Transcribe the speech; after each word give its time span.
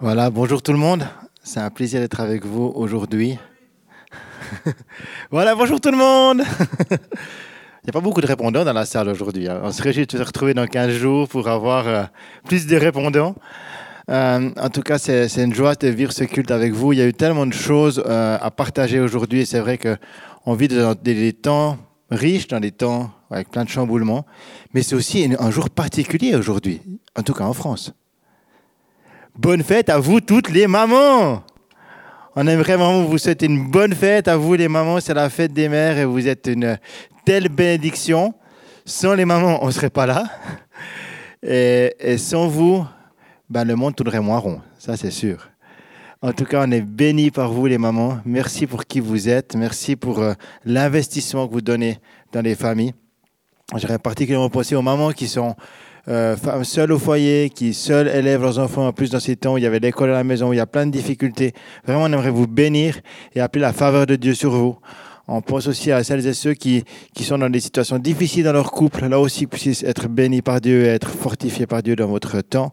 Voilà, 0.00 0.28
bonjour 0.28 0.60
tout 0.60 0.72
le 0.72 0.78
monde. 0.78 1.06
C'est 1.44 1.60
un 1.60 1.70
plaisir 1.70 2.00
d'être 2.00 2.18
avec 2.18 2.44
vous 2.44 2.72
aujourd'hui. 2.74 3.38
voilà, 5.30 5.54
bonjour 5.54 5.80
tout 5.80 5.92
le 5.92 5.96
monde. 5.96 6.42
Il 6.90 7.86
n'y 7.86 7.90
a 7.90 7.92
pas 7.92 8.00
beaucoup 8.00 8.20
de 8.20 8.26
répondants 8.26 8.64
dans 8.64 8.72
la 8.72 8.86
salle 8.86 9.08
aujourd'hui. 9.08 9.48
hein. 9.48 9.60
On 9.62 9.70
se 9.70 9.80
réjouit 9.80 10.04
de 10.06 10.18
se 10.18 10.22
retrouver 10.22 10.52
dans 10.52 10.66
15 10.66 10.90
jours 10.90 11.28
pour 11.28 11.46
avoir 11.46 11.86
euh, 11.86 12.02
plus 12.44 12.66
de 12.66 12.76
répondants. 12.76 13.36
Euh, 14.10 14.50
en 14.60 14.68
tout 14.68 14.82
cas, 14.82 14.98
c'est 14.98 15.28
une 15.36 15.54
joie 15.54 15.76
de 15.76 15.86
vivre 15.86 16.10
ce 16.10 16.24
culte 16.24 16.50
avec 16.50 16.72
vous. 16.72 16.92
Il 16.92 16.98
y 16.98 17.02
a 17.02 17.06
eu 17.06 17.14
tellement 17.14 17.46
de 17.46 17.54
choses 17.54 18.02
euh, 18.04 18.36
à 18.40 18.50
partager 18.50 18.98
aujourd'hui. 18.98 19.42
et 19.42 19.46
C'est 19.46 19.60
vrai 19.60 19.78
qu'on 19.78 20.54
vit 20.54 20.66
dans 20.66 20.96
des, 21.00 21.32
temps 21.34 21.78
riches, 22.10 22.48
dans 22.48 22.60
des 22.60 22.72
temps 22.72 23.12
avec 23.30 23.48
plein 23.48 23.62
de 23.62 23.68
chamboulements. 23.70 24.26
Mais 24.74 24.82
c'est 24.82 24.96
aussi 24.96 25.32
un 25.38 25.50
jour 25.52 25.70
particulier 25.70 26.34
aujourd'hui, 26.34 26.82
en 27.16 27.22
tout 27.22 27.32
cas 27.32 27.44
en 27.44 27.52
France. 27.52 27.94
Bonne 29.36 29.64
fête 29.64 29.88
à 29.88 29.98
vous 29.98 30.20
toutes 30.20 30.48
les 30.48 30.68
mamans. 30.68 31.42
On 32.36 32.46
aimerait 32.46 32.76
vraiment 32.76 33.02
vous 33.02 33.18
souhaiter 33.18 33.46
une 33.46 33.68
bonne 33.68 33.92
fête 33.92 34.28
à 34.28 34.36
vous 34.36 34.54
les 34.54 34.68
mamans. 34.68 35.00
C'est 35.00 35.12
la 35.12 35.28
fête 35.28 35.52
des 35.52 35.68
mères 35.68 35.98
et 35.98 36.04
vous 36.04 36.28
êtes 36.28 36.46
une 36.46 36.78
telle 37.24 37.48
bénédiction. 37.48 38.32
Sans 38.84 39.12
les 39.14 39.24
mamans, 39.24 39.58
on 39.62 39.66
ne 39.66 39.72
serait 39.72 39.90
pas 39.90 40.06
là. 40.06 40.24
Et, 41.42 42.16
sans 42.16 42.46
vous, 42.46 42.86
ben, 43.50 43.64
le 43.64 43.74
monde 43.74 43.96
tournerait 43.96 44.20
moins 44.20 44.38
rond. 44.38 44.60
Ça, 44.78 44.96
c'est 44.96 45.10
sûr. 45.10 45.50
En 46.22 46.32
tout 46.32 46.44
cas, 46.44 46.64
on 46.64 46.70
est 46.70 46.80
bénis 46.80 47.32
par 47.32 47.52
vous 47.52 47.66
les 47.66 47.76
mamans. 47.76 48.20
Merci 48.24 48.68
pour 48.68 48.84
qui 48.84 49.00
vous 49.00 49.28
êtes. 49.28 49.56
Merci 49.56 49.96
pour 49.96 50.20
euh, 50.20 50.34
l'investissement 50.64 51.48
que 51.48 51.52
vous 51.52 51.60
donnez 51.60 51.98
dans 52.32 52.40
les 52.40 52.54
familles. 52.54 52.94
J'aurais 53.76 53.98
particulièrement 53.98 54.48
pensé 54.48 54.76
aux 54.76 54.82
mamans 54.82 55.10
qui 55.10 55.26
sont 55.26 55.56
euh, 56.08 56.36
seules 56.64 56.92
au 56.92 56.98
foyer, 56.98 57.50
qui 57.50 57.72
seules 57.72 58.08
élèvent 58.08 58.42
leurs 58.42 58.58
enfants. 58.58 58.86
En 58.86 58.92
plus, 58.92 59.10
dans 59.10 59.20
ces 59.20 59.36
temps 59.36 59.54
où 59.54 59.58
il 59.58 59.64
y 59.64 59.66
avait 59.66 59.78
l'école 59.78 60.10
à 60.10 60.14
la 60.14 60.24
maison, 60.24 60.50
où 60.50 60.52
il 60.52 60.56
y 60.56 60.60
a 60.60 60.66
plein 60.66 60.86
de 60.86 60.90
difficultés. 60.90 61.52
Vraiment, 61.86 62.02
on 62.02 62.12
aimerait 62.12 62.30
vous 62.30 62.46
bénir 62.46 62.98
et 63.34 63.40
appeler 63.40 63.62
la 63.62 63.72
faveur 63.72 64.06
de 64.06 64.16
Dieu 64.16 64.34
sur 64.34 64.50
vous. 64.50 64.76
On 65.26 65.40
pense 65.40 65.66
aussi 65.68 65.90
à 65.90 66.04
celles 66.04 66.26
et 66.26 66.34
ceux 66.34 66.52
qui, 66.52 66.84
qui 67.14 67.24
sont 67.24 67.38
dans 67.38 67.48
des 67.48 67.60
situations 67.60 67.98
difficiles 67.98 68.44
dans 68.44 68.52
leur 68.52 68.70
couple. 68.70 69.06
Là 69.06 69.18
aussi, 69.18 69.46
puissent 69.46 69.82
être 69.82 70.06
bénis 70.08 70.42
par 70.42 70.60
Dieu 70.60 70.84
et 70.84 70.88
être 70.88 71.08
fortifiés 71.08 71.66
par 71.66 71.82
Dieu 71.82 71.96
dans 71.96 72.08
votre 72.08 72.42
temps. 72.42 72.72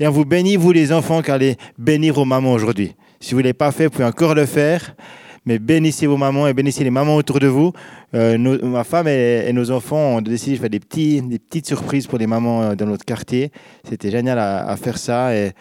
Et 0.00 0.06
on 0.08 0.10
vous 0.10 0.24
bénit, 0.24 0.56
vous 0.56 0.72
les 0.72 0.92
enfants, 0.92 1.22
qui 1.22 1.30
allez 1.30 1.56
bénir 1.78 2.14
vos 2.14 2.24
mamans 2.24 2.52
aujourd'hui. 2.52 2.96
Si 3.20 3.34
vous 3.34 3.38
ne 3.38 3.44
l'avez 3.44 3.52
pas 3.52 3.70
fait, 3.70 3.84
vous 3.84 3.90
pouvez 3.90 4.04
encore 4.04 4.34
le 4.34 4.46
faire. 4.46 4.96
Mais 5.44 5.58
bénissez 5.58 6.06
vos 6.06 6.16
mamans 6.16 6.46
et 6.46 6.54
bénissez 6.54 6.84
les 6.84 6.90
mamans 6.90 7.16
autour 7.16 7.40
de 7.40 7.48
vous. 7.48 7.72
Euh, 8.14 8.38
ma 8.62 8.84
femme 8.84 9.08
et, 9.08 9.52
nos 9.52 9.70
enfants 9.72 10.16
ont 10.16 10.20
décidé 10.20 10.56
de 10.56 10.60
faire 10.60 10.70
des, 10.70 10.78
petites 10.78 11.66
surprises 11.66 12.06
pour 12.06 12.18
les 12.18 12.28
mamans 12.28 12.62
euh, 12.62 12.74
dans 12.76 12.86
notre 12.86 13.04
quartier. 13.04 13.50
C'était 13.88 14.10
génial 14.10 14.38
à, 14.38 14.76
faire 14.76 14.98
ça. 14.98 15.34
Et, 15.34 15.52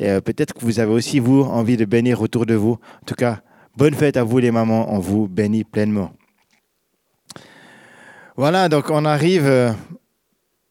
euh, 0.00 0.20
peut-être 0.20 0.54
que 0.54 0.60
vous 0.60 0.78
avez 0.78 0.92
aussi, 0.92 1.18
vous, 1.18 1.42
envie 1.42 1.76
de 1.76 1.84
bénir 1.84 2.20
autour 2.20 2.46
de 2.46 2.54
vous. 2.54 2.72
En 3.02 3.04
tout 3.04 3.14
cas, 3.14 3.40
bonne 3.76 3.94
fête 3.94 4.16
à 4.16 4.22
vous 4.22 4.38
les 4.38 4.52
mamans. 4.52 4.92
On 4.94 5.00
vous 5.00 5.26
bénit 5.26 5.64
pleinement. 5.64 6.12
Voilà, 8.36 8.68
donc 8.68 8.90
on 8.90 9.04
arrive 9.06 9.74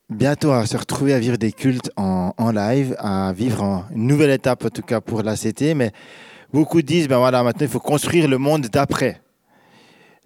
bientôt 0.09 0.52
à 0.52 0.67
se 0.67 0.78
retrouver 0.78 1.14
à 1.14 1.19
vivre 1.19 1.38
des 1.38 1.52
cultes 1.52 1.92
en, 1.97 2.31
en 2.38 2.52
live, 2.52 2.95
à 3.00 3.34
vivre 3.34 3.86
une 3.94 4.06
nouvelle 4.06 4.30
étape 4.30 4.64
en 4.64 4.69
tout 4.69 4.84
cas 4.84 5.02
pour 5.02 5.23
l'ACT. 5.23 5.73
Mais 5.75 5.92
beaucoup 6.56 6.81
disent, 6.81 7.09
ben 7.09 7.17
voilà, 7.17 7.44
maintenant 7.44 7.66
il 7.66 7.70
faut 7.70 7.81
construire 7.81 8.30
le 8.30 8.38
monde 8.38 8.67
d'après. 8.67 9.22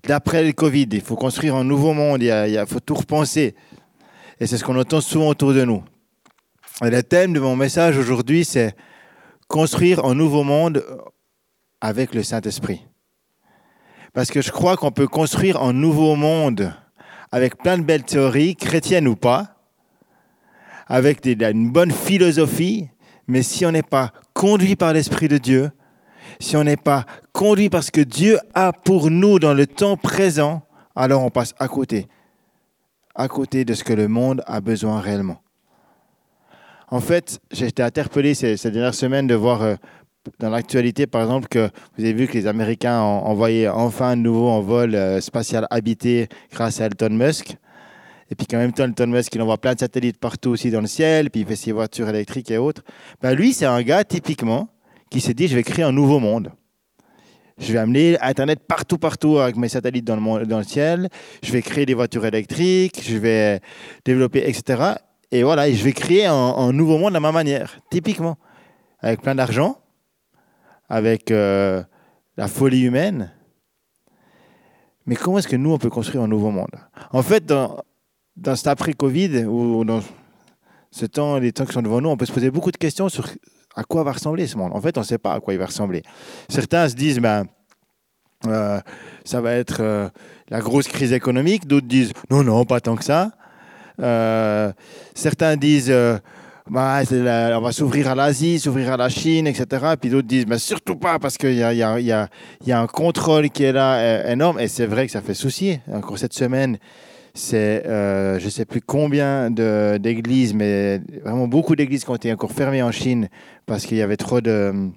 D'après 0.04 0.44
le 0.44 0.52
Covid, 0.52 0.88
il 0.92 1.02
faut 1.02 1.16
construire 1.16 1.56
un 1.56 1.64
nouveau 1.64 1.94
monde, 1.94 2.22
il, 2.22 2.28
y 2.28 2.32
a- 2.32 2.66
faut 2.68 2.80
tout 2.80 2.94
repenser. 2.94 3.56
Et 4.40 4.46
c'est 4.46 4.58
ce 4.58 4.64
qu'on 4.64 4.78
entend 4.80 5.02
souvent 5.02 5.30
autour 5.30 5.54
de 5.56 5.64
nous. 5.66 5.84
Et 6.86 6.92
le 6.92 7.02
thème 7.02 7.34
de 7.34 7.40
mon 7.40 7.56
message 7.56 7.98
aujourd'hui, 7.98 8.46
c'est 8.46 8.76
construire 9.48 10.06
un 10.06 10.14
nouveau 10.14 10.44
monde 10.44 10.86
avec 11.82 12.14
le 12.14 12.22
Saint-Esprit. 12.22 12.86
Parce 14.14 14.30
que 14.30 14.44
je 14.44 14.52
crois 14.52 14.78
qu'on 14.78 14.92
peut 14.92 15.08
construire 15.08 15.60
un 15.60 15.74
nouveau 15.74 16.16
monde 16.16 16.72
avec 17.32 17.58
plein 17.58 17.80
de 17.80 17.84
belles 17.84 18.04
théories, 18.04 18.56
chrétiennes 18.56 19.08
ou 19.08 19.16
pas, 19.16 19.56
avec 20.86 21.26
une 21.26 21.72
bonne 21.72 21.92
philosophie, 21.92 22.88
mais 23.28 23.42
si 23.42 23.66
on 23.66 23.72
n'est 23.72 23.82
pas 23.98 24.12
conduit 24.34 24.76
par 24.76 24.94
l'Esprit 24.94 25.28
de 25.28 25.40
Dieu, 25.40 25.72
si 26.40 26.56
on 26.56 26.64
n'est 26.64 26.78
pas 26.78 27.06
conduit 27.34 27.70
par 27.70 27.84
ce 27.84 27.92
que 27.92 28.02
Dieu 28.02 28.40
a 28.54 28.72
pour 28.72 29.12
nous 29.12 29.40
dans 29.40 29.54
le 29.54 29.68
temps 29.68 29.98
présent, 29.98 30.62
alors 30.96 31.24
on 31.24 31.30
passe 31.30 31.54
à 31.60 31.68
côté, 31.68 32.08
à 33.14 33.28
côté 33.28 33.66
de 33.66 33.74
ce 33.74 33.84
que 33.84 33.94
le 33.94 34.08
monde 34.08 34.42
a 34.48 34.62
besoin 34.62 35.02
réellement. 35.02 35.42
En 36.92 37.02
fait, 37.02 37.40
j'ai 37.52 37.68
été 37.68 37.84
interpellé 37.84 38.34
ces, 38.34 38.56
dernières 38.72 38.96
semaines 38.96 39.28
de 39.28 39.36
voir 39.36 39.62
euh, 39.62 39.76
dans 40.40 40.50
l'actualité, 40.50 41.06
par 41.08 41.22
exemple, 41.22 41.48
que 41.48 41.70
vous 41.98 42.04
avez 42.04 42.14
vu 42.14 42.28
que 42.28 42.34
les 42.34 42.48
Américains 42.48 43.02
ont 43.02 43.26
envoyé 43.26 43.68
enfin 43.68 44.16
de 44.16 44.22
nouveau 44.22 44.48
en 44.48 44.62
vol 44.62 44.96
euh, 44.96 45.22
spatial 45.22 45.68
habité 45.70 46.30
grâce 46.52 46.82
à 46.82 46.88
Elon 46.88 47.16
Musk. 47.16 47.58
Et 48.32 48.36
puis 48.36 48.48
qu'en 48.48 48.58
même 48.58 48.74
temps, 48.74 48.86
Elon 48.86 49.12
Musk, 49.12 49.36
il 49.36 49.42
envoie 49.42 49.58
plein 49.58 49.76
de 49.76 49.80
satellites 49.80 50.18
partout 50.18 50.50
aussi 50.50 50.72
dans 50.72 50.82
le 50.82 50.88
ciel, 50.88 51.30
puis 51.30 51.42
il 51.42 51.48
fait 51.48 51.56
ses 51.56 51.74
voitures 51.74 52.10
électriques 52.10 52.50
et 52.50 52.58
autres. 52.58 52.82
Ben, 53.22 53.34
lui, 53.36 53.54
c'est 53.54 53.66
un 53.66 53.82
gars, 53.84 54.04
typiquement, 54.04 54.70
qui 55.10 55.22
s'est 55.22 55.34
dit, 55.34 55.48
je 55.48 55.56
vais 55.56 55.64
créer 55.64 55.86
un 55.86 55.92
nouveau 55.92 56.20
monde. 56.20 56.52
Je 57.58 57.74
vais 57.74 57.80
amener 57.80 58.18
Internet 58.22 58.62
partout, 58.68 58.98
partout 58.98 59.38
avec 59.38 59.58
mes 59.58 59.68
satellites 59.68 60.06
dans 60.06 60.16
le, 60.16 60.46
dans 60.46 60.60
le 60.60 60.64
ciel. 60.64 61.10
Je 61.44 61.52
vais 61.52 61.62
créer 61.62 61.86
des 61.86 61.94
voitures 61.94 62.26
électriques. 62.26 63.02
Je 63.04 63.18
vais 63.18 63.60
développer, 64.06 64.48
etc. 64.48 64.94
Et 65.32 65.44
voilà, 65.44 65.70
je 65.72 65.84
vais 65.84 65.92
créer 65.92 66.26
un, 66.26 66.34
un 66.34 66.72
nouveau 66.72 66.98
monde 66.98 67.16
à 67.16 67.20
ma 67.20 67.32
manière, 67.32 67.80
typiquement. 67.92 68.38
Avec 69.02 69.22
plein 69.22 69.36
d'argent, 69.36 69.78
avec 70.88 71.32
euh, 71.32 71.84
la 72.38 72.48
folie 72.48 72.84
humaine. 72.84 73.32
Mais 75.06 75.16
comment 75.16 75.40
est-ce 75.40 75.48
que 75.48 75.56
nous, 75.56 75.72
on 75.72 75.78
peut 75.78 75.90
construire 75.90 76.24
un 76.24 76.28
nouveau 76.28 76.52
monde? 76.52 76.76
En 77.12 77.24
fait, 77.24 77.46
dans, 77.46 77.82
dans 78.38 78.56
cet 78.56 78.68
après-Covid, 78.68 79.46
ou 79.46 79.84
dans 79.84 80.02
ce 80.92 81.06
temps, 81.06 81.38
les 81.38 81.52
temps 81.52 81.66
qui 81.66 81.74
sont 81.74 81.82
devant 81.82 82.02
nous, 82.02 82.10
on 82.10 82.18
peut 82.18 82.26
se 82.26 82.32
poser 82.32 82.52
beaucoup 82.52 82.72
de 82.72 82.78
questions 82.78 83.10
sur 83.10 83.28
à 83.80 83.84
quoi 83.84 84.04
va 84.04 84.12
ressembler 84.12 84.46
ce 84.46 84.58
monde? 84.58 84.72
En 84.74 84.82
fait, 84.82 84.98
on 84.98 85.02
ne 85.02 85.06
sait 85.06 85.18
pas 85.18 85.34
à 85.34 85.40
quoi 85.40 85.54
il 85.54 85.60
va 85.60 85.68
ressembler. 85.68 86.04
Certains 86.50 86.90
se 86.90 86.96
disent, 86.96 87.20
ben, 87.20 87.46
euh, 88.48 88.80
ça 89.26 89.42
va 89.42 89.54
être 89.54 89.78
euh, 89.82 90.10
la 90.50 90.60
grosse 90.60 90.88
crise 90.88 91.14
économique. 91.14 91.68
D'autres 91.68 91.88
disent, 91.88 92.12
non, 92.30 92.44
non, 92.44 92.66
pas 92.66 92.80
tant 92.80 92.96
que 92.96 93.04
ça. 93.04 93.32
Euh, 94.02 94.72
certains 95.14 95.58
disent, 95.58 95.94
bah, 96.70 97.02
la- 97.12 97.58
on 97.58 97.62
va 97.62 97.72
s'ouvrir 97.72 98.10
à 98.10 98.16
l'Asie, 98.16 98.60
s'ouvrir 98.60 98.94
à 98.94 98.98
la 98.98 99.10
Chine, 99.10 99.48
etc. 99.48 99.94
Puis 100.00 100.10
d'autres 100.10 100.28
disent, 100.28 100.48
mais 100.48 100.58
surtout 100.58 100.96
pas, 100.96 101.20
parce 101.20 101.38
qu'il 101.38 101.56
y 101.56 101.64
a, 101.64 102.30
un 102.68 102.88
contrôle 102.88 103.50
qui 103.50 103.64
est 103.64 103.74
là 103.74 104.30
énorme. 104.32 104.60
Et 104.60 104.68
c'est 104.68 104.86
vrai 104.86 105.06
que 105.06 105.12
ça 105.12 105.22
fait 105.22 105.34
souci. 105.34 105.80
Encore 105.92 106.18
cette 106.18 106.34
semaine, 106.34 106.78
c'est, 107.34 107.84
je 107.86 108.44
ne 108.44 108.50
sais 108.50 108.66
plus 108.66 108.82
combien 108.82 109.52
d'églises, 109.52 110.54
mais 110.54 111.02
vraiment 111.26 111.48
beaucoup 111.48 111.76
d'églises 111.76 112.06
qui 112.06 112.10
ont 112.10 112.16
été 112.16 112.32
encore 112.32 112.52
fermées 112.54 112.84
en 112.84 112.92
Chine 112.92 113.28
parce 113.70 113.86
qu'il 113.86 113.98
y 113.98 114.02
avait 114.02 114.18
trop 114.18 114.42
de, 114.42 114.92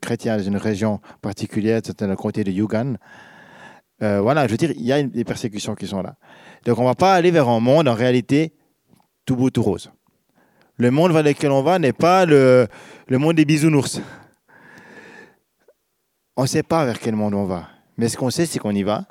chrétiens 0.00 0.36
dans 0.36 0.42
une 0.44 0.56
région 0.56 1.00
particulière, 1.20 1.80
c'était 1.84 2.06
le 2.06 2.14
comté 2.14 2.44
de 2.44 2.52
Yunnan. 2.52 2.94
Euh, 4.02 4.20
voilà, 4.20 4.46
je 4.46 4.52
veux 4.52 4.56
dire, 4.56 4.70
il 4.70 4.84
y 4.84 4.92
a 4.92 5.02
des 5.02 5.24
persécutions 5.24 5.74
qui 5.74 5.88
sont 5.88 6.00
là. 6.00 6.14
Donc 6.64 6.78
on 6.78 6.82
ne 6.82 6.86
va 6.86 6.94
pas 6.94 7.14
aller 7.14 7.32
vers 7.32 7.48
un 7.48 7.58
monde, 7.58 7.88
en 7.88 7.94
réalité, 7.94 8.54
tout 9.26 9.34
beau, 9.34 9.50
tout 9.50 9.64
rose. 9.64 9.90
Le 10.76 10.92
monde 10.92 11.10
vers 11.10 11.24
lequel 11.24 11.50
on 11.50 11.64
va 11.64 11.80
n'est 11.80 11.92
pas 11.92 12.24
le, 12.24 12.68
le 13.08 13.18
monde 13.18 13.34
des 13.34 13.44
bisounours. 13.44 14.00
On 16.36 16.42
ne 16.42 16.46
sait 16.46 16.62
pas 16.62 16.84
vers 16.84 17.00
quel 17.00 17.16
monde 17.16 17.34
on 17.34 17.46
va. 17.46 17.68
Mais 17.96 18.08
ce 18.08 18.16
qu'on 18.16 18.30
sait, 18.30 18.46
c'est 18.46 18.60
qu'on 18.60 18.70
y 18.70 18.84
va. 18.84 19.08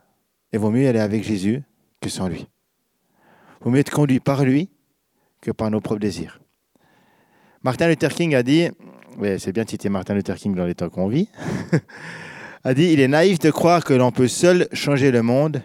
Et 0.53 0.57
vaut 0.57 0.71
mieux 0.71 0.87
aller 0.87 0.99
avec 0.99 1.25
Jésus 1.25 1.61
que 1.99 2.07
sans 2.07 2.29
lui. 2.29 2.47
Vaut 3.59 3.69
mieux 3.69 3.79
être 3.79 3.91
conduit 3.91 4.21
par 4.21 4.45
lui 4.45 4.69
que 5.41 5.51
par 5.51 5.69
nos 5.69 5.81
propres 5.81 5.99
désirs. 5.99 6.39
Martin 7.63 7.87
Luther 7.87 8.09
King 8.09 8.35
a 8.35 8.43
dit, 8.43 8.69
c'est 9.37 9.53
bien 9.53 9.63
de 9.63 9.69
citer 9.69 9.87
Martin 9.87 10.15
Luther 10.15 10.35
King 10.35 10.53
dans 10.53 10.65
les 10.65 10.75
temps 10.75 10.89
qu'on 10.89 11.07
vit, 11.07 11.29
a 12.65 12.73
dit, 12.73 12.91
il 12.91 12.99
est 12.99 13.07
naïf 13.07 13.39
de 13.39 13.51
croire 13.51 13.85
que 13.85 13.93
l'on 13.93 14.11
peut 14.11 14.27
seul 14.27 14.67
changer 14.73 15.11
le 15.11 15.21
monde, 15.21 15.61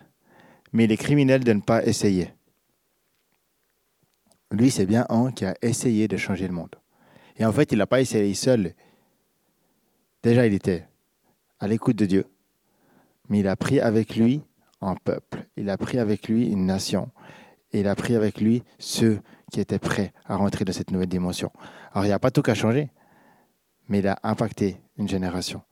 mais 0.72 0.84
il 0.84 0.92
est 0.92 0.96
criminel 0.96 1.42
de 1.42 1.52
ne 1.52 1.60
pas 1.60 1.84
essayer. 1.84 2.30
Lui, 4.52 4.70
c'est 4.70 4.86
bien 4.86 5.06
un 5.08 5.32
qui 5.32 5.44
a 5.44 5.56
essayé 5.60 6.06
de 6.06 6.16
changer 6.16 6.46
le 6.46 6.54
monde. 6.54 6.76
Et 7.36 7.44
en 7.44 7.52
fait, 7.52 7.72
il 7.72 7.78
n'a 7.78 7.86
pas 7.86 8.00
essayé 8.00 8.32
seul. 8.34 8.74
Déjà, 10.22 10.46
il 10.46 10.54
était 10.54 10.86
à 11.58 11.66
l'écoute 11.66 11.96
de 11.96 12.06
Dieu, 12.06 12.26
mais 13.28 13.40
il 13.40 13.48
a 13.48 13.56
pris 13.56 13.80
avec 13.80 14.14
lui 14.14 14.42
un 14.80 14.94
peuple, 14.94 15.46
il 15.56 15.68
a 15.68 15.76
pris 15.76 15.98
avec 15.98 16.28
lui 16.28 16.46
une 16.46 16.64
nation, 16.64 17.10
il 17.72 17.88
a 17.88 17.96
pris 17.96 18.14
avec 18.14 18.40
lui 18.40 18.62
ceux 18.78 19.20
qui 19.50 19.60
étaient 19.60 19.78
prêts 19.78 20.12
à 20.26 20.36
rentrer 20.36 20.64
dans 20.64 20.72
cette 20.72 20.90
nouvelle 20.90 21.08
dimension. 21.08 21.50
Alors, 21.92 22.04
il 22.04 22.08
n'y 22.08 22.14
a 22.14 22.18
pas 22.18 22.30
tout 22.30 22.42
qu'à 22.42 22.54
changer, 22.54 22.90
mais 23.88 24.00
il 24.00 24.08
a 24.08 24.18
impacté 24.22 24.80
une 24.98 25.08
génération. 25.08 25.62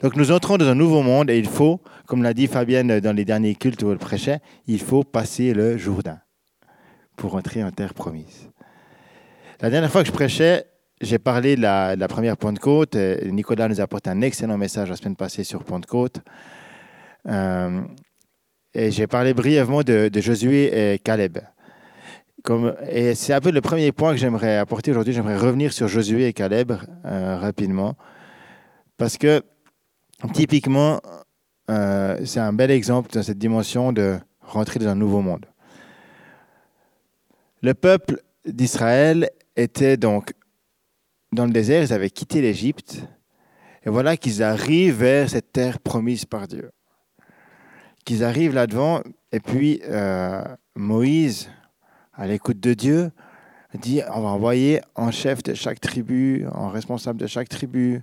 Donc 0.00 0.16
nous 0.16 0.32
entrons 0.32 0.56
dans 0.56 0.66
un 0.66 0.74
nouveau 0.74 1.02
monde 1.02 1.28
et 1.28 1.38
il 1.38 1.46
faut, 1.46 1.80
comme 2.06 2.22
l'a 2.22 2.32
dit 2.32 2.46
Fabienne 2.46 3.00
dans 3.00 3.14
les 3.14 3.24
derniers 3.24 3.54
cultes 3.54 3.82
où 3.82 3.90
elle 3.90 3.98
prêchait, 3.98 4.40
il 4.66 4.80
faut 4.80 5.04
passer 5.04 5.52
le 5.52 5.76
Jourdain 5.76 6.20
pour 7.16 7.34
entrer 7.34 7.62
en 7.62 7.70
terre 7.70 7.92
promise. 7.92 8.48
La 9.60 9.68
dernière 9.68 9.90
fois 9.90 10.02
que 10.02 10.08
je 10.08 10.12
prêchais, 10.12 10.64
j'ai 11.02 11.18
parlé 11.18 11.54
de 11.56 11.60
la, 11.60 12.08
première 12.08 12.38
Pentecôte. 12.38 12.96
Nicolas 13.26 13.68
nous 13.68 13.80
a 13.80 13.84
apporté 13.84 14.08
un 14.08 14.22
excellent 14.22 14.56
message 14.56 14.88
la 14.88 14.96
semaine 14.96 15.16
passée 15.16 15.44
sur 15.44 15.64
Pentecôte. 15.64 16.20
Euh, 17.26 17.82
et 18.72 18.90
j'ai 18.90 19.06
parlé 19.06 19.34
brièvement 19.34 19.82
de 19.82 20.10
Josué 20.14 20.94
et 20.94 20.98
Caleb. 20.98 21.38
Et 22.88 23.14
c'est 23.14 23.32
un 23.32 23.40
peu 23.40 23.50
le 23.50 23.60
premier 23.60 23.92
point 23.92 24.12
que 24.12 24.18
j'aimerais 24.18 24.56
apporter 24.56 24.90
aujourd'hui. 24.90 25.12
J'aimerais 25.12 25.36
revenir 25.36 25.72
sur 25.72 25.88
Josué 25.88 26.26
et 26.26 26.32
Caleb 26.32 26.72
euh, 27.04 27.36
rapidement. 27.38 27.96
Parce 28.96 29.18
que 29.18 29.42
typiquement, 30.32 31.00
euh, 31.70 32.18
c'est 32.24 32.40
un 32.40 32.52
bel 32.52 32.70
exemple 32.70 33.10
dans 33.12 33.22
cette 33.22 33.38
dimension 33.38 33.92
de 33.92 34.18
rentrer 34.40 34.78
dans 34.78 34.88
un 34.88 34.94
nouveau 34.94 35.20
monde. 35.20 35.46
Le 37.62 37.74
peuple 37.74 38.22
d'Israël 38.46 39.28
était 39.56 39.96
donc 39.96 40.32
dans 41.32 41.44
le 41.44 41.52
désert, 41.52 41.82
ils 41.82 41.92
avaient 41.92 42.10
quitté 42.10 42.40
l'Égypte, 42.40 43.04
et 43.84 43.90
voilà 43.90 44.16
qu'ils 44.16 44.42
arrivent 44.42 44.98
vers 44.98 45.30
cette 45.30 45.52
terre 45.52 45.78
promise 45.78 46.24
par 46.24 46.48
Dieu. 46.48 46.70
Qu'ils 48.04 48.24
arrivent 48.24 48.54
là-devant, 48.54 49.02
et 49.30 49.40
puis 49.40 49.80
euh, 49.84 50.42
Moïse, 50.74 51.48
à 52.12 52.26
l'écoute 52.26 52.60
de 52.60 52.74
Dieu, 52.74 53.10
dit 53.74 54.02
on 54.12 54.20
va 54.20 54.28
envoyer 54.28 54.80
en 54.94 55.10
chef 55.10 55.42
de 55.42 55.54
chaque 55.54 55.80
tribu, 55.80 56.46
en 56.52 56.68
responsable 56.68 57.20
de 57.20 57.26
chaque 57.26 57.48
tribu, 57.48 58.02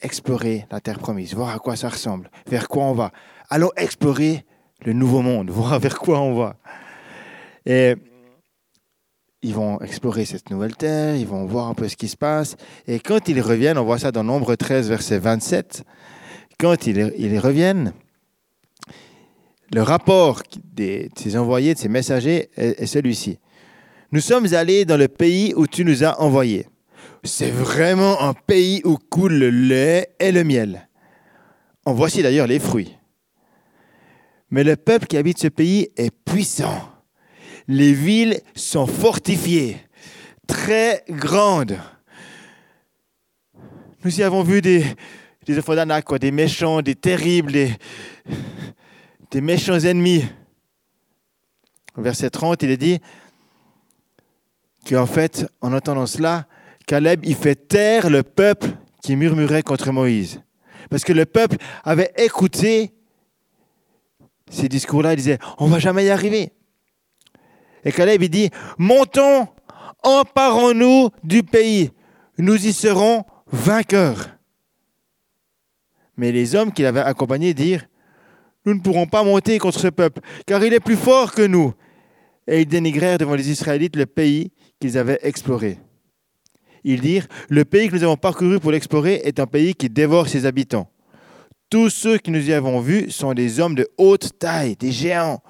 explorer 0.00 0.66
la 0.70 0.80
terre 0.80 0.98
promise, 0.98 1.34
voir 1.34 1.50
à 1.50 1.58
quoi 1.58 1.76
ça 1.76 1.88
ressemble, 1.88 2.30
vers 2.46 2.68
quoi 2.68 2.84
on 2.84 2.92
va. 2.92 3.12
Allons 3.50 3.70
explorer 3.76 4.44
le 4.84 4.92
nouveau 4.92 5.22
monde, 5.22 5.50
voir 5.50 5.78
vers 5.80 5.98
quoi 5.98 6.20
on 6.20 6.34
va. 6.34 6.56
Et 7.66 7.96
ils 9.42 9.54
vont 9.54 9.80
explorer 9.80 10.24
cette 10.24 10.50
nouvelle 10.50 10.76
terre, 10.76 11.14
ils 11.16 11.26
vont 11.26 11.44
voir 11.46 11.68
un 11.68 11.74
peu 11.74 11.88
ce 11.88 11.96
qui 11.96 12.08
se 12.08 12.16
passe. 12.16 12.56
Et 12.86 12.98
quand 12.98 13.28
ils 13.28 13.40
reviennent, 13.40 13.78
on 13.78 13.84
voit 13.84 13.98
ça 13.98 14.10
dans 14.10 14.24
Nombre 14.24 14.54
13, 14.54 14.88
verset 14.88 15.18
27, 15.18 15.84
quand 16.58 16.86
ils, 16.86 17.12
ils 17.16 17.38
reviennent, 17.38 17.92
le 19.72 19.82
rapport 19.82 20.42
de 20.74 21.08
ces 21.16 21.36
envoyés, 21.36 21.74
de 21.74 21.78
ces 21.78 21.88
messagers 21.88 22.50
est, 22.56 22.86
celui-ci. 22.86 23.38
Nous 24.12 24.20
sommes 24.20 24.52
allés 24.54 24.84
dans 24.84 24.96
le 24.96 25.08
pays 25.08 25.52
où 25.54 25.66
tu 25.66 25.84
nous 25.84 26.04
as 26.04 26.20
envoyés. 26.20 26.66
C'est 27.24 27.50
vraiment 27.50 28.22
un 28.22 28.32
pays 28.32 28.80
où 28.84 28.96
coule 28.96 29.34
le 29.34 29.50
lait 29.50 30.14
et 30.18 30.32
le 30.32 30.44
miel. 30.44 30.88
En 31.84 31.92
voici 31.92 32.22
d'ailleurs 32.22 32.46
les 32.46 32.58
fruits. 32.58 32.96
Mais 34.50 34.64
le 34.64 34.76
peuple 34.76 35.06
qui 35.06 35.16
habite 35.16 35.38
ce 35.38 35.48
pays 35.48 35.88
est 35.96 36.10
puissant 36.10 36.88
les 37.68 37.92
villes 37.92 38.40
sont 38.54 38.86
fortifiées, 38.86 39.76
très 40.46 41.04
grandes. 41.08 41.78
Nous 44.04 44.18
y 44.18 44.22
avons 44.22 44.42
vu 44.42 44.62
des, 44.62 44.84
des 45.46 45.60
des 46.18 46.30
méchants, 46.30 46.80
des 46.80 46.94
terribles, 46.94 47.52
des, 47.52 47.70
des 49.30 49.40
méchants 49.40 49.78
ennemis. 49.78 50.24
verset 51.96 52.30
30, 52.30 52.62
il 52.62 52.70
est 52.70 52.76
dit 52.76 53.00
qu'en 54.88 55.06
fait, 55.06 55.46
en 55.60 55.72
entendant 55.72 56.06
cela, 56.06 56.46
Caleb, 56.86 57.20
il 57.24 57.34
fait 57.34 57.68
taire 57.68 58.08
le 58.08 58.22
peuple 58.22 58.68
qui 59.02 59.16
murmurait 59.16 59.62
contre 59.62 59.92
Moïse. 59.92 60.40
Parce 60.88 61.04
que 61.04 61.12
le 61.12 61.26
peuple 61.26 61.56
avait 61.84 62.12
écouté 62.16 62.94
ces 64.50 64.68
discours-là, 64.68 65.12
il 65.12 65.16
disait, 65.16 65.38
on 65.58 65.66
va 65.66 65.78
jamais 65.78 66.06
y 66.06 66.10
arriver. 66.10 66.52
Et 67.84 67.92
Caleb, 67.92 68.22
il 68.22 68.30
dit, 68.30 68.50
montons, 68.78 69.48
emparons-nous 70.02 71.10
du 71.22 71.42
pays, 71.42 71.90
nous 72.38 72.66
y 72.66 72.72
serons 72.72 73.24
vainqueurs. 73.52 74.30
Mais 76.16 76.32
les 76.32 76.54
hommes 76.54 76.72
qui 76.72 76.82
l'avaient 76.82 77.00
accompagné 77.00 77.52
dirent, 77.52 77.87
nous 78.68 78.74
ne 78.74 78.80
pourrons 78.80 79.06
pas 79.06 79.24
monter 79.24 79.58
contre 79.58 79.80
ce 79.80 79.88
peuple, 79.88 80.20
car 80.46 80.62
il 80.62 80.74
est 80.74 80.80
plus 80.80 80.96
fort 80.96 81.32
que 81.32 81.42
nous. 81.42 81.72
Et 82.46 82.60
ils 82.60 82.66
dénigrèrent 82.66 83.16
devant 83.16 83.34
les 83.34 83.50
Israélites 83.50 83.96
le 83.96 84.04
pays 84.04 84.52
qu'ils 84.78 84.98
avaient 84.98 85.18
exploré. 85.22 85.78
Ils 86.84 87.00
dirent, 87.00 87.26
le 87.48 87.64
pays 87.64 87.88
que 87.88 87.96
nous 87.96 88.04
avons 88.04 88.16
parcouru 88.16 88.60
pour 88.60 88.70
l'explorer 88.70 89.22
est 89.24 89.40
un 89.40 89.46
pays 89.46 89.74
qui 89.74 89.88
dévore 89.88 90.28
ses 90.28 90.44
habitants. 90.44 90.90
Tous 91.70 91.88
ceux 91.88 92.18
qui 92.18 92.30
nous 92.30 92.48
y 92.48 92.52
avons 92.52 92.80
vus 92.80 93.10
sont 93.10 93.32
des 93.32 93.58
hommes 93.58 93.74
de 93.74 93.88
haute 93.96 94.38
taille, 94.38 94.76
des 94.76 94.92
géants. 94.92 95.42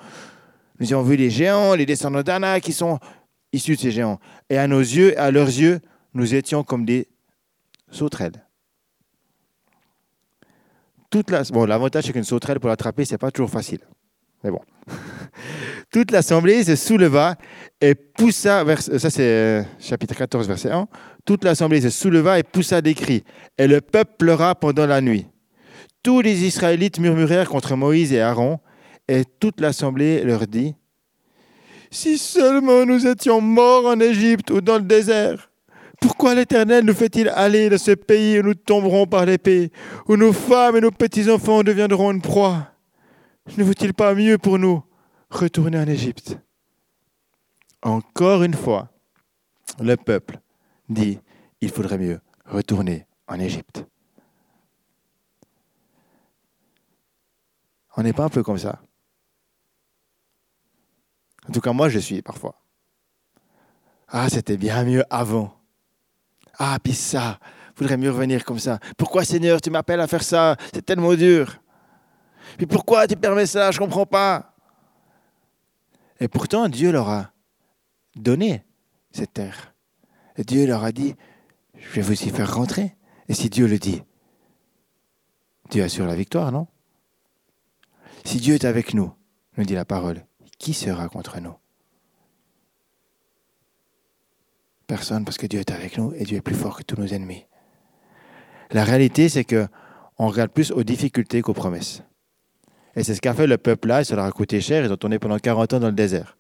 Nous 0.79 0.93
avons 0.93 1.03
vu 1.03 1.17
les 1.17 1.31
géants, 1.31 1.75
les 1.75 1.87
descendants 1.87 2.23
d'Anna 2.23 2.61
qui 2.61 2.73
sont 2.73 2.99
issus 3.53 3.75
de 3.75 3.81
ces 3.81 3.91
géants. 3.91 4.19
Et 4.49 4.59
à 4.59 4.69
nos 4.69 4.81
yeux, 4.81 5.19
à 5.19 5.31
leurs 5.33 5.49
yeux, 5.49 5.81
nous 6.15 6.35
étions 6.35 6.63
comme 6.63 6.85
des 6.85 7.09
sauterelles. 7.91 8.48
Toute 11.11 11.31
la... 11.31 11.43
Bon, 11.45 11.65
l'avantage, 11.65 12.05
c'est 12.05 12.13
qu'une 12.13 12.25
sauterelle, 12.25 12.61
pour 12.61 12.69
l'attraper, 12.69 13.05
ce 13.05 13.13
n'est 13.13 13.19
pas 13.19 13.31
toujours 13.31 13.51
facile. 13.51 13.81
Mais 14.45 14.51
bon. 14.51 14.61
Toute 15.93 16.11
l'assemblée 16.11 16.65
se 16.65 16.77
souleva 16.77 17.37
et 17.81 17.95
poussa, 17.95 18.63
vers... 18.63 18.83
ça 18.83 19.11
c'est 19.11 19.23
euh, 19.23 19.63
chapitre 19.79 20.15
14, 20.15 20.47
verset 20.47 20.71
1. 20.71 20.87
Toute 21.25 21.45
l'assemblée 21.45 21.81
se 21.81 21.91
souleva 21.91 22.39
et 22.39 22.43
poussa 22.43 22.83
des 22.83 22.95
cris. 22.95 23.25
Et 23.57 23.67
le 23.67 23.81
peuple 23.81 24.13
pleura 24.19 24.55
pendant 24.55 24.87
la 24.87 25.01
nuit. 25.01 25.27
Tous 26.03 26.21
les 26.21 26.45
Israélites 26.45 26.99
murmurèrent 27.01 27.49
contre 27.49 27.75
Moïse 27.75 28.13
et 28.13 28.21
Aaron 28.21 28.61
et 29.09 29.25
toute 29.41 29.61
l'assemblée 29.61 30.23
leur 30.23 30.47
dit, 30.47 30.75
Si 31.91 32.19
seulement 32.19 32.85
nous 32.85 33.07
étions 33.07 33.41
morts 33.41 33.87
en 33.87 33.99
Égypte 33.99 34.51
ou 34.51 34.61
dans 34.61 34.77
le 34.77 34.83
désert, 34.83 35.48
pourquoi 36.01 36.35
l'Éternel 36.35 36.85
nous 36.85 36.95
fait-il 36.95 37.29
aller 37.29 37.69
dans 37.69 37.79
ce 37.79 37.93
pays 37.93 38.39
où 38.39 38.43
nous 38.43 38.55
tomberons 38.55 39.07
par 39.07 39.27
l'épée, 39.27 39.73
où 40.07 40.17
nos 40.17 40.33
femmes 40.33 40.77
et 40.77 40.81
nos 40.81 40.91
petits-enfants 40.91 41.63
deviendront 41.63 42.13
une 42.13 42.23
proie? 42.23 42.69
Ne 43.57 43.65
vaut-il 43.65 43.95
pas 43.95 44.15
mieux 44.15 44.39
pour 44.39 44.59
nous 44.59 44.83
retourner 45.31 45.79
en 45.79 45.87
Égypte? 45.87 46.39
Encore 47.83 48.43
une 48.43 48.55
fois, 48.55 48.91
le 49.81 49.97
peuple 49.97 50.39
dit, 50.89 51.19
il 51.61 51.71
faudrait 51.71 51.99
mieux 51.99 52.21
retourner 52.47 53.07
en 53.27 53.39
Égypte. 53.39 53.85
On 57.97 58.03
n'est 58.03 58.13
pas 58.13 58.25
un 58.25 58.29
peu 58.29 58.43
comme 58.43 58.59
ça 58.59 58.81
en 61.49 61.53
tout 61.53 61.61
cas, 61.61 61.73
moi, 61.73 61.89
je 61.89 61.99
suis 61.99 62.21
parfois. 62.21 62.61
Ah, 64.09 64.29
c'était 64.29 64.57
bien 64.57 64.85
mieux 64.85 65.05
avant. 65.09 65.58
Ah, 66.59 66.79
puis 66.83 66.95
ça, 66.95 67.39
voudrais 67.77 67.97
mieux 67.97 68.11
revenir 68.11 68.45
comme 68.45 68.59
ça. 68.59 68.79
Pourquoi, 68.97 69.25
Seigneur, 69.25 69.61
tu 69.61 69.71
m'appelles 69.71 70.01
à 70.01 70.07
faire 70.07 70.23
ça? 70.23 70.57
C'est 70.75 70.85
tellement 70.85 71.15
dur. 71.15 71.61
Puis 72.57 72.67
pourquoi 72.67 73.07
tu 73.07 73.17
permets 73.17 73.47
ça? 73.47 73.71
Je 73.71 73.79
ne 73.79 73.85
comprends 73.85 74.07
pas. 74.07 74.55
Et 76.21 76.29
pourtant, 76.29 76.69
Dieu 76.69 76.91
leur 76.91 77.09
a 77.09 77.33
donné 78.17 78.65
cette 79.13 79.35
terre. 79.35 79.75
Et 80.37 80.45
Dieu 80.45 80.67
leur 80.67 80.83
a 80.83 80.93
dit, 80.93 81.15
je 81.77 81.89
vais 81.95 82.03
vous 82.03 82.21
y 82.23 82.31
faire 82.31 82.55
rentrer. 82.55 82.97
Et 83.29 83.35
si 83.35 83.49
Dieu 83.49 83.67
le 83.67 83.79
dit, 83.79 84.03
Dieu 85.71 85.85
assure 85.85 86.07
la 86.07 86.17
victoire, 86.17 86.51
non? 86.51 86.67
Si 88.25 88.39
Dieu 88.39 88.55
est 88.55 88.65
avec 88.65 88.95
nous, 88.95 89.13
nous 89.57 89.65
dit 89.65 89.75
la 89.75 89.85
parole, 89.85 90.27
qui 90.59 90.75
sera 90.75 91.09
contre 91.09 91.41
nous? 91.41 91.55
Personne, 94.89 95.27
parce 95.27 95.37
que 95.37 95.47
Dieu 95.47 95.61
est 95.61 95.71
avec 95.71 95.99
nous 95.99 96.15
et 96.17 96.25
Dieu 96.25 96.39
est 96.39 96.41
plus 96.43 96.55
fort 96.55 96.79
que 96.79 96.83
tous 96.83 96.99
nos 96.99 97.07
ennemis. 97.07 97.45
La 98.71 98.85
réalité, 98.85 99.29
c'est 99.29 99.45
que 99.45 99.69
on 100.19 100.29
regarde 100.29 100.51
plus 100.51 100.73
aux 100.73 100.83
difficultés 100.83 101.43
qu'aux 101.43 101.53
promesses. 101.53 102.03
Et 102.97 103.05
c'est 103.05 103.15
ce 103.15 103.21
qu'a 103.21 103.35
fait 103.35 103.47
le 103.47 103.59
peuple 103.59 103.89
là, 103.89 104.01
et 104.01 104.05
ça 104.05 104.17
leur 104.17 104.25
a 104.25 104.33
coûté 104.33 104.63
cher, 104.63 104.83
ils 104.85 104.91
ont 104.91 104.97
tourné 104.97 105.19
pendant 105.19 105.39
40 105.39 105.75
ans 105.75 105.81
dans 105.81 105.89
le 105.89 105.93
désert, 105.93 106.39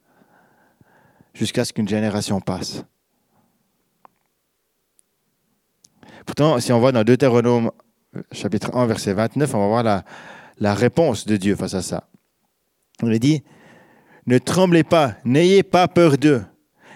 jusqu'à 1.34 1.66
ce 1.66 1.74
qu'une 1.74 1.86
génération 1.86 2.40
passe. 2.40 2.82
Pourtant, 6.24 6.58
si 6.58 6.72
on 6.72 6.80
va 6.80 6.90
dans 6.90 7.04
Deutéronome 7.04 7.70
chapitre 8.32 8.74
1, 8.74 8.86
verset 8.86 9.12
29, 9.12 9.54
on 9.54 9.60
va 9.60 9.66
voir 9.66 9.82
la, 9.82 10.04
la 10.58 10.74
réponse 10.74 11.26
de 11.26 11.36
Dieu 11.36 11.54
face 11.54 11.74
à 11.74 11.82
ça. 11.82 12.08
On 13.02 13.08
lui 13.08 13.20
dit, 13.20 13.44
ne 14.26 14.38
tremblez 14.38 14.84
pas, 14.84 15.16
n'ayez 15.24 15.62
pas 15.62 15.86
peur 15.86 16.16
d'eux. 16.16 16.42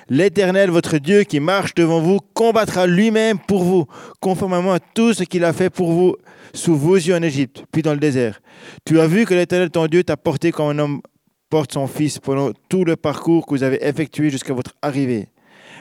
L'Éternel, 0.08 0.70
votre 0.70 0.98
Dieu, 0.98 1.22
qui 1.24 1.40
marche 1.40 1.74
devant 1.74 2.00
vous, 2.00 2.18
combattra 2.34 2.86
lui-même 2.86 3.38
pour 3.38 3.64
vous, 3.64 3.86
conformément 4.20 4.72
à 4.72 4.80
tout 4.80 5.14
ce 5.14 5.24
qu'il 5.24 5.44
a 5.44 5.52
fait 5.52 5.70
pour 5.70 5.92
vous 5.92 6.16
sous 6.54 6.76
vos 6.76 6.96
yeux 6.96 7.14
en 7.14 7.22
Égypte, 7.22 7.64
puis 7.72 7.82
dans 7.82 7.92
le 7.92 8.00
désert. 8.00 8.40
Tu 8.84 9.00
as 9.00 9.06
vu 9.06 9.24
que 9.24 9.34
l'Éternel, 9.34 9.70
ton 9.70 9.86
Dieu, 9.86 10.04
t'a 10.04 10.16
porté 10.16 10.52
comme 10.52 10.68
un 10.68 10.78
homme 10.78 11.00
porte 11.48 11.72
son 11.72 11.86
fils 11.86 12.18
pendant 12.18 12.50
tout 12.68 12.84
le 12.84 12.96
parcours 12.96 13.46
que 13.46 13.54
vous 13.54 13.62
avez 13.62 13.84
effectué 13.86 14.30
jusqu'à 14.30 14.54
votre 14.54 14.72
arrivée. 14.80 15.28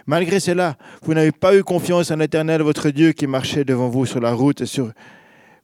Malgré 0.06 0.40
cela, 0.40 0.78
vous 1.04 1.14
n'avez 1.14 1.32
pas 1.32 1.56
eu 1.56 1.64
confiance 1.64 2.12
en 2.12 2.18
l'Éternel, 2.18 2.62
votre 2.62 2.90
Dieu, 2.90 3.12
qui 3.14 3.28
marchait 3.28 3.64
devant 3.64 3.90
vous 3.90 4.06
sur 4.06 4.20
la 4.20 4.34
route 4.34 4.64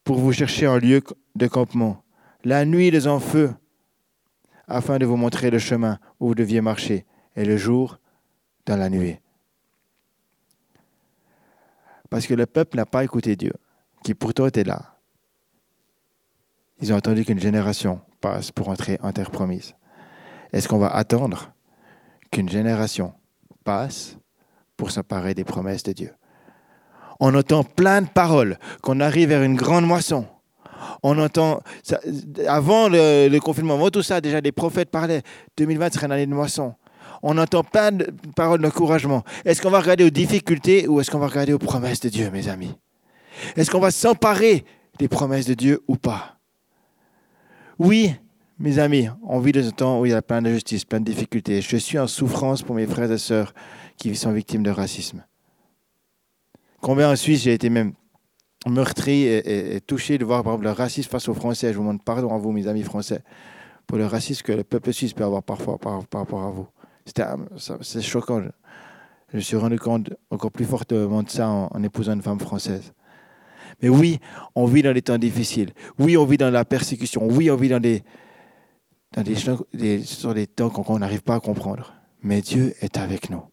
pour 0.04 0.18
vous 0.20 0.32
chercher 0.32 0.66
un 0.66 0.80
lieu 0.80 1.02
de 1.36 1.48
campement. 1.48 2.04
La 2.44 2.66
nuit, 2.66 2.92
les 2.92 3.08
en 3.08 3.20
feu 3.20 3.52
afin 4.68 4.98
de 4.98 5.06
vous 5.06 5.18
montrer 5.18 5.50
le 5.50 5.60
chemin 5.60 5.98
où 6.20 6.28
vous 6.28 6.36
deviez 6.36 6.62
marcher, 6.62 7.06
et 7.36 7.46
le 7.46 7.58
jour 7.58 8.00
dans 8.68 8.78
la 8.78 8.90
nuée. 8.90 9.20
Parce 12.10 12.28
que 12.28 12.36
le 12.36 12.46
peuple 12.46 12.78
n'a 12.78 12.86
pas 12.86 13.04
écouté 13.04 13.36
Dieu, 13.36 13.54
qui 14.04 14.14
pourtant 14.14 14.46
était 14.46 14.64
là. 14.64 14.98
Ils 16.80 16.94
ont 16.94 16.96
attendu 16.96 17.26
qu'une 17.26 17.40
génération 17.40 18.02
passe 18.22 18.52
pour 18.52 18.70
entrer 18.70 19.00
en 19.02 19.12
terre 19.12 19.32
promise. 19.32 19.74
Est-ce 20.54 20.68
qu'on 20.68 20.78
va 20.78 20.90
attendre 20.90 21.52
qu'une 22.32 22.50
génération 22.50 23.14
passe 23.64 24.18
pour 24.76 24.92
s'emparer 24.92 25.34
des 25.34 25.44
promesses 25.44 25.84
de 25.84 25.94
Dieu? 25.94 26.14
On 27.20 27.34
entend 27.34 27.64
plein 27.64 28.04
de 28.04 28.08
paroles, 28.08 28.60
qu'on 28.84 29.00
arrive 29.00 29.30
vers 29.30 29.42
une 29.42 29.56
grande 29.56 29.86
moisson. 29.86 30.28
On 31.02 31.18
entend, 31.18 31.62
avant 32.48 32.88
le, 32.90 33.40
confinement, 33.40 33.74
avant 33.74 33.90
tout 33.90 34.04
ça, 34.04 34.22
déjà 34.22 34.40
les 34.40 34.52
prophètes 34.52 34.92
parlaient, 34.92 35.24
2020 35.58 35.94
serait 35.94 36.06
une 36.06 36.12
année 36.12 36.28
de 36.28 36.34
moisson. 36.34 36.76
On 37.24 37.38
entend 37.38 37.64
plein 37.64 37.92
de 37.92 38.12
paroles 38.36 38.62
d'encouragement. 38.62 39.24
Est-ce 39.46 39.62
qu'on 39.62 39.70
va 39.70 39.80
regarder 39.80 40.04
aux 40.04 40.10
difficultés 40.10 40.88
ou 40.88 41.00
est-ce 41.00 41.12
qu'on 41.12 41.20
va 41.20 41.28
regarder 41.28 41.54
aux 41.54 41.60
promesses 41.60 42.00
de 42.00 42.10
Dieu, 42.10 42.30
mes 42.32 42.48
amis? 42.48 42.76
Est-ce 43.56 43.72
qu'on 43.72 43.80
va 43.80 43.92
s'emparer 43.92 44.66
des 45.00 45.08
promesses 45.08 45.46
de 45.46 45.54
Dieu 45.54 45.82
ou 45.88 45.96
pas? 45.96 46.38
Oui, 47.80 48.16
mes 48.60 48.80
amis, 48.80 49.08
on 49.24 49.40
vit 49.40 49.52
dans 49.52 49.68
un 49.68 49.72
temps 49.72 50.00
où 50.00 50.06
il 50.06 50.12
y 50.12 50.16
a 50.16 50.22
plein 50.22 50.42
d'injustices, 50.42 50.84
plein 50.84 51.00
de 51.00 51.06
difficultés. 51.06 51.62
Je 51.62 51.78
suis 51.78 52.00
en 52.00 52.08
souffrance 52.08 52.64
pour 52.64 52.76
mes 52.76 52.88
frères 52.88 53.12
et 53.12 53.18
sœurs 53.20 53.54
qui 53.98 54.16
sont 54.16 54.32
victimes 54.32 54.64
de 54.64 54.72
racisme. 54.72 55.24
Combien 56.82 57.12
en 57.12 57.16
Suisse 57.16 57.44
j'ai 57.44 57.54
été 57.54 57.70
même 57.70 57.94
meurtri 58.68 59.26
et, 59.26 59.80
touché 59.86 60.18
de 60.18 60.26
voir 60.26 60.44
par 60.44 60.54
exemple, 60.54 60.66
le 60.66 60.72
racisme 60.72 61.10
face 61.10 61.28
aux 61.30 61.36
Français? 61.36 61.72
Je 61.72 61.78
vous 61.78 61.84
demande 61.84 62.04
pardon 62.04 62.34
à 62.34 62.38
vous, 62.38 62.52
mes 62.52 62.68
amis 62.68 62.84
français, 62.84 63.22
pour 63.86 63.98
le 63.98 64.06
racisme 64.06 64.42
que 64.44 64.52
le 64.52 64.64
peuple 64.64 64.92
suisse 64.92 65.14
peut 65.14 65.24
avoir 65.24 65.44
parfois 65.44 65.78
par, 65.78 66.02
rapport 66.12 66.44
à 66.44 66.50
vous. 66.50 66.68
C'est 67.82 68.02
choquant. 68.02 68.44
Je, 69.32 69.38
me 69.38 69.42
suis 69.42 69.58
rendu 69.58 69.80
compte 69.80 70.10
encore 70.30 70.52
plus 70.52 70.66
fortement 70.66 71.24
de 71.24 71.30
ça 71.30 71.50
en, 71.50 71.84
épousant 71.84 72.14
une 72.14 72.22
femme 72.22 72.40
française. 72.40 72.94
Mais 73.82 73.90
oui, 73.90 74.20
on 74.56 74.66
vit 74.66 74.82
dans 74.82 74.94
des 74.94 75.02
temps 75.02 75.18
difficiles. 75.18 75.72
Oui, 76.00 76.18
on 76.18 76.26
vit 76.26 76.38
dans 76.38 76.50
la 76.50 76.66
persécution. 76.66 77.22
Oui, 77.24 77.52
on 77.52 77.56
vit 77.56 77.70
dans 77.70 77.80
des, 77.80 78.04
dans 79.14 79.24
des, 79.24 79.36
des 79.74 80.48
temps 80.48 80.70
qu'on 80.70 81.00
n'arrive 81.00 81.22
pas 81.22 81.36
à 81.36 81.40
comprendre. 81.40 81.94
Mais 82.24 82.42
Dieu 82.42 82.74
est 82.82 82.98
avec 82.98 83.30
nous. 83.30 83.44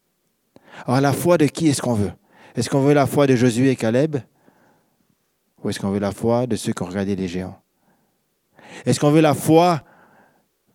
Alors, 0.87 1.01
la 1.01 1.13
foi 1.13 1.39
de 1.39 1.47
qui 1.47 1.69
est-ce 1.69 1.83
qu'on 1.83 1.95
veut? 1.95 2.13
Est-ce 2.55 2.71
qu'on 2.71 2.81
veut 2.81 2.95
la 2.95 3.07
foi 3.07 3.27
de 3.27 3.37
Josué 3.37 3.71
et 3.71 3.77
Caleb? 3.77 4.17
Ou 5.63 5.71
est-ce 5.71 5.81
qu'on 5.81 5.91
veut 5.91 6.01
la 6.01 6.13
foi 6.13 6.47
de 6.47 6.57
ceux 6.57 6.73
qui 6.73 6.83
ont 6.83 6.87
regardé 6.87 7.17
les 7.17 7.29
géants? 7.29 7.61
Est-ce 8.87 9.01
qu'on 9.01 9.11
veut 9.11 9.21
la 9.21 9.35
foi, 9.35 9.83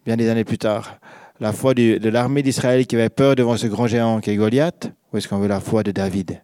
bien 0.06 0.18
des 0.18 0.30
années 0.30 0.44
plus 0.44 0.58
tard, 0.58 1.00
la 1.40 1.54
foi 1.54 1.74
de, 1.74 2.10
l'armée 2.10 2.44
d'Israël 2.44 2.86
qui 2.86 2.96
avait 2.96 3.10
peur 3.10 3.36
devant 3.36 3.58
ce 3.58 3.68
grand 3.68 3.88
géant 3.88 4.20
qui 4.20 4.32
est 4.32 4.36
Goliath 4.36 4.92
Ou 5.12 5.18
est-ce 5.18 5.28
qu'on 5.28 5.40
veut 5.40 5.48
la 5.48 5.60
foi 5.60 5.84
de 5.84 5.92
David 5.92 6.42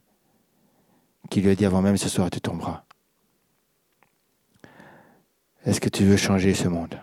qui 1.29 1.41
lui 1.41 1.49
a 1.49 1.55
dit 1.55 1.65
avant 1.65 1.81
même 1.81 1.97
ce 1.97 2.09
soir 2.09 2.29
tu 2.29 2.41
tomberas. 2.41 2.83
Est-ce 5.65 5.81
que 5.81 5.89
tu 5.89 6.03
veux 6.03 6.17
changer 6.17 6.53
ce 6.53 6.67
monde? 6.67 6.99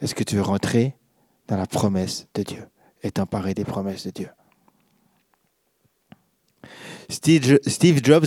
Est-ce 0.00 0.14
que 0.14 0.24
tu 0.24 0.36
veux 0.36 0.42
rentrer 0.42 0.94
dans 1.48 1.56
la 1.56 1.66
promesse 1.66 2.26
de 2.34 2.42
Dieu 2.42 2.68
et 3.02 3.10
t'emparer 3.10 3.54
des 3.54 3.64
promesses 3.64 4.06
de 4.06 4.10
Dieu? 4.10 4.28
Steve 7.08 8.00
Jobs 8.02 8.26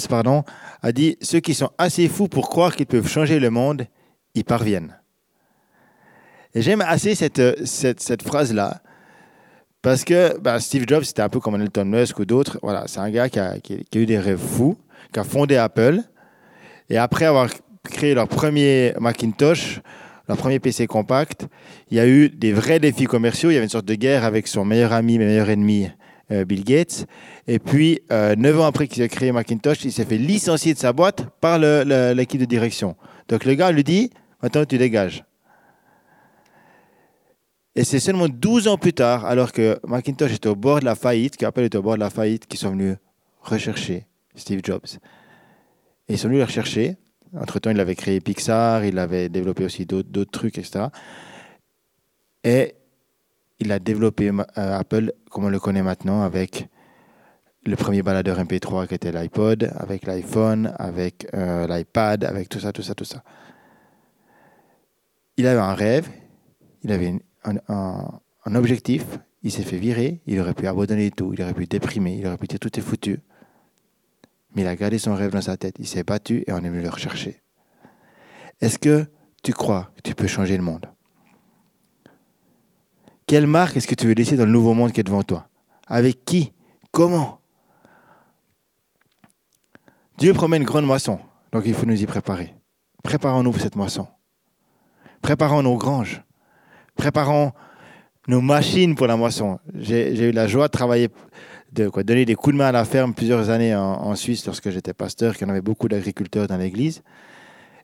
a 0.81 0.91
dit 0.91 1.17
Ceux 1.21 1.39
qui 1.39 1.53
sont 1.53 1.71
assez 1.77 2.07
fous 2.07 2.27
pour 2.27 2.49
croire 2.49 2.75
qu'ils 2.75 2.85
peuvent 2.85 3.07
changer 3.07 3.39
le 3.39 3.49
monde, 3.49 3.85
y 4.35 4.43
parviennent. 4.43 4.99
J'aime 6.55 6.81
assez 6.81 7.13
cette, 7.13 7.65
cette, 7.65 8.23
phrase-là, 8.23 8.81
parce 9.87 10.03
que 10.03 10.37
bah, 10.39 10.59
Steve 10.59 10.83
Jobs, 10.85 11.05
c'était 11.05 11.21
un 11.21 11.29
peu 11.29 11.39
comme 11.39 11.55
Elton 11.55 11.85
Musk 11.85 12.19
ou 12.19 12.25
d'autres. 12.25 12.59
Voilà, 12.61 12.83
c'est 12.87 12.99
un 12.99 13.09
gars 13.09 13.29
qui 13.29 13.39
a, 13.39 13.55
eu 13.95 14.05
des 14.05 14.19
rêves 14.19 14.37
fous, 14.37 14.77
qui 15.13 15.19
a 15.21 15.23
fondé 15.23 15.55
Apple. 15.55 16.01
Et 16.89 16.97
après 16.97 17.23
avoir 17.23 17.47
créé 17.85 18.13
leur 18.13 18.27
premier 18.27 18.93
Macintosh, 18.99 19.79
leur 20.27 20.35
premier 20.35 20.59
PC 20.59 20.87
compact, 20.87 21.47
il 21.89 21.95
y 21.95 22.01
a 22.01 22.05
eu 22.05 22.27
des 22.27 22.51
vrais 22.51 22.81
défis 22.81 23.05
commerciaux. 23.05 23.49
Il 23.49 23.53
y 23.53 23.55
avait 23.55 23.63
une 23.65 23.69
sorte 23.69 23.85
de 23.85 23.95
guerre 23.95 24.25
avec 24.25 24.49
son 24.49 24.65
meilleur 24.65 24.91
ami, 24.91 25.19
meilleur 25.19 25.49
ennemi, 25.49 25.87
euh, 26.33 26.43
Bill 26.43 26.65
Gates. 26.65 27.05
Et 27.47 27.57
puis, 27.57 28.01
euh, 28.11 28.35
neuf 28.35 28.59
ans 28.59 28.65
après 28.65 28.89
qu'il 28.89 29.03
a 29.03 29.07
créé 29.07 29.31
Macintosh, 29.31 29.85
il 29.85 29.93
s'est 29.93 30.03
fait 30.03 30.17
licencier 30.17 30.73
de 30.73 30.79
sa 30.79 30.91
boîte 30.91 31.23
par 31.39 31.59
l'équipe 31.59 32.41
de 32.41 32.45
direction. 32.45 32.97
Donc 33.29 33.45
le 33.45 33.53
gars 33.53 33.71
lui 33.71 33.85
dit, 33.85 34.11
maintenant 34.43 34.65
tu 34.65 34.77
dégages. 34.77 35.23
Et 37.77 37.83
c'est 37.83 37.99
seulement 37.99 38.27
12 38.27 38.69
ans 38.69 38.77
plus 38.79 38.93
tard, 38.93 39.23
alors 39.25 39.51
que 39.51 39.79
Macintosh 39.85 40.33
était 40.33 40.49
au 40.49 40.55
bord 40.55 40.79
de 40.79 40.85
la 40.85 40.95
faillite, 40.95 41.37
qu'Apple 41.37 41.61
était 41.61 41.77
au 41.77 41.83
bord 41.83 41.93
de 41.93 41.99
la 41.99 42.09
faillite, 42.09 42.47
qu'ils 42.47 42.59
sont 42.59 42.71
venus 42.71 42.95
rechercher 43.39 44.07
Steve 44.33 44.61
Jobs. 44.63 44.97
Et 46.07 46.13
ils 46.13 46.17
sont 46.17 46.27
venus 46.27 46.39
le 46.39 46.45
rechercher. 46.45 46.97
Entre-temps, 47.39 47.69
il 47.69 47.79
avait 47.79 47.93
créé 47.93 48.19
Pixar, 48.19 48.83
il 48.83 48.97
avait 48.97 49.29
développé 49.29 49.63
aussi 49.63 49.85
d'autres 49.85 50.31
trucs, 50.31 50.57
etc. 50.57 50.85
Et 52.43 52.73
il 53.59 53.71
a 53.71 53.77
développé 53.77 54.31
euh, 54.31 54.43
Apple 54.55 55.13
comme 55.29 55.45
on 55.45 55.49
le 55.49 55.59
connaît 55.59 55.83
maintenant 55.83 56.23
avec 56.23 56.67
le 57.63 57.75
premier 57.75 58.01
baladeur 58.01 58.39
MP3 58.39 58.87
qui 58.87 58.95
était 58.95 59.11
l'iPod, 59.11 59.71
avec 59.77 60.07
l'iPhone, 60.07 60.73
avec 60.79 61.27
euh, 61.35 61.67
l'iPad, 61.67 62.23
avec 62.23 62.49
tout 62.49 62.59
ça, 62.59 62.71
tout 62.71 62.81
ça, 62.81 62.95
tout 62.95 63.05
ça. 63.05 63.21
Il 65.35 65.45
avait 65.45 65.59
un 65.59 65.75
rêve, 65.75 66.09
il 66.81 66.91
avait 66.91 67.13
un, 67.67 68.55
objectif, 68.55 69.05
il 69.43 69.51
s'est 69.51 69.63
fait 69.63 69.77
virer, 69.77 70.21
il 70.25 70.39
aurait 70.39 70.53
pu 70.53 70.67
abandonner 70.67 71.11
tout, 71.11 71.33
il 71.33 71.41
aurait 71.41 71.53
pu 71.53 71.65
déprimer, 71.65 72.17
il 72.17 72.27
aurait 72.27 72.37
pu 72.37 72.47
dire 72.47 72.59
tout 72.59 72.77
est 72.77 72.81
foutu. 72.81 73.19
Mais 74.55 74.61
il 74.63 74.67
a 74.67 74.75
gardé 74.75 74.97
son 74.97 75.13
rêve 75.13 75.31
dans 75.31 75.41
sa 75.41 75.57
tête. 75.57 75.75
Il 75.79 75.87
s'est 75.87 76.03
battu 76.03 76.43
et 76.47 76.51
on 76.51 76.57
est 76.57 76.69
venu 76.69 76.81
le 76.81 76.89
rechercher. 76.89 77.41
Est-ce 78.59 78.79
que 78.79 79.05
tu 79.43 79.53
crois 79.53 79.91
que 79.95 80.01
tu 80.01 80.15
peux 80.15 80.27
changer 80.27 80.57
le 80.57 80.63
monde? 80.63 80.85
Quelle 83.27 83.45
marque 83.45 83.77
est-ce 83.77 83.87
que 83.87 83.95
tu 83.95 84.07
veux 84.07 84.13
laisser 84.13 84.37
dans 84.37 84.45
le 84.45 84.51
nouveau 84.51 84.73
monde 84.73 84.93
qui 84.93 85.01
est 85.01 85.03
devant 85.03 85.23
toi? 85.23 85.49
Avec 85.85 86.23
qui? 86.25 86.53
Comment? 86.91 87.41
Dieu 90.17 90.33
promet 90.33 90.57
une 90.57 90.63
grande 90.63 90.85
moisson, 90.85 91.19
donc 91.51 91.63
il 91.67 91.75
faut 91.75 91.85
nous 91.85 92.01
y 92.01 92.05
préparer. 92.07 92.55
Préparons-nous 93.03 93.51
pour 93.51 93.61
cette 93.61 93.75
moisson. 93.75 94.07
Préparons 95.21 95.61
nos 95.61 95.77
granges. 95.77 96.23
Préparons 96.97 97.51
nos 98.27 98.41
machines 98.41 98.95
pour 98.95 99.07
la 99.07 99.15
moisson. 99.15 99.59
J'ai 99.75 100.29
eu 100.29 100.31
la 100.31 100.47
joie 100.47 100.67
de 100.67 100.71
travailler 100.71 101.09
de 101.71 101.89
donner 102.03 102.25
des 102.25 102.35
coups 102.35 102.53
de 102.53 102.57
main 102.57 102.67
à 102.67 102.71
la 102.71 102.85
ferme 102.85 103.13
plusieurs 103.13 103.49
années 103.49 103.75
en, 103.75 104.15
Suisse 104.15 104.45
lorsque 104.45 104.69
j'étais 104.69 104.93
pasteur, 104.93 105.35
qu'il 105.35 105.45
y 105.45 105.49
en 105.49 105.51
avait 105.51 105.61
beaucoup 105.61 105.87
d'agriculteurs 105.87 106.47
dans 106.47 106.57
l'église. 106.57 107.03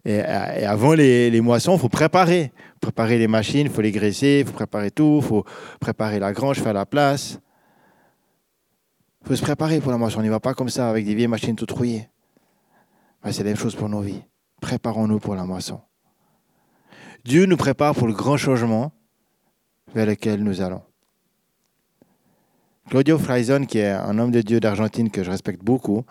Et, 0.05 0.19
avant 0.19 0.93
les, 0.93 1.41
moissons, 1.41 1.75
il 1.75 1.79
faut 1.79 1.89
préparer. 1.89 2.51
Préparer 2.81 3.17
les 3.17 3.27
machines, 3.27 3.67
il 3.67 3.69
faut 3.69 3.81
les 3.81 3.91
graisser, 3.91 4.39
il 4.41 4.45
faut 4.45 4.53
préparer 4.53 4.91
tout, 4.91 5.19
il 5.21 5.27
faut 5.27 5.45
préparer 5.79 6.19
la 6.19 6.33
grange, 6.33 6.59
faire 6.59 6.73
la 6.73 6.85
place. 6.85 7.39
Il 9.21 9.27
faut 9.27 9.35
se 9.35 9.41
préparer 9.41 9.79
pour 9.79 9.91
la 9.91 9.97
moisson. 9.97 10.19
On 10.19 10.23
n'y 10.23 10.29
va 10.29 10.39
pas 10.39 10.53
comme 10.53 10.69
ça 10.69 10.89
avec 10.89 11.05
des 11.05 11.15
vieilles 11.15 11.27
machines 11.27 11.55
tout 11.55 11.67
rouillées. 11.73 12.09
C'est 13.29 13.43
la 13.43 13.51
même 13.51 13.57
chose 13.57 13.75
pour 13.75 13.87
nos 13.87 14.01
vies. 14.01 14.21
Préparons-nous 14.59 15.19
pour 15.19 15.35
la 15.35 15.45
moisson. 15.45 15.79
Dieu 17.23 17.45
nous 17.45 17.55
prépare 17.55 17.95
pour 17.95 18.07
le 18.07 18.13
grand 18.13 18.35
changement 18.35 18.91
vers 19.93 20.05
lequel 20.05 20.43
nous 20.43 20.61
allons. 20.61 20.81
Claudio 22.89 23.17
Freison, 23.17 23.65
qui 23.65 23.79
est 23.79 23.89
un 23.89 24.17
homme 24.19 24.31
de 24.31 24.41
Dieu 24.41 24.59
d'Argentine 24.59 25.09
que 25.09 25.23
je 25.23 25.31
respecte 25.31 25.63
beaucoup, 25.63 26.03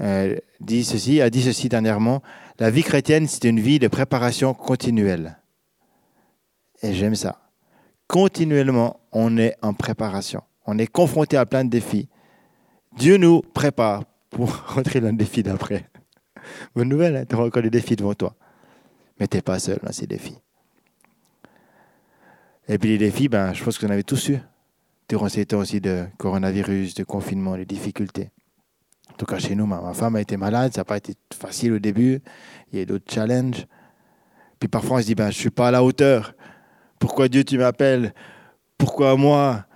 euh, 0.00 0.36
dit 0.60 0.84
ceci, 0.84 1.20
a 1.20 1.30
dit 1.30 1.42
ceci 1.42 1.68
dernièrement 1.68 2.22
La 2.58 2.70
vie 2.70 2.82
chrétienne, 2.82 3.28
c'est 3.28 3.44
une 3.44 3.60
vie 3.60 3.78
de 3.78 3.88
préparation 3.88 4.54
continuelle. 4.54 5.38
Et 6.82 6.94
j'aime 6.94 7.14
ça. 7.14 7.40
Continuellement, 8.06 9.00
on 9.12 9.36
est 9.36 9.56
en 9.62 9.72
préparation. 9.72 10.42
On 10.66 10.78
est 10.78 10.86
confronté 10.86 11.36
à 11.36 11.46
plein 11.46 11.64
de 11.64 11.70
défis. 11.70 12.08
Dieu 12.96 13.18
nous 13.18 13.42
prépare 13.42 14.04
pour 14.30 14.54
rentrer 14.74 15.00
dans 15.00 15.10
le 15.10 15.16
défi 15.16 15.42
d'après. 15.42 15.88
Bonne 16.74 16.88
nouvelle, 16.88 17.16
hein, 17.16 17.24
tu 17.28 17.36
auras 17.36 17.46
encore 17.46 17.62
des 17.62 17.70
défis 17.70 17.96
devant 17.96 18.14
toi. 18.14 18.34
Mais 19.18 19.28
tu 19.28 19.36
n'es 19.36 19.42
pas 19.42 19.58
seul 19.58 19.78
dans 19.82 19.92
ces 19.92 20.06
défis. 20.06 20.38
Et 22.68 22.78
puis 22.78 22.90
les 22.90 22.98
défis, 22.98 23.28
ben, 23.28 23.52
je 23.52 23.64
pense 23.64 23.78
que 23.78 23.86
vous 23.86 23.90
en 23.90 23.94
avez 23.94 24.04
tous 24.04 24.28
eu 24.28 24.38
durant 25.08 25.28
ces 25.28 25.44
temps 25.46 25.58
aussi 25.58 25.80
de 25.80 26.06
coronavirus, 26.18 26.94
de 26.94 27.04
confinement, 27.04 27.56
de 27.56 27.64
difficultés. 27.64 28.30
En 29.10 29.14
tout 29.14 29.26
cas, 29.26 29.38
chez 29.38 29.54
nous, 29.54 29.66
ma, 29.66 29.92
femme 29.92 30.16
a 30.16 30.20
été 30.20 30.36
malade, 30.36 30.72
ça 30.72 30.80
n'a 30.80 30.84
pas 30.84 30.96
été 30.96 31.14
facile 31.34 31.72
au 31.72 31.78
début, 31.78 32.20
il 32.72 32.78
y 32.78 32.82
a 32.82 32.84
d'autres 32.84 33.12
challenges. 33.12 33.66
Puis 34.60 34.68
parfois, 34.68 34.98
on 34.98 35.00
se 35.00 35.06
dit, 35.06 35.14
ben, 35.14 35.24
je 35.24 35.36
ne 35.36 35.40
suis 35.40 35.50
pas 35.50 35.68
à 35.68 35.70
la 35.70 35.82
hauteur. 35.82 36.34
Pourquoi 36.98 37.28
Dieu, 37.28 37.44
tu 37.44 37.58
m'appelles? 37.58 38.14
Pourquoi 38.78 39.16
moi? 39.16 39.66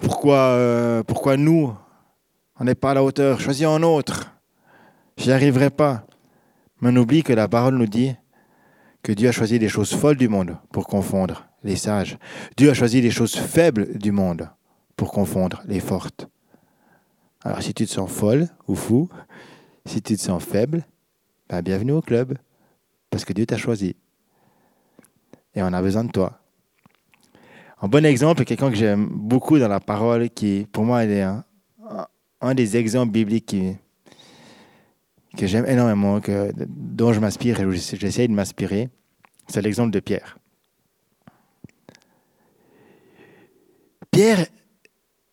Pourquoi, 0.00 0.36
euh, 0.36 1.02
pourquoi 1.02 1.36
nous? 1.36 1.74
On 2.58 2.64
n'est 2.64 2.74
pas 2.74 2.90
à 2.90 2.94
la 2.94 3.02
hauteur. 3.02 3.40
Choisis 3.40 3.66
un 3.66 3.82
autre. 3.82 4.32
J'y 5.16 5.32
arriverai 5.32 5.70
pas. 5.70 6.06
Mais 6.80 6.90
on 6.92 6.96
oublie 6.96 7.22
que 7.22 7.32
la 7.32 7.48
parole 7.48 7.76
nous 7.76 7.86
dit 7.86 8.14
que 9.02 9.12
Dieu 9.12 9.28
a 9.28 9.32
choisi 9.32 9.58
les 9.58 9.68
choses 9.68 9.94
folles 9.94 10.16
du 10.16 10.28
monde 10.28 10.58
pour 10.72 10.86
confondre 10.86 11.48
les 11.66 11.76
sages. 11.76 12.16
Dieu 12.56 12.70
a 12.70 12.74
choisi 12.74 13.00
les 13.00 13.10
choses 13.10 13.36
faibles 13.36 13.98
du 13.98 14.12
monde 14.12 14.48
pour 14.96 15.12
confondre 15.12 15.62
les 15.66 15.80
fortes. 15.80 16.28
Alors 17.42 17.62
si 17.62 17.74
tu 17.74 17.86
te 17.86 17.90
sens 17.90 18.10
folle 18.10 18.48
ou 18.66 18.74
fou, 18.74 19.08
Si 19.84 20.02
tu 20.02 20.16
te 20.16 20.20
sens 20.20 20.42
faible, 20.42 20.84
ben 21.48 21.62
bienvenue 21.62 21.92
au 21.92 22.02
club, 22.02 22.36
parce 23.08 23.24
que 23.24 23.32
Dieu 23.32 23.46
t'a 23.46 23.56
choisi. 23.56 23.94
Et 25.54 25.62
on 25.62 25.72
a 25.72 25.80
besoin 25.80 26.02
de 26.02 26.10
toi. 26.10 26.40
Un 27.80 27.86
bon 27.86 28.04
exemple, 28.04 28.44
quelqu'un 28.44 28.70
que 28.70 28.76
j'aime 28.76 29.08
beaucoup 29.12 29.60
dans 29.60 29.68
la 29.68 29.78
parole, 29.78 30.28
qui 30.30 30.66
pour 30.72 30.84
moi 30.84 31.04
est 31.04 31.22
un, 31.22 32.54
des 32.54 32.76
exemples 32.76 33.12
bibliques 33.12 33.56
que 35.36 35.46
j'aime 35.46 35.66
énormément, 35.66 36.20
que, 36.20 36.52
dont 36.66 37.12
je 37.12 37.20
m'inspire 37.20 37.60
et 37.60 37.76
j'essaie 37.76 38.26
de 38.26 38.32
m'inspirer, 38.32 38.88
c'est 39.46 39.62
l'exemple 39.62 39.92
de 39.92 40.00
Pierre. 40.00 40.38
Pierre 44.16 44.46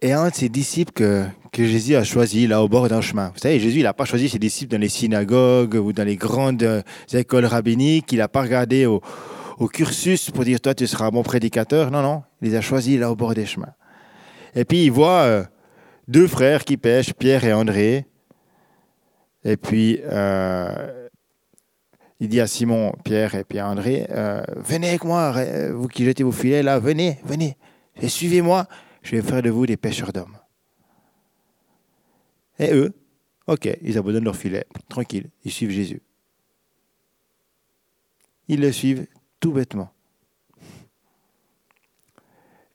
est 0.02 0.12
un 0.12 0.28
de 0.28 0.34
ses 0.34 0.50
disciples 0.50 0.92
que, 0.92 1.26
que 1.54 1.64
Jésus 1.64 1.96
a 1.96 2.04
choisi 2.04 2.48
là 2.48 2.62
au 2.62 2.68
bord 2.68 2.90
d'un 2.90 3.00
chemin. 3.00 3.32
Vous 3.34 3.40
savez, 3.40 3.58
Jésus, 3.58 3.80
il 3.80 3.84
n'a 3.84 3.94
pas 3.94 4.04
choisi 4.04 4.28
ses 4.28 4.40
disciples 4.40 4.74
dans 4.74 4.82
les 4.82 4.90
synagogues 4.90 5.76
ou 5.76 5.94
dans 5.94 6.04
les 6.04 6.18
grandes 6.18 6.64
euh, 6.64 6.82
écoles 7.14 7.46
rabbiniques. 7.46 8.12
Il 8.12 8.18
n'a 8.18 8.28
pas 8.28 8.42
regardé 8.42 8.86
au, 8.86 9.02
cursus 9.72 10.30
pour 10.32 10.44
dire 10.44 10.60
toi, 10.60 10.76
tu 10.76 10.86
seras 10.86 11.06
un 11.06 11.12
bon 11.12 11.24
prédicateur. 11.24 11.92
Non, 11.92 12.02
non, 12.02 12.24
il 12.42 12.50
les 12.50 12.58
a 12.58 12.62
choisis 12.62 13.00
là 13.00 13.10
au 13.10 13.16
bord 13.16 13.34
des 13.34 13.46
chemins. 13.46 13.74
Et 14.54 14.66
puis 14.66 14.84
il 14.84 14.92
voit 14.92 15.22
euh, 15.22 15.46
deux 16.10 16.28
frères 16.28 16.66
qui 16.66 16.76
pêchent, 16.76 17.14
Pierre 17.14 17.46
et 17.46 17.54
André. 17.54 18.06
Et 19.46 19.56
puis 19.56 20.02
euh, 20.04 21.08
il 22.20 22.28
dit 22.28 22.42
à 22.42 22.48
Simon, 22.48 22.92
Pierre 23.06 23.34
et 23.36 23.46
puis 23.46 23.62
André 23.62 24.08
Venez 24.58 24.90
avec 24.90 25.06
moi, 25.06 25.34
vous 25.72 25.88
qui 25.88 26.04
jetez 26.04 26.24
vos 26.24 26.34
filets 26.34 26.64
là, 26.64 26.80
venez, 26.80 27.20
venez, 27.24 27.56
et 28.02 28.10
suivez-moi 28.10 28.68
je 29.04 29.16
vais 29.16 29.22
faire 29.22 29.42
de 29.42 29.50
vous 29.50 29.66
des 29.66 29.78
pêcheurs 29.78 30.14
d'hommes. 30.14 30.38
Et 32.58 32.74
eux, 32.74 32.94
ok, 33.48 33.70
ils 33.82 33.98
abandonnent 33.98 34.24
leur 34.24 34.36
filet, 34.36 34.66
tranquille, 34.90 35.30
ils 35.44 35.52
suivent 35.52 35.72
Jésus. 35.72 36.02
Ils 38.48 38.62
le 38.62 38.72
suivent 38.72 39.08
tout 39.40 39.52
bêtement. 39.52 39.92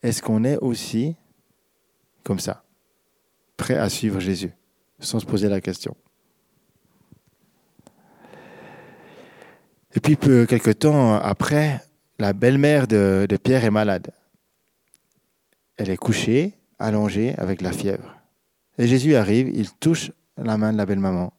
Est-ce 0.02 0.22
qu'on 0.22 0.44
est 0.44 0.58
aussi 0.58 1.16
comme 2.22 2.38
ça, 2.38 2.64
prêt 3.56 3.76
à 3.76 3.88
suivre 3.88 4.20
Jésus, 4.20 4.52
sans 5.00 5.18
se 5.18 5.26
poser 5.26 5.48
la 5.48 5.60
question? 5.60 5.96
Et 9.94 10.00
puis, 10.00 10.16
peu, 10.16 10.46
temps 10.78 11.14
après, 11.14 11.82
la 12.18 12.32
belle-mère 12.34 12.86
de 12.86 13.38
Pierre 13.42 13.64
est 13.64 13.70
malade 13.70 14.12
elle 15.78 15.90
est 15.90 15.96
couchée, 15.96 16.54
allongée, 16.78 17.34
avec 17.38 17.62
la 17.62 17.72
fièvre. 17.72 18.16
Et 18.78 18.86
Jésus 18.86 19.14
arrive, 19.14 19.50
il 19.54 19.70
touche 19.70 20.10
la 20.36 20.56
main 20.58 20.72
de 20.72 20.76
la 20.76 20.86
belle-maman. 20.86 21.32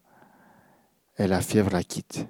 Et 1.17 1.27
la 1.27 1.41
fièvre 1.41 1.71
la 1.71 1.83
quitte. 1.83 2.25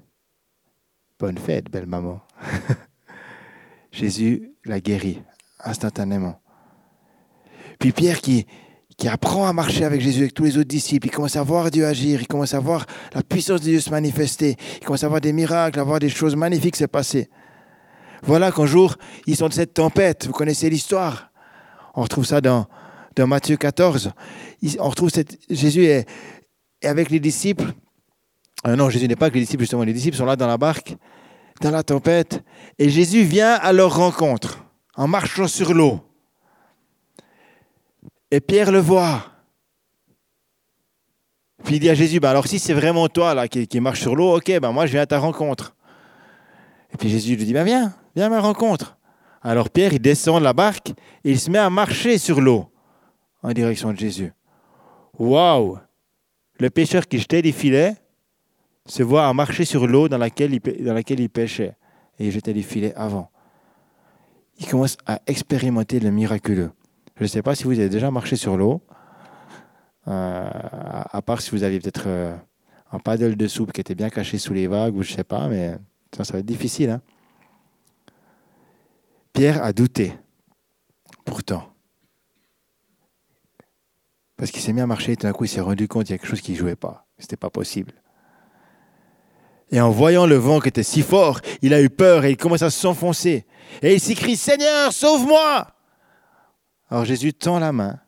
Bonne 1.19 1.37
fête, 1.37 1.69
belle-maman. 1.69 2.19
Jésus 3.91 4.53
la 4.65 4.79
guérit 4.79 5.21
instantanément. 5.63 6.41
Puis 7.77 7.91
Pierre 7.91 8.21
qui, 8.21 8.45
apprend 9.07 9.47
à 9.47 9.53
marcher 9.53 9.85
avec 9.85 10.01
Jésus, 10.01 10.21
avec 10.21 10.33
tous 10.33 10.43
les 10.43 10.57
autres 10.57 10.67
disciples, 10.67 11.07
il 11.07 11.11
commence 11.11 11.35
à 11.35 11.43
voir 11.43 11.71
Dieu 11.71 11.85
agir, 11.85 12.21
il 12.21 12.27
commence 12.27 12.53
à 12.53 12.59
voir 12.59 12.85
la 13.13 13.23
puissance 13.23 13.61
de 13.61 13.65
Dieu 13.65 13.79
se 13.79 13.89
manifester, 13.89 14.57
il 14.81 14.85
commence 14.85 15.03
à 15.03 15.07
voir 15.07 15.21
des 15.21 15.31
miracles, 15.31 15.79
à 15.79 15.83
voir 15.83 15.99
des 15.99 16.09
choses 16.09 16.35
magnifiques 16.35 16.75
se 16.75 16.85
passer. 16.85 17.29
Voilà 18.23 18.51
qu'un 18.51 18.65
jour, 18.65 18.97
ils 19.25 19.37
sont 19.37 19.47
de 19.47 19.53
cette 19.53 19.73
tempête, 19.73 20.27
vous 20.27 20.33
connaissez 20.33 20.69
l'histoire. 20.69 21.28
On 21.95 22.01
retrouve 22.01 22.25
ça 22.25 22.41
dans, 22.41 22.67
Matthieu 23.17 23.57
14. 23.57 24.11
On 24.79 24.89
retrouve 24.89 25.09
cette, 25.09 25.37
Jésus 25.49 25.85
est, 25.85 26.07
avec 26.83 27.09
les 27.09 27.19
disciples. 27.19 27.73
Euh, 28.67 28.75
non, 28.75 28.89
Jésus 28.89 29.07
n'est 29.07 29.15
pas 29.15 29.25
avec 29.25 29.35
les 29.35 29.41
disciples, 29.41 29.63
justement. 29.63 29.83
Les 29.83 29.93
disciples 29.93 30.17
sont 30.17 30.25
là 30.25 30.35
dans 30.35 30.47
la 30.47 30.57
barque, 30.57 30.95
dans 31.61 31.71
la 31.71 31.83
tempête. 31.83 32.43
Et 32.77 32.89
Jésus 32.89 33.23
vient 33.23 33.53
à 33.55 33.73
leur 33.73 33.95
rencontre 33.95 34.63
en 34.95 35.07
marchant 35.07 35.47
sur 35.47 35.73
l'eau. 35.73 35.99
Et 38.31 38.39
Pierre 38.39 38.71
le 38.71 38.79
voit. 38.79 39.25
Puis 41.63 41.75
il 41.75 41.79
dit 41.79 41.89
à 41.89 41.93
Jésus, 41.93 42.19
bah 42.19 42.29
alors 42.29 42.47
si 42.47 42.57
c'est 42.57 42.73
vraiment 42.73 43.09
toi 43.09 43.33
là 43.33 43.47
qui, 43.47 43.67
qui 43.67 43.79
marche 43.81 43.99
sur 43.99 44.15
l'eau, 44.15 44.37
ok, 44.37 44.59
ben 44.59 44.71
moi 44.71 44.85
je 44.85 44.93
viens 44.93 45.01
à 45.01 45.05
ta 45.05 45.19
rencontre. 45.19 45.75
Et 46.93 46.97
puis 46.97 47.09
Jésus 47.09 47.35
lui 47.35 47.45
dit, 47.45 47.53
ben 47.53 47.63
viens, 47.63 47.93
viens 48.15 48.27
à 48.27 48.29
ma 48.29 48.39
rencontre. 48.39 48.98
Alors 49.41 49.69
Pierre, 49.69 49.93
il 49.93 49.99
descend 49.99 50.39
de 50.39 50.43
la 50.43 50.53
barque 50.53 50.89
et 51.23 51.31
il 51.31 51.39
se 51.39 51.49
met 51.49 51.59
à 51.59 51.69
marcher 51.69 52.17
sur 52.17 52.41
l'eau 52.41 52.69
en 53.41 53.51
direction 53.53 53.93
de 53.93 53.97
Jésus. 53.97 54.33
Waouh 55.17 55.79
Le 56.59 56.69
pêcheur 56.69 57.07
qui 57.07 57.19
jetait 57.19 57.41
des 57.41 57.51
filets 57.51 57.95
se 58.85 59.03
voit 59.03 59.27
à 59.27 59.33
marcher 59.33 59.65
sur 59.65 59.87
l'eau 59.87 60.09
dans 60.09 60.17
laquelle, 60.17 60.53
il, 60.53 61.29
pêchait. 61.29 61.75
Et 62.17 62.27
il 62.27 62.31
jetait 62.31 62.53
des 62.53 62.63
filets 62.63 62.93
avant. 62.95 63.29
Il 64.57 64.67
commence 64.67 64.97
à 65.05 65.21
expérimenter 65.27 65.99
le 65.99 66.11
miraculeux. 66.11 66.71
Je 67.15 67.23
ne 67.23 67.27
sais 67.27 67.41
pas 67.41 67.55
si 67.55 67.63
vous 67.63 67.79
avez 67.79 67.89
déjà 67.89 68.11
marché 68.11 68.35
sur 68.35 68.57
l'eau, 68.57 68.81
euh, 70.07 70.49
à 70.49 71.21
part 71.21 71.41
si 71.41 71.51
vous 71.51 71.63
aviez 71.63 71.79
peut-être 71.79 72.05
euh, 72.07 72.35
un 72.91 72.99
paddle 72.99 73.35
de 73.35 73.47
soupe 73.47 73.71
qui 73.71 73.79
était 73.81 73.95
bien 73.95 74.09
caché 74.09 74.37
sous 74.37 74.53
les 74.53 74.67
vagues, 74.67 74.95
ou 74.95 75.03
je 75.03 75.11
ne 75.11 75.17
sais 75.17 75.23
pas, 75.23 75.47
mais 75.47 75.77
ça, 76.15 76.23
ça 76.23 76.33
va 76.33 76.39
être 76.39 76.45
difficile. 76.45 76.89
Hein 76.89 77.01
Pierre 79.33 79.63
a 79.63 79.73
douté, 79.73 80.13
pourtant. 81.25 81.73
Parce 84.37 84.51
qu'il 84.51 84.61
s'est 84.61 84.73
mis 84.73 84.81
à 84.81 84.87
marcher 84.87 85.11
et 85.11 85.15
tout 85.17 85.27
d'un 85.27 85.33
coup 85.33 85.43
il 85.43 85.49
s'est 85.49 85.59
rendu 85.61 85.87
compte 85.87 86.05
qu'il 86.05 86.13
y 86.13 86.15
a 86.15 86.17
quelque 86.17 86.29
chose 86.29 86.41
qui 86.41 86.53
ne 86.53 86.57
jouait 86.57 86.75
pas. 86.75 87.05
Ce 87.17 87.23
n'était 87.23 87.37
pas 87.37 87.49
possible. 87.49 87.93
Et 89.71 89.81
en 89.81 89.91
voyant 89.91 90.25
le 90.25 90.35
vent 90.35 90.59
qui 90.59 90.69
était 90.69 90.83
si 90.83 91.01
fort, 91.01 91.41
il 91.61 91.73
a 91.73 91.81
eu 91.81 91.89
peur 91.89 92.25
et 92.25 92.31
il 92.31 92.37
commence 92.37 92.61
à 92.61 92.69
s'enfoncer. 92.69 93.45
Et 93.81 93.93
il 93.93 93.99
s'écrie 93.99 94.35
Seigneur, 94.35 94.93
sauve-moi 94.93 95.67
Alors 96.89 97.05
Jésus 97.05 97.33
tend 97.33 97.59
la 97.59 97.71
main, 97.71 97.99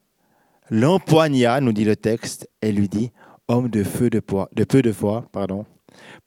l'empoigna, 0.69 1.59
nous 1.61 1.73
dit 1.73 1.85
le 1.85 1.95
texte, 1.95 2.49
et 2.61 2.71
lui 2.71 2.89
dit 2.89 3.11
Homme 3.47 3.69
de, 3.69 3.83
feu 3.83 4.09
de, 4.09 4.21
de 4.53 4.63
peu 4.63 4.81
de 4.81 4.91
foi, 4.91 5.25
pardon, 5.31 5.65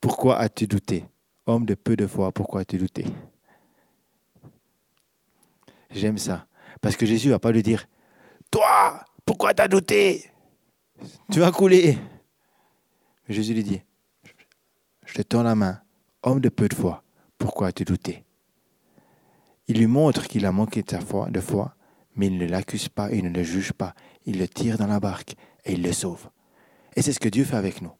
pourquoi 0.00 0.38
as-tu 0.38 0.66
douté? 0.66 1.04
Homme 1.46 1.64
de 1.64 1.74
peu 1.74 1.96
de 1.96 2.06
foi, 2.06 2.30
pourquoi 2.30 2.60
as-tu 2.60 2.78
douté? 2.78 3.06
J'aime 5.94 6.18
ça. 6.18 6.46
Parce 6.80 6.96
que 6.96 7.06
Jésus 7.06 7.28
ne 7.28 7.32
va 7.32 7.38
pas 7.38 7.52
lui 7.52 7.62
dire 7.62 7.86
Toi, 8.50 9.04
pourquoi 9.24 9.54
t'as 9.54 9.68
douté? 9.68 10.30
Tu 11.30 11.40
vas 11.40 11.52
couler. 11.52 11.98
Jésus 13.28 13.54
lui 13.54 13.64
dit 13.64 13.80
Je 15.06 15.14
te 15.14 15.22
tends 15.22 15.42
la 15.42 15.54
main, 15.54 15.80
homme 16.22 16.40
de 16.40 16.48
peu 16.48 16.68
de 16.68 16.74
foi, 16.74 17.02
pourquoi 17.38 17.68
as-tu 17.68 17.84
douté? 17.84 18.24
Il 19.66 19.78
lui 19.78 19.86
montre 19.86 20.26
qu'il 20.26 20.44
a 20.44 20.52
manqué 20.52 20.82
de, 20.82 20.96
foi, 20.98 21.30
de 21.30 21.40
foi, 21.40 21.74
mais 22.16 22.26
il 22.26 22.36
ne 22.36 22.46
l'accuse 22.46 22.88
pas, 22.88 23.10
il 23.10 23.24
ne 23.24 23.30
le 23.30 23.42
juge 23.42 23.72
pas. 23.72 23.94
Il 24.26 24.38
le 24.38 24.46
tire 24.46 24.76
dans 24.76 24.86
la 24.86 25.00
barque 25.00 25.34
et 25.64 25.72
il 25.72 25.82
le 25.82 25.92
sauve. 25.92 26.28
Et 26.96 27.02
c'est 27.02 27.12
ce 27.12 27.20
que 27.20 27.28
Dieu 27.28 27.44
fait 27.44 27.56
avec 27.56 27.80
nous. 27.80 27.92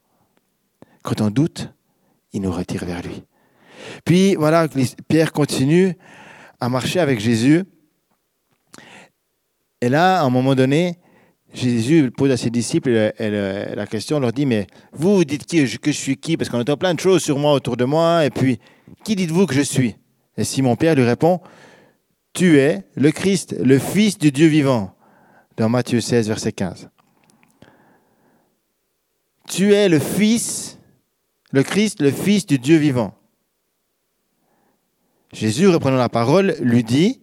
Quand 1.03 1.21
on 1.21 1.29
doute, 1.29 1.73
il 2.33 2.41
nous 2.41 2.51
retire 2.51 2.85
vers 2.85 3.01
lui. 3.01 3.23
Puis 4.03 4.35
voilà, 4.35 4.67
Pierre 5.07 5.31
continue 5.31 5.95
à 6.59 6.69
marcher 6.69 6.99
avec 6.99 7.19
Jésus. 7.19 7.63
Et 9.85 9.89
là, 9.89 10.19
à 10.19 10.23
un 10.23 10.31
moment 10.31 10.55
donné, 10.55 10.97
Jésus 11.53 12.09
pose 12.09 12.31
à 12.31 12.37
ses 12.37 12.49
disciples 12.49 13.13
la 13.19 13.85
question, 13.85 14.19
leur 14.19 14.33
dit, 14.33 14.47
mais 14.47 14.65
vous, 14.93 15.23
dites 15.23 15.45
qui, 15.45 15.57
que 15.77 15.91
je 15.91 15.95
suis 15.95 16.17
qui? 16.17 16.37
Parce 16.37 16.49
qu'on 16.49 16.59
entend 16.59 16.75
plein 16.75 16.95
de 16.95 16.99
choses 16.99 17.21
sur 17.21 17.37
moi, 17.37 17.53
autour 17.53 17.77
de 17.77 17.85
moi, 17.85 18.25
et 18.25 18.31
puis, 18.31 18.57
qui 19.03 19.15
dites-vous 19.15 19.45
que 19.45 19.53
je 19.53 19.61
suis? 19.61 19.95
Et 20.37 20.43
Simon-Pierre 20.43 20.95
lui 20.95 21.03
répond, 21.03 21.39
tu 22.33 22.57
es 22.57 22.81
le 22.95 23.11
Christ, 23.11 23.55
le 23.63 23.77
Fils 23.77 24.17
du 24.17 24.31
Dieu 24.31 24.47
vivant, 24.47 24.95
dans 25.55 25.69
Matthieu 25.69 26.01
16, 26.01 26.29
verset 26.29 26.51
15. 26.51 26.89
Tu 29.47 29.71
es 29.75 29.87
le 29.87 29.99
Fils, 29.99 30.79
le 31.51 31.61
Christ, 31.61 32.01
le 32.01 32.09
Fils 32.09 32.47
du 32.47 32.57
Dieu 32.57 32.77
vivant. 32.77 33.13
Jésus, 35.31 35.67
reprenant 35.67 35.97
la 35.97 36.09
parole, 36.09 36.55
lui 36.59 36.83
dit, 36.83 37.21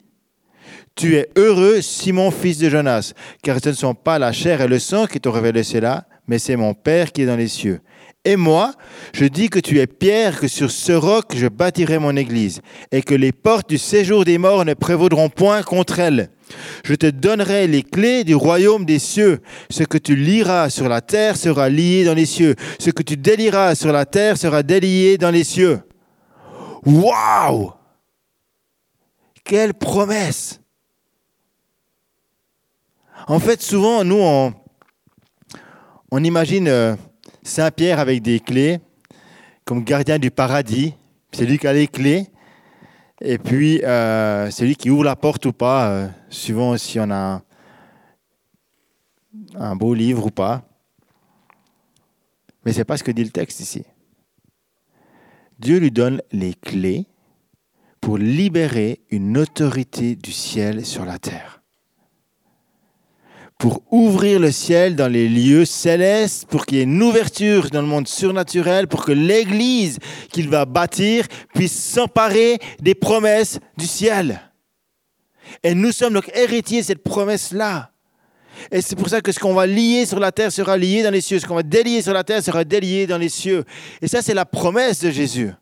tu 0.94 1.16
es 1.16 1.28
heureux, 1.36 1.80
Simon, 1.80 2.30
fils 2.30 2.58
de 2.58 2.68
Jonas, 2.68 3.12
car 3.42 3.58
ce 3.62 3.70
ne 3.70 3.74
sont 3.74 3.94
pas 3.94 4.18
la 4.18 4.32
chair 4.32 4.60
et 4.60 4.68
le 4.68 4.78
sang 4.78 5.06
qui 5.06 5.20
t'ont 5.20 5.32
révélé 5.32 5.62
cela, 5.62 6.04
mais 6.26 6.38
c'est 6.38 6.56
mon 6.56 6.74
Père 6.74 7.12
qui 7.12 7.22
est 7.22 7.26
dans 7.26 7.36
les 7.36 7.48
cieux. 7.48 7.80
Et 8.24 8.36
moi, 8.36 8.72
je 9.12 9.24
dis 9.24 9.48
que 9.48 9.58
tu 9.58 9.80
es 9.80 9.88
Pierre, 9.88 10.38
que 10.38 10.46
sur 10.46 10.70
ce 10.70 10.92
roc 10.92 11.34
je 11.34 11.48
bâtirai 11.48 11.98
mon 11.98 12.16
église, 12.16 12.60
et 12.92 13.02
que 13.02 13.16
les 13.16 13.32
portes 13.32 13.68
du 13.68 13.78
séjour 13.78 14.24
des 14.24 14.38
morts 14.38 14.64
ne 14.64 14.74
prévaudront 14.74 15.28
point 15.28 15.62
contre 15.62 15.98
elle. 15.98 16.30
Je 16.84 16.94
te 16.94 17.06
donnerai 17.06 17.66
les 17.66 17.82
clés 17.82 18.22
du 18.22 18.36
royaume 18.36 18.84
des 18.84 19.00
cieux. 19.00 19.40
Ce 19.70 19.82
que 19.82 19.98
tu 19.98 20.14
liras 20.14 20.70
sur 20.70 20.88
la 20.88 21.00
terre 21.00 21.36
sera 21.36 21.68
lié 21.68 22.04
dans 22.04 22.14
les 22.14 22.26
cieux. 22.26 22.54
Ce 22.78 22.90
que 22.90 23.02
tu 23.02 23.16
délieras 23.16 23.74
sur 23.74 23.90
la 23.90 24.04
terre 24.04 24.36
sera 24.36 24.62
délié 24.62 25.18
dans 25.18 25.30
les 25.30 25.44
cieux. 25.44 25.80
Waouh 26.84 27.72
Quelle 29.44 29.74
promesse 29.74 30.61
en 33.26 33.38
fait, 33.38 33.62
souvent, 33.62 34.04
nous, 34.04 34.20
on, 36.10 36.24
imagine 36.24 36.68
euh, 36.68 36.96
Saint 37.42 37.70
Pierre 37.70 37.98
avec 38.00 38.22
des 38.22 38.40
clés, 38.40 38.80
comme 39.64 39.84
gardien 39.84 40.18
du 40.18 40.30
paradis. 40.30 40.94
C'est 41.32 41.46
lui 41.46 41.58
qui 41.58 41.66
a 41.66 41.72
les 41.72 41.86
clés. 41.86 42.26
Et 43.20 43.38
puis, 43.38 43.82
euh, 43.84 44.50
c'est 44.50 44.66
lui 44.66 44.74
qui 44.74 44.90
ouvre 44.90 45.04
la 45.04 45.16
porte 45.16 45.46
ou 45.46 45.52
pas, 45.52 45.90
euh, 45.90 46.08
suivant 46.28 46.76
si 46.76 46.98
on 46.98 47.10
a 47.10 47.42
un 49.54 49.76
beau 49.76 49.94
livre 49.94 50.26
ou 50.26 50.30
pas. 50.30 50.62
Mais 52.64 52.72
ce 52.72 52.78
n'est 52.78 52.84
pas 52.84 52.96
ce 52.96 53.04
que 53.04 53.12
dit 53.12 53.24
le 53.24 53.30
texte 53.30 53.60
ici. 53.60 53.84
Dieu 55.58 55.78
lui 55.78 55.92
donne 55.92 56.20
les 56.32 56.54
clés 56.54 57.06
pour 58.00 58.18
libérer 58.18 59.00
une 59.10 59.38
autorité 59.38 60.16
du 60.16 60.32
ciel 60.32 60.84
sur 60.84 61.04
la 61.04 61.18
terre. 61.18 61.61
Pour 63.62 63.80
ouvrir 63.92 64.40
le 64.40 64.50
ciel 64.50 64.96
dans 64.96 65.06
les 65.06 65.28
lieux 65.28 65.64
célestes, 65.64 66.46
pour 66.46 66.66
qu'il 66.66 66.78
y 66.78 66.80
ait 66.80 66.82
une 66.82 67.00
ouverture 67.00 67.70
dans 67.70 67.80
le 67.80 67.86
monde 67.86 68.08
surnaturel, 68.08 68.88
pour 68.88 69.04
que 69.04 69.12
l'Église 69.12 70.00
qu'il 70.32 70.48
va 70.48 70.64
bâtir 70.64 71.28
puisse 71.54 71.72
s'emparer 71.72 72.58
des 72.80 72.96
promesses 72.96 73.60
du 73.76 73.86
ciel. 73.86 74.40
Et 75.62 75.76
nous 75.76 75.92
sommes 75.92 76.14
donc 76.14 76.28
héritiers 76.34 76.80
de 76.80 76.86
cette 76.86 77.04
promesse-là. 77.04 77.92
Et 78.72 78.80
c'est 78.80 78.96
pour 78.96 79.08
ça 79.08 79.20
que 79.20 79.30
ce 79.30 79.38
qu'on 79.38 79.54
va 79.54 79.68
lier 79.68 80.06
sur 80.06 80.18
la 80.18 80.32
terre 80.32 80.50
sera 80.50 80.76
lié 80.76 81.04
dans 81.04 81.12
les 81.12 81.20
cieux. 81.20 81.38
Ce 81.38 81.46
qu'on 81.46 81.54
va 81.54 81.62
délier 81.62 82.02
sur 82.02 82.14
la 82.14 82.24
terre 82.24 82.42
sera 82.42 82.64
délié 82.64 83.06
dans 83.06 83.18
les 83.18 83.28
cieux. 83.28 83.62
Et 84.00 84.08
ça, 84.08 84.22
c'est 84.22 84.34
la 84.34 84.44
promesse 84.44 84.98
de 84.98 85.12
Jésus. 85.12 85.52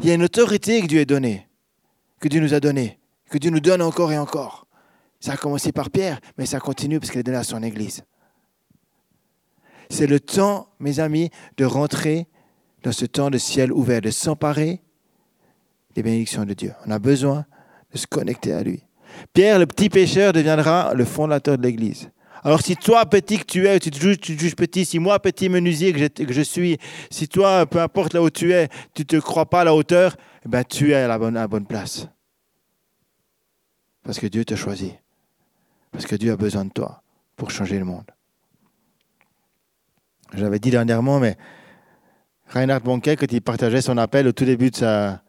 Il 0.00 0.06
y 0.06 0.10
a 0.10 0.14
une 0.16 0.24
autorité 0.24 0.82
que 0.82 0.86
Dieu 0.86 1.00
a 1.00 1.04
donnée, 1.06 1.48
que 2.20 2.28
Dieu 2.28 2.42
nous 2.42 2.52
a 2.52 2.60
donnée, 2.60 2.98
que 3.30 3.38
Dieu 3.38 3.50
nous 3.50 3.60
donne 3.60 3.80
encore 3.80 4.12
et 4.12 4.18
encore. 4.18 4.66
Ça 5.20 5.32
a 5.32 5.36
commencé 5.36 5.70
par 5.70 5.90
Pierre, 5.90 6.20
mais 6.38 6.46
ça 6.46 6.58
continue 6.60 6.98
parce 6.98 7.10
qu'il 7.10 7.20
est 7.20 7.24
donné 7.24 7.38
à 7.38 7.44
son 7.44 7.62
Église. 7.62 8.02
C'est 9.90 10.06
le 10.06 10.18
temps, 10.18 10.68
mes 10.78 11.00
amis, 11.00 11.30
de 11.56 11.64
rentrer 11.64 12.26
dans 12.82 12.92
ce 12.92 13.04
temps 13.04 13.30
de 13.30 13.38
ciel 13.38 13.72
ouvert, 13.72 14.00
de 14.00 14.10
s'emparer 14.10 14.80
des 15.94 16.02
bénédictions 16.02 16.44
de 16.44 16.54
Dieu. 16.54 16.72
On 16.86 16.90
a 16.90 16.98
besoin 16.98 17.44
de 17.92 17.98
se 17.98 18.06
connecter 18.06 18.52
à 18.52 18.62
lui. 18.62 18.82
Pierre, 19.34 19.58
le 19.58 19.66
petit 19.66 19.90
pécheur, 19.90 20.32
deviendra 20.32 20.94
le 20.94 21.04
fondateur 21.04 21.58
de 21.58 21.62
l'Église. 21.62 22.10
Alors 22.42 22.62
si 22.62 22.76
toi, 22.76 23.04
petit 23.04 23.38
que 23.38 23.44
tu 23.44 23.66
es, 23.66 23.78
tu 23.80 23.90
te 23.90 23.98
juges, 23.98 24.56
petit, 24.56 24.86
si 24.86 24.98
moi, 24.98 25.18
petit 25.18 25.48
menuisier 25.48 25.92
que 25.92 26.32
je, 26.32 26.40
suis, 26.40 26.78
si 27.10 27.28
toi, 27.28 27.66
peu 27.66 27.80
importe 27.80 28.14
là 28.14 28.22
où 28.22 28.30
tu 28.30 28.52
es, 28.52 28.68
tu 28.94 29.02
ne 29.02 29.06
te 29.06 29.16
crois 29.16 29.44
pas 29.44 29.60
à 29.60 29.64
la 29.64 29.74
hauteur, 29.74 30.16
eh 30.46 30.48
ben, 30.48 30.64
tu 30.64 30.92
es 30.92 30.94
à 30.94 31.08
la, 31.08 31.18
bonne, 31.18 31.36
à 31.36 31.40
la 31.40 31.48
bonne 31.48 31.66
place. 31.66 32.08
Parce 34.02 34.18
que 34.18 34.26
Dieu 34.26 34.44
te 34.44 34.54
choisit. 34.54 34.99
Parce 35.90 36.06
que 36.06 36.16
Dieu 36.16 36.32
a 36.32 36.36
besoin 36.36 36.64
de 36.64 36.70
toi 36.70 37.02
pour 37.36 37.50
changer 37.50 37.78
le 37.78 37.84
monde. 37.84 38.10
J'avais 40.34 40.58
dit 40.58 40.70
dernièrement, 40.70 41.18
mais 41.18 41.36
Reinhard 42.48 42.80
Bonquet, 42.80 43.16
quand 43.16 43.30
il 43.30 43.42
partageait 43.42 43.80
son 43.80 43.98
appel 43.98 44.26
au 44.28 44.32
tout 44.32 44.44
début 44.44 44.70
de 44.70 44.76
sa... 44.76 45.22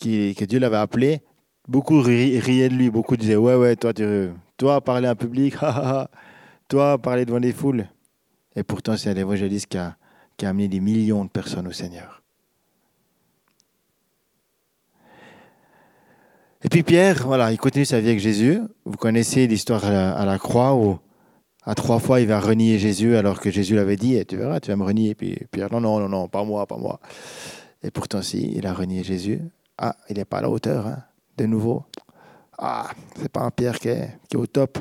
que 0.00 0.44
Dieu 0.44 0.58
l'avait 0.58 0.76
appelé, 0.76 1.22
beaucoup 1.66 2.00
riaient 2.00 2.68
de 2.68 2.74
lui, 2.74 2.90
beaucoup 2.90 3.16
disaient 3.16 3.36
Ouais, 3.36 3.54
ouais, 3.54 3.76
toi, 3.76 3.92
tu, 3.92 4.30
toi, 4.56 4.80
parler 4.80 5.08
en 5.08 5.16
public, 5.16 5.54
toi, 6.68 6.98
parler 6.98 7.24
devant 7.24 7.40
des 7.40 7.52
foules. 7.52 7.86
Et 8.54 8.62
pourtant, 8.62 8.96
c'est 8.96 9.14
l'évangéliste 9.14 9.66
qui 9.66 9.78
qui 10.38 10.46
a 10.46 10.50
amené 10.50 10.68
des 10.68 10.80
millions 10.80 11.24
de 11.24 11.30
personnes 11.30 11.66
au 11.66 11.72
Seigneur. 11.72 12.17
Et 16.64 16.68
puis 16.68 16.82
Pierre, 16.82 17.24
voilà, 17.24 17.52
il 17.52 17.58
continue 17.58 17.84
sa 17.84 18.00
vie 18.00 18.08
avec 18.08 18.20
Jésus. 18.20 18.60
Vous 18.84 18.96
connaissez 18.96 19.46
l'histoire 19.46 19.84
à, 19.84 20.24
la 20.24 20.38
croix 20.38 20.74
où 20.74 20.98
à 21.64 21.74
trois 21.76 22.00
fois 22.00 22.20
il 22.20 22.26
va 22.26 22.40
renier 22.40 22.78
Jésus 22.78 23.14
alors 23.16 23.40
que 23.40 23.50
Jésus 23.50 23.76
l'avait 23.76 23.96
dit, 23.96 24.24
tu 24.26 24.36
verras, 24.36 24.58
tu 24.58 24.70
vas 24.70 24.76
me 24.76 24.82
renier. 24.82 25.10
Et 25.10 25.14
puis 25.14 25.38
Pierre, 25.52 25.70
non, 25.70 25.80
non, 25.80 26.00
non, 26.00 26.08
non, 26.08 26.28
pas 26.28 26.42
moi, 26.42 26.66
pas 26.66 26.76
moi. 26.76 26.98
Et 27.82 27.92
pourtant, 27.92 28.22
si, 28.22 28.52
il 28.56 28.66
a 28.66 28.74
renié 28.74 29.04
Jésus. 29.04 29.40
Ah, 29.76 29.96
il 30.10 30.16
n'est 30.16 30.24
pas 30.24 30.38
à 30.38 30.42
la 30.42 30.50
hauteur, 30.50 30.88
hein, 30.88 31.04
de 31.36 31.46
nouveau. 31.46 31.84
Ah, 32.58 32.90
c'est 33.20 33.30
pas 33.30 33.42
un 33.42 33.52
Pierre 33.52 33.78
qui 33.78 33.88
est, 33.88 34.18
qui 34.28 34.36
est, 34.36 34.40
au 34.40 34.46
top. 34.48 34.78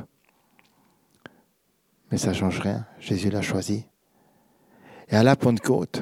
Mais 2.09 2.17
ça 2.17 2.29
ne 2.29 2.33
change 2.33 2.59
rien. 2.59 2.87
Jésus 2.99 3.29
l'a 3.29 3.43
choisi. 3.43 3.85
Et 5.09 5.15
à 5.15 5.21
la 5.21 5.35
Pentecôte, 5.35 6.01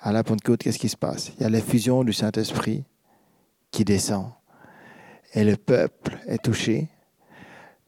à 0.00 0.12
la 0.12 0.24
Pentecôte, 0.24 0.64
qu'est-ce 0.64 0.78
qui 0.78 0.88
se 0.88 0.96
passe? 0.96 1.30
Il 1.38 1.42
y 1.42 1.46
a 1.46 1.48
l'effusion 1.48 2.02
du 2.02 2.12
Saint-Esprit 2.12 2.82
qui 3.70 3.84
descend 3.84 4.32
et 5.32 5.44
le 5.44 5.56
peuple 5.56 6.18
est 6.26 6.42
touché. 6.42 6.88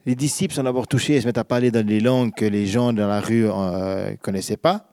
Les 0.04 0.14
disciples 0.14 0.54
sont 0.54 0.64
d'abord 0.64 0.88
touchés 0.88 1.14
et 1.14 1.20
se 1.20 1.26
mettent 1.26 1.38
à 1.38 1.44
parler 1.44 1.70
dans 1.70 1.86
des 1.86 2.00
langues 2.00 2.34
que 2.34 2.44
les 2.44 2.66
gens 2.66 2.92
dans 2.92 3.06
la 3.06 3.20
rue 3.20 3.44
ne 3.44 3.50
euh, 3.52 4.16
connaissaient 4.20 4.56
pas. 4.56 4.88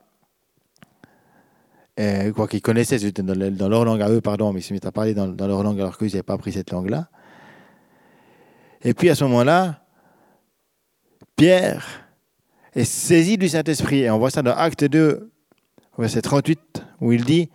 quoi 2.34 2.48
qu'ils 2.48 2.62
connaissaient 2.62 2.98
dans, 3.12 3.68
leur 3.68 3.84
langue 3.84 4.02
à 4.02 4.08
eux, 4.08 4.20
pardon, 4.20 4.52
mais 4.52 4.60
ils 4.60 4.62
se 4.62 4.72
mettent 4.72 4.86
à 4.86 4.92
parler 4.92 5.14
dans, 5.14 5.26
leur 5.26 5.62
langue 5.62 5.80
alors 5.80 5.98
qu'ils 5.98 6.08
n'avaient 6.08 6.22
pas 6.22 6.34
appris 6.34 6.52
cette 6.52 6.70
langue-là. 6.70 7.08
Et 8.82 8.94
puis 8.94 9.10
à 9.10 9.14
ce 9.14 9.24
moment-là, 9.24 9.82
Pierre 11.36 12.10
est 12.74 12.84
saisi 12.84 13.36
du 13.36 13.48
Saint-Esprit. 13.48 14.00
Et 14.00 14.10
on 14.10 14.18
voit 14.18 14.30
ça 14.30 14.42
dans 14.42 14.54
Acte 14.54 14.84
2, 14.84 15.30
verset 15.98 16.22
38, 16.22 16.84
où 17.00 17.12
il 17.12 17.24
dit 17.24 17.50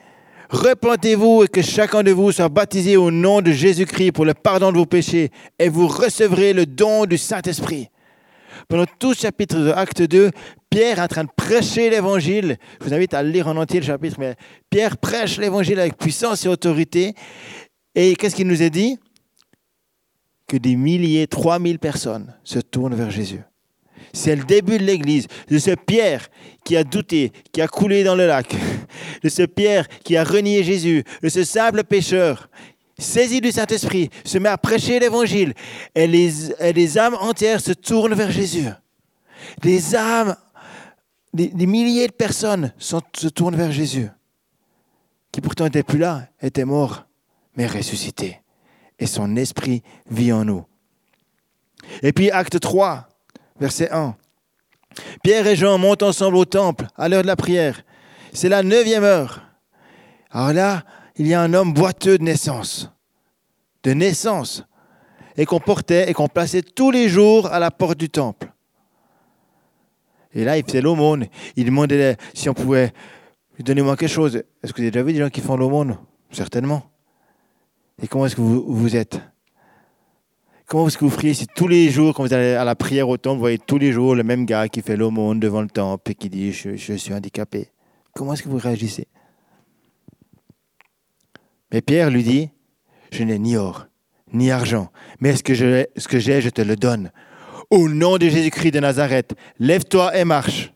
Repentez-vous 0.50 1.44
et 1.44 1.48
que 1.48 1.62
chacun 1.62 2.04
de 2.04 2.12
vous 2.12 2.32
soit 2.32 2.50
baptisé 2.50 2.98
au 2.98 3.12
nom 3.12 3.42
de 3.42 3.52
Jésus-Christ 3.52 4.12
pour 4.12 4.26
le 4.26 4.34
pardon 4.34 4.72
de 4.72 4.78
vos 4.78 4.86
péchés, 4.86 5.32
et 5.60 5.70
vous 5.70 5.88
recevrez 5.88 6.54
le 6.54 6.66
don 6.66 7.06
du 7.06 7.18
Saint-Esprit. 7.18 7.90
Pendant 8.68 8.86
tout 9.00 9.14
ce 9.14 9.22
chapitre 9.22 9.58
de 9.58 9.72
Acte 9.72 10.02
2, 10.02 10.32
Pierre 10.70 11.00
est 11.00 11.02
en 11.02 11.08
train 11.08 11.24
de 11.24 11.30
prêcher 11.36 11.90
l'évangile. 11.90 12.58
Je 12.80 12.86
vous 12.86 12.94
invite 12.94 13.14
à 13.14 13.24
lire 13.24 13.48
en 13.48 13.56
entier 13.58 13.80
le 13.80 13.86
chapitre, 13.86 14.18
mais 14.20 14.36
Pierre 14.70 14.98
prêche 14.98 15.38
l'évangile 15.38 15.80
avec 15.80 15.98
puissance 15.98 16.46
et 16.46 16.50
autorité. 16.50 17.14
Et 17.94 18.16
qu'est-ce 18.16 18.36
qu'il 18.36 18.48
nous 18.48 18.62
a 18.62 18.70
dit? 18.70 18.98
Que 20.48 20.58
des 20.58 20.76
milliers, 20.76 21.28
3000 21.28 21.80
personnes 21.80 22.34
se 22.44 22.60
tournent 22.60 22.96
vers 22.96 23.10
Jésus. 23.10 23.42
C'est 24.16 24.36
le 24.38 24.46
début 24.46 24.78
de 24.78 24.84
l'Église, 24.84 25.28
de 25.50 25.60
ce 25.60 25.72
Pierre 25.72 26.30
qui 26.64 26.78
a 26.78 26.86
douté, 26.86 27.34
qui 27.52 27.62
a 27.62 27.68
coulé 27.68 28.04
dans 28.06 28.16
le 28.16 28.26
lac, 28.26 28.56
de 29.24 29.28
ce 29.30 29.44
Pierre 29.44 29.88
qui 30.06 30.16
a 30.16 30.24
renié 30.24 30.64
Jésus, 30.64 31.04
de 31.22 31.28
ce 31.28 31.44
simple 31.44 31.84
pécheur, 31.84 32.50
saisi 32.98 33.42
du 33.42 33.52
Saint-Esprit, 33.52 34.10
se 34.24 34.38
met 34.38 34.48
à 34.48 34.58
prêcher 34.58 35.00
l'Évangile, 35.00 35.54
et 35.94 36.08
les, 36.08 36.98
âmes 36.98 37.18
entières 37.20 37.60
se 37.60 37.74
tournent 37.74 38.14
vers 38.14 38.32
Jésus. 38.32 38.70
Les 39.64 39.96
âmes, 39.96 40.38
des, 41.34 41.68
milliers 41.68 42.08
de 42.08 42.14
personnes 42.14 42.72
se 42.78 43.28
tournent 43.28 43.58
vers 43.58 43.74
Jésus, 43.74 44.08
qui 45.30 45.42
pourtant 45.42 45.66
n'étaient 45.66 45.84
plus 45.84 46.00
là, 46.00 46.30
étaient 46.42 46.64
morts, 46.64 47.06
mais 47.58 47.68
ressuscités. 47.68 48.40
Et 48.98 49.08
son 49.08 49.36
esprit 49.36 49.84
vit 50.10 50.32
en 50.32 50.46
nous. 50.46 50.64
Et 52.02 52.14
puis 52.14 52.32
acte 52.32 52.62
3, 52.62 53.10
verset 53.60 53.92
1. 53.92 54.16
Pierre 55.24 55.48
et 55.48 55.56
Jean 55.56 55.78
montent 55.78 56.04
ensemble 56.04 56.38
au 56.38 56.46
temple 56.46 56.88
à 56.96 57.10
l'heure 57.10 57.22
de 57.22 57.28
la 57.28 57.36
prière. 57.36 57.84
C'est 58.34 58.50
la 58.50 58.64
neuvième 58.64 59.04
heure. 59.04 59.42
Alors 60.32 60.54
là, 60.54 60.84
il 61.16 61.28
y 61.28 61.34
a 61.34 61.42
un 61.42 61.54
homme 61.54 61.74
boiteux 61.74 62.18
de 62.18 62.24
naissance. 62.24 62.92
De 63.84 63.94
naissance. 63.94 64.64
Et 65.38 65.46
qu'on 65.46 65.60
portait 65.60 66.10
et 66.10 66.14
qu'on 66.14 66.28
plaçait 66.28 66.62
tous 66.62 66.92
les 66.92 67.10
jours 67.10 67.48
à 67.48 67.60
la 67.60 67.72
porte 67.72 67.98
du 67.98 68.10
temple. 68.10 68.52
Et 70.34 70.44
là, 70.44 70.58
il 70.58 70.66
faisait 70.66 70.82
l'aumône. 70.82 71.28
Il 71.56 71.66
demandait 71.66 72.18
si 72.34 72.50
on 72.50 72.54
pouvait 72.54 72.94
lui 73.56 73.64
donner 73.64 73.82
moi 73.82 73.96
quelque 73.96 74.10
chose. 74.10 74.36
Est-ce 74.36 74.74
que 74.74 74.78
vous 74.78 74.84
avez 74.84 74.92
déjà 74.92 75.04
vu 75.04 75.14
des 75.14 75.20
gens 75.20 75.30
qui 75.30 75.42
font 75.42 75.56
l'aumône? 75.56 75.98
Certainement. 76.32 76.84
Et 78.02 78.08
comment 78.08 78.26
est-ce 78.26 78.36
que 78.36 78.42
vous, 78.42 78.66
vous 78.68 78.96
êtes? 78.96 79.22
Comment 80.68 80.88
est-ce 80.88 80.98
que 80.98 81.06
vous 81.06 81.16
priez 81.16 81.36
si 81.36 81.46
tous 81.46 81.68
les 81.68 81.92
jours, 81.92 82.16
quand 82.16 82.24
vous 82.24 82.34
allez 82.34 82.54
à 82.54 82.64
la 82.64 82.76
prière 82.76 83.08
au 83.08 83.18
temple, 83.18 83.36
vous 83.36 83.42
voyez 83.42 83.60
tous 83.60 83.78
les 83.78 83.92
jours 83.92 84.16
le 84.16 84.24
même 84.24 84.46
gars 84.46 84.68
qui 84.68 84.82
fait 84.82 84.98
l'aumône 84.98 85.40
devant 85.40 85.62
le 85.62 85.70
temple 85.70 86.12
et 86.12 86.16
qui 86.16 86.28
dit 86.28 86.52
je, 86.52 86.76
suis 86.76 87.14
handicapé 87.14 87.70
Comment 88.16 88.34
est-ce 88.34 88.42
que 88.42 88.50
vous 88.50 88.58
réagissez? 88.58 89.08
Mais 91.72 91.82
Pierre 91.82 92.10
lui 92.10 92.24
dit 92.24 92.50
Je 93.12 93.24
n'ai 93.24 93.38
ni 93.38 93.58
or, 93.58 93.86
ni 94.34 94.50
argent, 94.50 94.92
mais 95.20 95.36
ce 95.36 95.44
que 95.44 95.54
j'ai, 95.54 96.42
je 96.42 96.50
te 96.50 96.62
le 96.62 96.76
donne. 96.76 97.12
Au 97.70 97.88
nom 97.88 98.18
de 98.18 98.28
Jésus-Christ 98.28 98.72
de 98.72 98.80
Nazareth, 98.80 99.36
lève-toi 99.60 100.18
et 100.18 100.26
marche. 100.26 100.74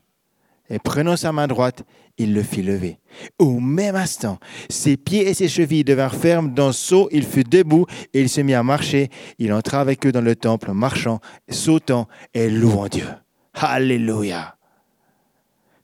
Et 0.68 0.78
prenant 0.78 1.16
sa 1.16 1.32
main 1.32 1.48
droite, 1.48 1.82
il 2.20 2.34
le 2.34 2.42
fit 2.42 2.62
lever. 2.62 2.98
Au 3.38 3.60
même 3.60 3.96
instant, 3.96 4.38
ses 4.68 4.98
pieds 4.98 5.26
et 5.28 5.34
ses 5.34 5.48
chevilles 5.48 5.84
devinrent 5.84 6.14
fermes. 6.14 6.52
D'un 6.52 6.70
saut, 6.70 7.08
il 7.12 7.24
fut 7.24 7.44
debout 7.44 7.86
et 8.12 8.20
il 8.20 8.28
se 8.28 8.42
mit 8.42 8.52
à 8.52 8.62
marcher. 8.62 9.08
Il 9.38 9.52
entra 9.54 9.80
avec 9.80 10.06
eux 10.06 10.12
dans 10.12 10.20
le 10.20 10.36
temple, 10.36 10.72
marchant, 10.72 11.20
sautant 11.48 12.08
et 12.34 12.50
louant 12.50 12.88
Dieu. 12.88 13.06
Alléluia. 13.54 14.56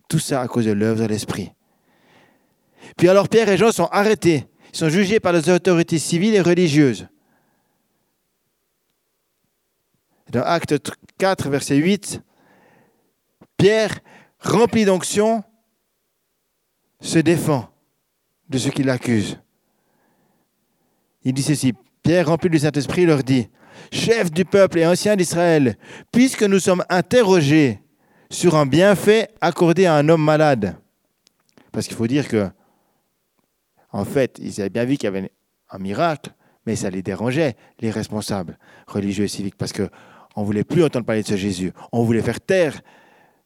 Tout 0.09 0.19
ça 0.19 0.43
à 0.43 0.47
cause 0.47 0.67
de 0.67 0.73
l'œuvre 0.73 1.01
de 1.01 1.07
l'Esprit. 1.07 1.53
Puis 2.99 3.09
alors 3.09 3.29
Pierre 3.29 3.49
et 3.49 3.57
Jean 3.57 3.73
sont 3.73 3.89
arrêtés. 3.91 4.45
Sont 4.73 4.91
jugés 4.91 5.21
par 5.21 5.33
les 5.33 5.49
autorités 5.49 5.99
civiles 5.99 6.35
et 6.35 6.43
religieuses. 6.43 7.09
Dans 10.31 10.43
Acte 10.43 10.77
4, 11.17 11.49
verset 11.49 11.77
8, 11.77 12.21
Pierre, 13.57 14.01
rempli 14.41 14.85
d'onction, 14.85 15.43
se 17.01 17.19
défend 17.19 17.69
de 18.49 18.59
ce 18.59 18.69
qui 18.69 18.83
l'accuse. 18.83 19.39
Il 21.25 21.33
dit 21.33 21.43
ceci, 21.43 21.75
Pierre, 22.03 22.29
rempli 22.29 22.49
du 22.49 22.59
Saint-Esprit, 22.59 23.07
leur 23.07 23.23
dit, 23.23 23.49
Chef 23.93 24.31
du 24.31 24.45
peuple 24.45 24.79
et 24.79 24.87
ancien 24.87 25.17
d'Israël, 25.17 25.77
puisque 26.13 26.43
nous 26.43 26.59
sommes 26.59 26.85
interrogés 26.89 27.81
sur 28.31 28.57
un 28.57 28.67
bienfait 28.67 29.29
accordé 29.41 29.87
à 29.87 29.95
un 29.95 30.09
homme 30.09 30.23
malade, 30.23 30.77
parce 31.73 31.87
qu'il 31.87 31.97
faut 31.97 32.07
dire 32.07 32.29
que, 32.29 32.49
en 33.93 34.05
fait, 34.05 34.39
ils 34.41 34.61
avaient 34.61 34.71
bien 34.71 34.85
vu 34.85 34.97
qu'il 34.97 35.05
y 35.05 35.07
avait 35.09 35.31
un 35.71 35.79
miracle, 35.79 36.31
mais 36.65 36.77
ça 36.77 36.91
les 36.91 37.03
dérangeait, 37.03 37.57
les 37.81 37.91
responsables 37.91 38.59
religieux 38.87 39.25
et 39.25 39.29
civiques, 39.29 39.57
parce 39.57 39.73
qu'on 39.73 40.41
ne 40.41 40.45
voulait 40.45 40.65
plus 40.65 40.85
entendre 40.85 41.07
parler 41.07 41.23
de 41.23 41.29
ce 41.29 41.37
Jésus. 41.37 41.73
On 41.93 42.03
voulait 42.03 42.23
faire 42.23 42.41
taire 42.41 42.81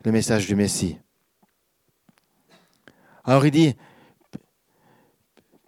le 0.04 0.12
message 0.12 0.46
du 0.46 0.54
Messie. 0.54 0.98
Alors 3.24 3.44
il 3.44 3.50
dit, 3.50 3.74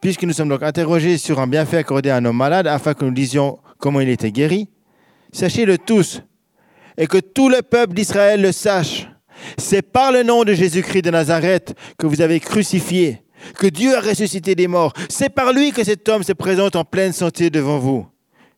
puisque 0.00 0.24
nous 0.24 0.32
sommes 0.32 0.48
donc 0.48 0.62
interrogés 0.62 1.18
sur 1.18 1.40
un 1.40 1.46
bienfait 1.46 1.78
accordé 1.78 2.10
à 2.10 2.16
un 2.16 2.24
homme 2.24 2.36
malade, 2.36 2.66
afin 2.66 2.94
que 2.94 3.04
nous 3.04 3.12
disions 3.12 3.58
comment 3.78 4.00
il 4.00 4.08
était 4.08 4.32
guéri, 4.32 4.68
sachez-le 5.32 5.78
tous, 5.78 6.22
et 6.96 7.06
que 7.06 7.18
tout 7.18 7.48
le 7.48 7.62
peuple 7.62 7.94
d'Israël 7.94 8.42
le 8.42 8.52
sache. 8.52 9.08
C'est 9.56 9.82
par 9.82 10.12
le 10.12 10.22
nom 10.22 10.44
de 10.44 10.54
Jésus-Christ 10.54 11.02
de 11.02 11.10
Nazareth 11.10 11.74
que 11.98 12.06
vous 12.06 12.20
avez 12.20 12.38
crucifié, 12.40 13.22
que 13.58 13.66
Dieu 13.66 13.96
a 13.96 14.00
ressuscité 14.00 14.54
des 14.54 14.68
morts. 14.68 14.92
C'est 15.08 15.30
par 15.30 15.52
lui 15.52 15.72
que 15.72 15.84
cet 15.84 16.08
homme 16.08 16.22
se 16.22 16.32
présente 16.32 16.76
en 16.76 16.84
pleine 16.84 17.12
santé 17.12 17.50
devant 17.50 17.78
vous. 17.78 18.06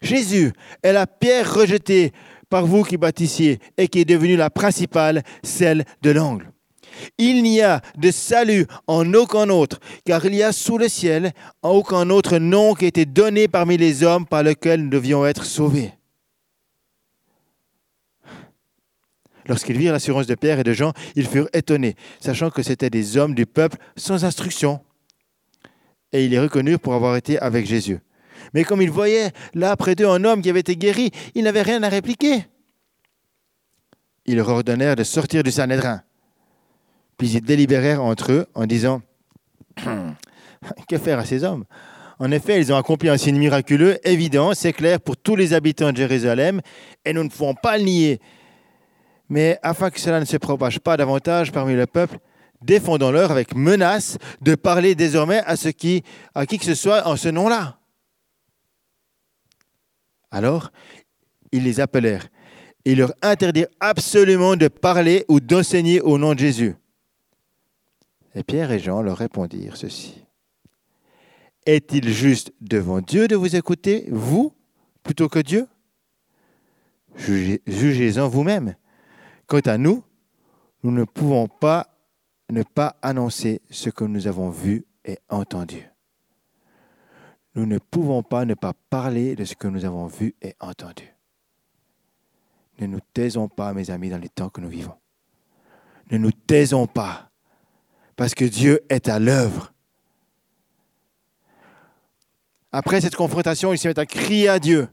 Jésus 0.02 0.52
est 0.83 0.92
la 0.92 1.07
pierre 1.07 1.52
rejetée 1.54 2.12
par 2.50 2.66
vous 2.66 2.83
qui 2.83 2.96
bâtissiez 2.96 3.59
et 3.78 3.88
qui 3.88 4.00
est 4.00 4.04
devenue 4.04 4.37
la 4.37 4.50
principale, 4.50 5.22
celle 5.42 5.85
de 6.02 6.11
l'angle. 6.11 6.54
Il 7.18 7.42
n'y 7.42 7.61
a 7.61 7.80
de 7.96 8.11
salut 8.11 8.66
en 8.87 9.12
aucun 9.14 9.48
autre, 9.48 9.80
car 10.04 10.24
il 10.24 10.35
y 10.35 10.42
a 10.42 10.52
sous 10.52 10.78
le 10.78 10.88
ciel 10.88 11.33
aucun 11.62 12.11
autre 12.11 12.38
nom 12.38 12.74
qui 12.74 12.85
a 12.85 12.88
été 12.88 13.07
donné 13.07 13.48
parmi 13.48 13.76
les 13.76 14.02
hommes 14.02 14.26
par 14.26 14.42
lequel 14.42 14.85
nous 14.85 14.90
devions 14.90 15.26
être 15.26 15.44
sauvés. 15.44 15.92
Lorsqu'ils 19.46 19.76
virent 19.76 19.92
l'assurance 19.92 20.26
de 20.26 20.35
Pierre 20.35 20.61
et 20.61 20.64
de 20.64 20.72
Jean, 20.72 20.92
ils 21.16 21.26
furent 21.26 21.48
étonnés, 21.52 21.96
sachant 22.20 22.50
que 22.50 22.62
c'étaient 22.62 22.90
des 22.90 23.16
hommes 23.16 23.35
du 23.35 23.46
peuple 23.46 23.76
sans 23.96 24.24
instruction. 24.24 24.80
Et 26.12 26.24
ils 26.24 26.30
les 26.30 26.38
reconnurent 26.38 26.80
pour 26.80 26.94
avoir 26.94 27.16
été 27.16 27.38
avec 27.38 27.66
Jésus. 27.66 27.98
Mais 28.52 28.64
comme 28.64 28.80
ils 28.80 28.90
voyaient 28.90 29.33
là 29.54 29.76
près 29.76 29.94
d'eux 29.94 30.09
un 30.09 30.24
homme 30.24 30.42
qui 30.42 30.50
avait 30.50 30.61
été 30.61 30.76
guéri, 30.76 31.11
ils 31.35 31.44
n'avaient 31.44 31.62
rien 31.62 31.83
à 31.83 31.88
répliquer. 31.88 32.46
Ils 34.26 34.37
leur 34.37 34.48
ordonnèrent 34.48 34.96
de 34.96 35.04
sortir 35.04 35.42
du 35.42 35.50
Sanhédrin. 35.50 36.02
Puis 37.16 37.31
ils 37.31 37.40
délibérèrent 37.40 38.03
entre 38.03 38.33
eux 38.33 38.46
en 38.55 38.66
disant 38.66 39.03
Que 40.88 40.98
faire 40.98 41.18
à 41.18 41.24
ces 41.24 41.44
hommes? 41.44 41.64
En 42.18 42.31
effet, 42.31 42.61
ils 42.61 42.72
ont 42.72 42.77
accompli 42.77 43.09
un 43.09 43.16
signe 43.16 43.37
miraculeux, 43.37 43.98
évident, 44.07 44.55
c'est 44.55 44.72
clair 44.72 45.00
pour 45.00 45.16
tous 45.16 45.37
les 45.37 45.53
habitants 45.53 45.90
de 45.90 45.96
Jérusalem, 45.96 46.61
et 47.05 47.12
nous 47.12 47.24
ne 47.24 47.29
pouvons 47.29 47.55
pas 47.55 47.77
le 47.77 47.85
nier. 47.85 48.20
Mais 49.29 49.59
afin 49.62 49.90
que 49.90 49.98
cela 49.98 50.20
ne 50.20 50.24
se 50.24 50.37
propage 50.37 50.79
pas 50.79 50.96
davantage 50.96 51.50
parmi 51.50 51.74
le 51.74 51.87
peuple, 51.87 52.18
défendons-leur 52.62 53.31
avec 53.31 53.55
menace 53.55 54.16
de 54.40 54.55
parler 54.55 54.94
désormais 54.94 55.42
à, 55.44 55.57
qui, 55.57 56.03
à 56.35 56.46
qui 56.46 56.59
que 56.59 56.64
ce 56.64 56.74
soit 56.74 57.07
en 57.07 57.16
ce 57.16 57.29
nom-là. 57.29 57.79
Alors, 60.31 60.70
ils 61.53 61.64
les 61.64 61.81
appelèrent 61.81 62.29
et 62.85 62.94
leur 62.94 63.12
interdirent 63.22 63.68
absolument 63.81 64.57
de 64.57 64.68
parler 64.68 65.24
ou 65.29 65.40
d'enseigner 65.40 66.00
au 66.00 66.18
nom 66.18 66.35
de 66.35 66.38
Jésus. 66.38 66.74
Et 68.35 68.42
Pierre 68.42 68.73
et 68.73 68.79
Jean 68.79 69.03
leur 69.03 69.18
répondirent 69.18 69.77
ceci. 69.77 70.25
Est-il 71.66 72.09
juste 72.09 72.53
devant 72.61 73.01
Dieu 73.01 73.29
de 73.29 73.37
vous 73.37 73.57
écouter, 73.57 74.07
vous, 74.11 74.53
plutôt 75.03 75.29
que 75.29 75.38
Dieu? 75.38 75.66
Jugez-en 77.16 78.29
vous-même. 78.29 78.75
Quant 79.47 79.61
à 79.61 79.79
nous, 79.79 80.03
nous 80.83 80.90
ne 80.90 81.05
pouvons 81.05 81.49
pas 81.49 81.88
ne 82.51 82.62
pas 82.62 82.97
annoncer 83.03 83.62
ce 83.70 83.88
que 83.88 84.05
nous 84.05 84.27
avons 84.27 84.51
vu 84.51 84.85
et 85.05 85.18
entendu. 85.29 85.88
Nous 87.55 87.66
ne 87.66 87.79
pouvons 87.79 88.23
pas 88.23 88.44
ne 88.44 88.55
pas 88.55 88.75
parler 88.90 89.37
de 89.37 89.44
ce 89.44 89.55
que 89.55 89.68
nous 89.68 89.85
avons 89.85 90.07
vu 90.07 90.35
et 90.42 90.55
entendu. 90.61 91.11
Ne 92.81 92.87
nous 92.87 93.01
taisons 93.12 93.49
pas, 93.49 93.73
mes 93.73 93.90
amis, 93.90 94.11
dans 94.11 94.18
les 94.18 94.29
temps 94.29 94.51
que 94.51 94.61
nous 94.61 94.68
vivons. 94.68 94.97
Ne 96.11 96.18
nous 96.18 96.33
taisons 96.33 96.87
pas, 96.87 97.31
parce 98.16 98.35
que 98.35 98.44
Dieu 98.44 98.81
est 98.88 99.09
à 99.09 99.18
l'œuvre. 99.18 99.72
Après 102.72 103.00
cette 103.00 103.14
confrontation, 103.14 103.72
ils 103.72 103.79
se 103.79 103.87
mettent 103.87 103.98
à 103.98 104.07
crier 104.07 104.48
à 104.48 104.59
Dieu. 104.59 104.88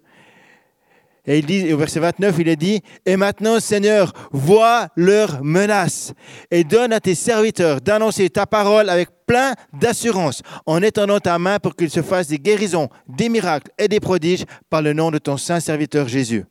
Et 1.25 1.73
au 1.73 1.77
verset 1.77 1.99
29, 1.99 2.35
il 2.39 2.47
est 2.47 2.55
dit, 2.55 2.81
Et 3.05 3.15
maintenant, 3.15 3.59
Seigneur, 3.59 4.11
vois 4.31 4.87
leurs 4.95 5.43
menaces 5.43 6.13
et 6.49 6.63
donne 6.63 6.93
à 6.93 6.99
tes 6.99 7.13
serviteurs 7.13 7.79
d'annoncer 7.79 8.29
ta 8.29 8.47
parole 8.47 8.89
avec 8.89 9.09
plein 9.27 9.53
d'assurance 9.73 10.41
en 10.65 10.81
étendant 10.81 11.19
ta 11.19 11.37
main 11.37 11.59
pour 11.59 11.75
qu'ils 11.75 11.91
se 11.91 12.01
fassent 12.01 12.27
des 12.27 12.39
guérisons, 12.39 12.89
des 13.07 13.29
miracles 13.29 13.71
et 13.77 13.87
des 13.87 13.99
prodiges 13.99 14.45
par 14.69 14.81
le 14.81 14.93
nom 14.93 15.11
de 15.11 15.19
ton 15.19 15.37
saint 15.37 15.59
serviteur 15.59 16.07
Jésus. 16.07 16.45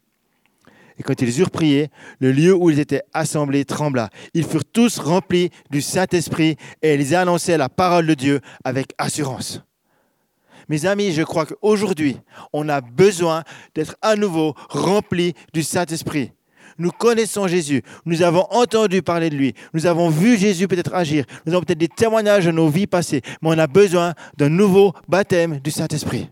Et 1.00 1.02
quand 1.02 1.22
ils 1.22 1.40
eurent 1.40 1.50
prié, 1.50 1.88
le 2.18 2.30
lieu 2.30 2.54
où 2.54 2.68
ils 2.68 2.78
étaient 2.78 3.00
assemblés 3.14 3.64
trembla. 3.64 4.10
Ils 4.34 4.44
furent 4.44 4.66
tous 4.66 4.98
remplis 4.98 5.48
du 5.70 5.80
Saint-Esprit 5.80 6.56
et 6.82 6.94
ils 6.94 7.14
annonçaient 7.14 7.56
la 7.56 7.70
parole 7.70 8.06
de 8.06 8.12
Dieu 8.12 8.40
avec 8.64 8.92
assurance. 8.98 9.62
Mes 10.68 10.84
amis, 10.84 11.12
je 11.12 11.22
crois 11.22 11.46
qu'aujourd'hui, 11.46 12.18
on 12.52 12.68
a 12.68 12.82
besoin 12.82 13.44
d'être 13.74 13.96
à 14.02 14.14
nouveau 14.14 14.54
remplis 14.68 15.32
du 15.54 15.62
Saint-Esprit. 15.62 16.32
Nous 16.76 16.90
connaissons 16.90 17.48
Jésus, 17.48 17.82
nous 18.04 18.20
avons 18.20 18.46
entendu 18.50 19.00
parler 19.00 19.30
de 19.30 19.36
lui, 19.36 19.54
nous 19.72 19.86
avons 19.86 20.10
vu 20.10 20.36
Jésus 20.36 20.68
peut-être 20.68 20.94
agir, 20.94 21.24
nous 21.46 21.54
avons 21.54 21.62
peut-être 21.62 21.78
des 21.78 21.88
témoignages 21.88 22.44
de 22.44 22.50
nos 22.50 22.68
vies 22.68 22.86
passées, 22.86 23.22
mais 23.40 23.48
on 23.48 23.58
a 23.58 23.66
besoin 23.66 24.12
d'un 24.36 24.50
nouveau 24.50 24.92
baptême 25.08 25.60
du 25.60 25.70
Saint-Esprit. 25.70 26.28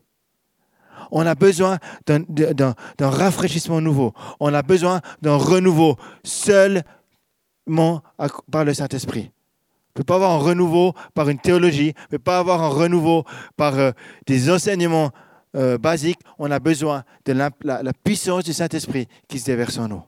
On 1.11 1.27
a 1.27 1.35
besoin 1.35 1.79
d'un 2.07 2.75
rafraîchissement 3.01 3.81
nouveau. 3.81 4.13
On 4.41 4.53
a 4.55 4.63
besoin 4.63 5.01
d'un 5.23 5.37
renouveau 5.37 5.97
seulement 6.25 8.03
par 8.51 8.65
le 8.65 8.75
Saint-Esprit 8.75 9.31
ne 9.99 10.05
peut 10.05 10.07
pas 10.07 10.15
avoir 10.15 10.31
un 10.33 10.39
renouveau 10.39 10.95
par 11.15 11.29
une 11.29 11.39
théologie, 11.39 11.93
ne 12.11 12.17
peut 12.17 12.23
pas 12.23 12.39
avoir 12.39 12.63
un 12.63 12.69
renouveau 12.69 13.25
par 13.57 13.79
euh, 13.79 13.91
des 14.27 14.51
enseignements 14.51 15.11
euh, 15.57 15.77
basiques. 15.77 16.21
On 16.39 16.51
a 16.51 16.61
besoin 16.61 17.05
de 17.25 17.33
la, 17.33 17.51
puissance 18.05 18.45
du 18.45 18.53
Saint-Esprit 18.53 19.09
qui 19.27 19.41
se 19.41 19.47
déverse 19.47 19.79
en 19.79 19.89
nous. 19.89 20.03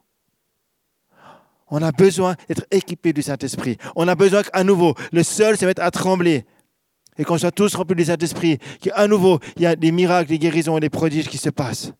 On 1.72 1.82
a 1.82 1.92
besoin 1.92 2.34
d'être 2.48 2.64
équipé 2.70 3.12
du 3.12 3.22
Saint-Esprit. 3.22 3.78
On 3.96 4.06
a 4.08 4.14
besoin 4.14 4.42
qu'à 4.42 4.62
nouveau, 4.64 4.94
le 5.12 5.22
sol 5.22 5.56
se 5.56 5.64
mette 5.64 5.78
à 5.78 5.90
trembler 5.90 6.44
et 7.18 7.24
qu'on 7.24 7.38
soit 7.38 7.50
tous 7.50 7.74
remplis 7.74 7.96
du 7.96 8.04
Saint-Esprit, 8.04 8.58
qu'à 8.80 9.06
nouveau, 9.06 9.38
il 9.56 9.62
y 9.62 9.66
a 9.66 9.76
des 9.76 9.92
miracles, 9.92 10.30
des 10.30 10.38
guérisons 10.38 10.78
et 10.78 10.80
des 10.80 10.90
prodiges 10.90 11.28
qui 11.28 11.38
se 11.38 11.50
passent. 11.50 11.92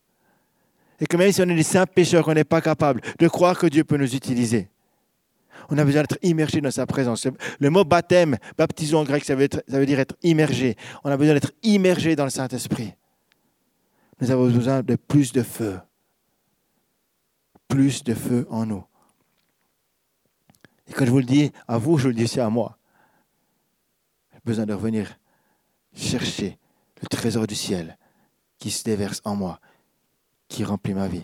Et 1.01 1.07
que 1.07 1.17
même 1.17 1.33
si 1.33 1.41
on 1.41 1.49
est 1.49 1.55
des 1.55 1.63
simples 1.63 1.93
pécheurs, 1.95 2.25
qu'on 2.25 2.35
n'est 2.35 2.45
pas 2.45 2.61
capable 2.61 3.01
de 3.19 3.29
croire 3.29 3.59
que 3.59 3.67
Dieu 3.67 3.85
peut 3.85 3.97
nous 3.97 4.15
utiliser. 4.15 4.69
On 5.71 5.79
a 5.79 5.85
besoin 5.85 6.03
d'être 6.03 6.19
immergé 6.23 6.61
dans 6.61 6.71
sa 6.71 6.87
présence. 6.87 7.27
Le 7.59 7.71
mot 7.71 7.85
baptême, 7.85 8.37
baptiso 8.59 8.99
en 8.99 9.05
grec, 9.05 9.25
ça 9.25 9.35
veut, 9.35 9.49
ça 9.53 9.79
veut 9.79 9.87
dire 9.87 10.01
être 10.01 10.17
immergé. 10.23 10.77
On 11.05 11.11
a 11.11 11.17
besoin 11.17 11.35
d'être 11.35 11.53
immergé 11.63 12.17
dans 12.17 12.25
le 12.25 12.31
Saint-Esprit. 12.31 12.95
Nous 14.21 14.31
avons 14.31 14.51
besoin 14.51 14.83
de 14.83 14.97
plus 14.97 15.33
de 15.33 15.43
feu. 15.43 15.79
Plus 17.69 18.03
de 18.05 18.15
feu 18.15 18.47
en 18.51 18.67
nous. 18.67 18.85
Et 20.89 20.93
quand 20.93 21.07
je 21.07 21.11
vous 21.11 21.19
le 21.19 21.25
dis 21.25 21.53
à 21.69 21.79
vous, 21.79 21.99
je 21.99 22.09
le 22.09 22.15
dis 22.15 22.25
aussi 22.25 22.41
à 22.41 22.51
moi. 22.51 22.77
Besoin 24.51 24.67
de 24.67 24.75
revenir 24.75 25.07
chercher 25.95 26.59
le 27.01 27.07
trésor 27.07 27.47
du 27.47 27.55
ciel 27.55 27.97
qui 28.59 28.73
se 28.73 28.83
déverse 28.83 29.21
en 29.25 29.37
moi, 29.37 29.61
qui 30.49 30.65
remplit 30.65 30.93
ma 30.93 31.07
vie. 31.07 31.23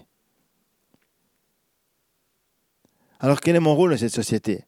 Alors 3.19 3.41
quel 3.41 3.57
est 3.57 3.61
mon 3.61 3.75
rôle 3.75 3.91
dans 3.91 3.97
cette 3.97 4.15
société? 4.15 4.63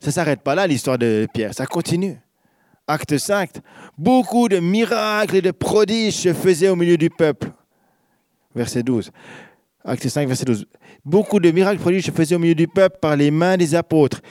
Ça 0.00 0.06
ne 0.06 0.12
s'arrête 0.12 0.40
pas 0.40 0.54
là, 0.54 0.66
l'histoire 0.66 0.96
de 0.96 1.28
Pierre, 1.34 1.52
ça 1.52 1.66
continue. 1.66 2.18
Acte 2.86 3.18
5, 3.18 3.50
beaucoup 3.98 4.48
de 4.48 4.58
miracles 4.58 5.36
et 5.36 5.42
de 5.42 5.50
prodiges 5.50 6.14
se 6.14 6.32
faisaient 6.32 6.70
au 6.70 6.76
milieu 6.76 6.96
du 6.96 7.10
peuple. 7.10 7.52
Verset 8.54 8.84
12. 8.84 9.10
Acte 9.84 10.08
5, 10.08 10.26
verset 10.26 10.46
12. 10.46 10.66
Beaucoup 11.04 11.40
de 11.40 11.50
miracles 11.50 11.78
prodiges 11.78 12.06
se 12.06 12.10
faisaient 12.10 12.36
au 12.36 12.38
milieu 12.38 12.54
du 12.54 12.68
peuple 12.68 12.96
par 13.02 13.16
les 13.16 13.30
mains 13.30 13.58
des 13.58 13.74
apôtres. 13.74 14.22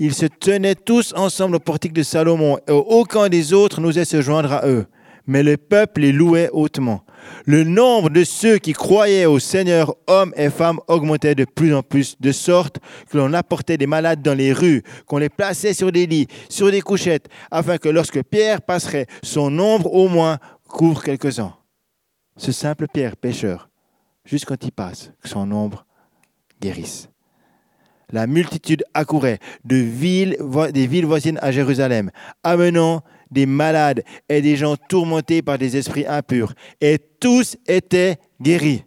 Ils 0.00 0.14
se 0.14 0.26
tenaient 0.26 0.76
tous 0.76 1.12
ensemble 1.16 1.56
au 1.56 1.60
portique 1.60 1.92
de 1.92 2.04
Salomon, 2.04 2.58
et 2.68 2.72
aucun 2.72 3.28
des 3.28 3.52
autres 3.52 3.80
n'osait 3.80 4.04
se 4.04 4.22
joindre 4.22 4.52
à 4.52 4.68
eux. 4.68 4.86
Mais 5.26 5.42
le 5.42 5.56
peuple 5.56 6.02
les 6.02 6.12
louait 6.12 6.48
hautement. 6.52 7.04
le 7.44 7.64
nombre 7.64 8.08
de 8.08 8.24
ceux 8.24 8.58
qui 8.58 8.72
croyaient 8.72 9.26
au 9.26 9.38
Seigneur, 9.38 9.94
hommes 10.06 10.32
et 10.36 10.50
femmes, 10.50 10.80
augmentait 10.86 11.34
de 11.34 11.44
plus 11.44 11.74
en 11.74 11.82
plus, 11.82 12.14
de 12.20 12.32
sorte 12.32 12.78
que 13.10 13.18
l'on 13.18 13.32
apportait 13.32 13.76
des 13.76 13.86
malades 13.86 14.22
dans 14.22 14.34
les 14.34 14.52
rues, 14.52 14.82
qu'on 15.06 15.18
les 15.18 15.28
plaçait 15.28 15.74
sur 15.74 15.92
des 15.92 16.06
lits, 16.06 16.28
sur 16.48 16.70
des 16.70 16.80
couchettes, 16.80 17.28
afin 17.50 17.76
que 17.78 17.88
lorsque 17.88 18.22
Pierre 18.22 18.62
passerait, 18.62 19.06
son 19.22 19.50
nombre 19.50 19.92
au 19.92 20.08
moins 20.08 20.38
couvre 20.68 21.02
quelques-uns. 21.02 21.54
Ce 22.36 22.52
simple 22.52 22.86
Pierre, 22.86 23.16
pécheur, 23.16 23.68
juste 24.24 24.44
quand 24.44 24.62
il 24.62 24.72
passe, 24.72 25.10
que 25.20 25.28
son 25.28 25.50
ombre 25.50 25.84
guérisse. 26.60 27.08
La 28.10 28.26
multitude 28.26 28.84
accourait 28.94 29.38
des 29.64 29.82
villes 29.82 30.36
voisines 31.06 31.38
à 31.42 31.52
Jérusalem, 31.52 32.10
amenant 32.42 33.02
des 33.30 33.44
malades 33.44 34.02
et 34.28 34.40
des 34.40 34.56
gens 34.56 34.76
tourmentés 34.88 35.42
par 35.42 35.58
des 35.58 35.76
esprits 35.76 36.06
impurs. 36.06 36.54
Et 36.80 36.98
tous 37.20 37.56
étaient 37.66 38.16
guéris. 38.40 38.84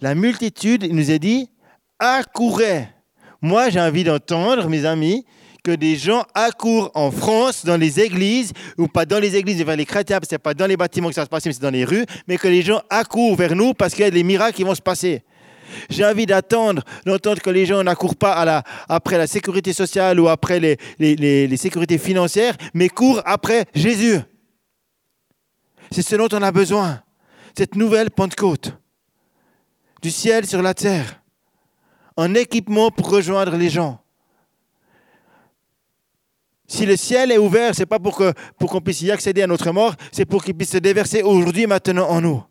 La 0.00 0.14
multitude, 0.14 0.84
il 0.84 0.94
nous 0.94 1.10
est 1.10 1.18
dit, 1.18 1.50
accourait. 1.98 2.92
Moi, 3.40 3.70
j'ai 3.70 3.80
envie 3.80 4.04
d'entendre, 4.04 4.68
mes 4.68 4.84
amis, 4.84 5.24
que 5.64 5.72
des 5.72 5.96
gens 5.96 6.22
accourent 6.34 6.92
en 6.94 7.10
France 7.10 7.64
dans 7.64 7.76
les 7.76 7.98
églises, 7.98 8.52
ou 8.78 8.86
pas 8.86 9.04
dans 9.04 9.18
les 9.18 9.34
églises 9.34 9.64
vers 9.64 9.76
les 9.76 9.84
chrétiens, 9.84 10.18
parce 10.18 10.28
que 10.28 10.30
ce 10.30 10.34
n'est 10.36 10.38
pas 10.38 10.54
dans 10.54 10.66
les 10.66 10.76
bâtiments 10.76 11.08
que 11.08 11.14
ça 11.14 11.24
se 11.24 11.28
passe, 11.28 11.44
mais 11.44 11.52
c'est 11.52 11.62
dans 11.62 11.70
les 11.70 11.84
rues, 11.84 12.06
mais 12.28 12.36
que 12.36 12.46
les 12.46 12.62
gens 12.62 12.82
accourent 12.88 13.34
vers 13.34 13.56
nous 13.56 13.74
parce 13.74 13.92
qu'il 13.94 14.04
y 14.04 14.08
a 14.08 14.10
des 14.12 14.22
miracles 14.22 14.54
qui 14.54 14.62
vont 14.62 14.76
se 14.76 14.82
passer. 14.82 15.24
J'ai 15.88 16.04
envie 16.04 16.26
d'attendre, 16.26 16.82
d'entendre 17.04 17.40
que 17.40 17.50
les 17.50 17.66
gens 17.66 17.82
n'accourent 17.82 18.16
pas 18.16 18.64
après 18.88 19.18
la 19.18 19.26
sécurité 19.26 19.72
sociale 19.72 20.20
ou 20.20 20.28
après 20.28 20.60
les, 20.98 21.56
sécurités 21.56 21.98
financières, 21.98 22.56
mais 22.74 22.88
courent 22.88 23.22
après 23.24 23.66
Jésus. 23.74 24.18
C'est 25.90 26.02
ce 26.02 26.16
dont 26.16 26.28
on 26.32 26.42
a 26.42 26.52
besoin, 26.52 27.02
cette 27.56 27.74
nouvelle 27.74 28.10
Pentecôte, 28.10 28.72
du 30.02 30.10
ciel 30.10 30.46
sur 30.46 30.62
la 30.62 30.74
terre, 30.74 31.22
un 32.16 32.34
équipement 32.34 32.90
pour 32.90 33.10
rejoindre 33.10 33.56
les 33.56 33.70
gens. 33.70 34.00
Si 36.68 36.84
le 36.84 36.96
ciel 36.96 37.30
est 37.30 37.38
ouvert, 37.38 37.74
ce 37.74 37.80
n'est 37.80 37.86
pas 37.86 38.00
pour 38.00 38.16
qu'on 38.16 38.32
pour 38.58 38.82
puisse 38.82 39.02
y 39.02 39.10
accéder 39.10 39.42
à 39.42 39.46
notre 39.46 39.70
mort, 39.70 39.94
c'est 40.10 40.24
pour 40.24 40.42
qu'il 40.42 40.54
puisse 40.54 40.72
se 40.72 40.78
déverser 40.78 41.22
aujourd'hui, 41.22 41.66
maintenant 41.66 42.08
en 42.08 42.20
nous. 42.20 42.42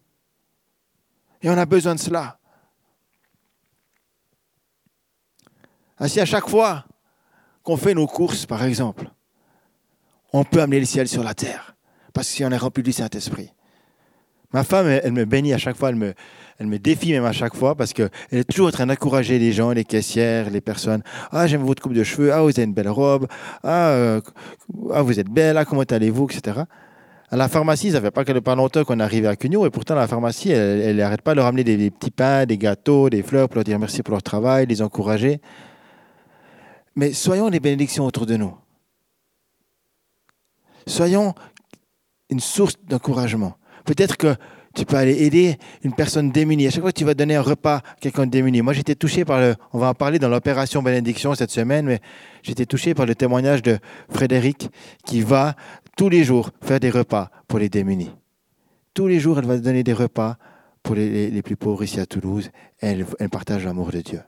Et 1.41 1.49
on 1.49 1.57
a 1.57 1.65
besoin 1.65 1.95
de 1.95 1.99
cela. 1.99 2.39
Ainsi, 5.99 6.19
à 6.19 6.25
chaque 6.25 6.49
fois 6.49 6.85
qu'on 7.63 7.77
fait 7.77 7.93
nos 7.93 8.07
courses, 8.07 8.45
par 8.45 8.63
exemple, 8.63 9.09
on 10.33 10.43
peut 10.43 10.61
amener 10.61 10.79
le 10.79 10.85
ciel 10.85 11.07
sur 11.07 11.23
la 11.23 11.33
terre. 11.33 11.75
Parce 12.13 12.27
que 12.27 12.33
si 12.33 12.45
on 12.45 12.51
est 12.51 12.57
rempli 12.57 12.83
du 12.83 12.91
Saint-Esprit. 12.91 13.51
Ma 14.53 14.63
femme, 14.63 14.87
elle, 14.87 15.11
me 15.11 15.25
bénit 15.25 15.53
à 15.53 15.57
chaque 15.57 15.75
fois, 15.75 15.89
elle 15.89 15.95
me, 15.95 16.13
elle 16.59 16.67
me 16.67 16.79
défie 16.79 17.11
même 17.11 17.25
à 17.25 17.33
chaque 17.33 17.55
fois 17.55 17.75
parce 17.75 17.91
qu'elle 17.91 18.09
est 18.31 18.49
toujours 18.49 18.67
en 18.67 18.71
train 18.71 18.85
d'encourager 18.85 19.37
les 19.37 19.51
gens, 19.51 19.71
les 19.71 19.83
caissières, 19.83 20.49
les 20.49 20.61
personnes. 20.61 21.01
Ah, 21.31 21.45
j'aime 21.47 21.63
votre 21.63 21.81
coupe 21.81 21.93
de 21.93 22.03
cheveux. 22.03 22.31
Ah, 22.31 22.41
vous 22.41 22.51
avez 22.51 22.63
une 22.63 22.73
belle 22.73 22.89
robe. 22.89 23.27
Ah, 23.63 23.89
euh, 23.89 24.21
ah 24.93 25.01
vous 25.01 25.19
êtes 25.19 25.29
belle. 25.29 25.57
Ah, 25.57 25.65
comment 25.65 25.81
allez-vous, 25.81 26.27
etc. 26.29 26.61
À 27.29 27.35
la 27.35 27.49
pharmacie, 27.49 27.91
ça 27.91 27.99
fait 27.99 28.11
pas, 28.11 28.55
longtemps 28.55 28.83
qu'on 28.85 28.99
est 28.99 29.03
arrivé 29.03 29.27
à 29.27 29.35
Cugno 29.35 29.65
et 29.65 29.69
pourtant 29.69 29.95
la 29.95 30.07
pharmacie, 30.07 30.51
elle 30.51 30.97
n'arrête 30.97 31.21
pas 31.21 31.31
de 31.31 31.37
leur 31.37 31.45
ramener 31.45 31.63
des, 31.63 31.89
petits 31.89 32.11
pains, 32.11 32.45
des 32.45 32.57
gâteaux, 32.57 33.09
des 33.09 33.23
fleurs 33.23 33.49
pour 33.49 33.55
leur 33.55 33.63
dire 33.63 33.79
merci 33.79 34.03
pour 34.03 34.13
leur 34.13 34.23
travail, 34.23 34.67
les 34.67 34.81
encourager. 34.81 35.41
Mais 36.95 37.13
soyons 37.13 37.49
des 37.49 37.59
bénédictions 37.59 38.05
autour 38.05 38.25
de 38.25 38.37
nous. 38.37 38.55
Soyons 40.87 41.33
une 42.29 42.39
source 42.39 42.75
d'encouragement. 42.87 43.57
Peut-être 43.85 44.17
que 44.17 44.35
tu 44.75 44.85
peux 44.85 44.97
aller 44.97 45.23
aider 45.23 45.57
une 45.83 45.93
personne 45.93 46.31
démunie. 46.31 46.67
À 46.67 46.69
chaque 46.69 46.81
fois 46.81 46.91
que 46.91 46.97
tu 46.97 47.05
vas 47.05 47.13
donner 47.13 47.35
un 47.35 47.41
repas 47.41 47.77
à 47.77 47.95
quelqu'un 48.01 48.25
de 48.25 48.31
démuni. 48.31 48.61
Moi, 48.61 48.73
j'étais 48.73 48.95
touché 48.95 49.23
par 49.23 49.39
le. 49.39 49.55
On 49.73 49.79
va 49.79 49.89
en 49.89 49.93
parler 49.93 50.19
dans 50.19 50.27
l'opération 50.27 50.83
bénédiction 50.83 51.33
cette 51.33 51.51
semaine, 51.51 51.85
mais 51.85 52.01
j'étais 52.43 52.65
touché 52.65 52.93
par 52.93 53.05
le 53.05 53.15
témoignage 53.15 53.61
de 53.61 53.79
Frédéric 54.09 54.69
qui 55.05 55.21
va 55.21 55.55
tous 55.95 56.09
les 56.09 56.23
jours 56.23 56.51
faire 56.61 56.79
des 56.79 56.89
repas 56.89 57.31
pour 57.47 57.59
les 57.59 57.69
démunis. 57.69 58.11
Tous 58.93 59.07
les 59.07 59.19
jours, 59.19 59.39
elle 59.39 59.45
va 59.45 59.57
donner 59.57 59.83
des 59.83 59.93
repas 59.93 60.37
pour 60.83 60.95
les, 60.95 61.41
plus 61.41 61.55
pauvres 61.55 61.83
ici 61.83 61.99
à 61.99 62.05
Toulouse. 62.05 62.51
elle 62.79 63.05
partage 63.31 63.65
l'amour 63.65 63.91
de 63.91 64.01
Dieu. 64.01 64.21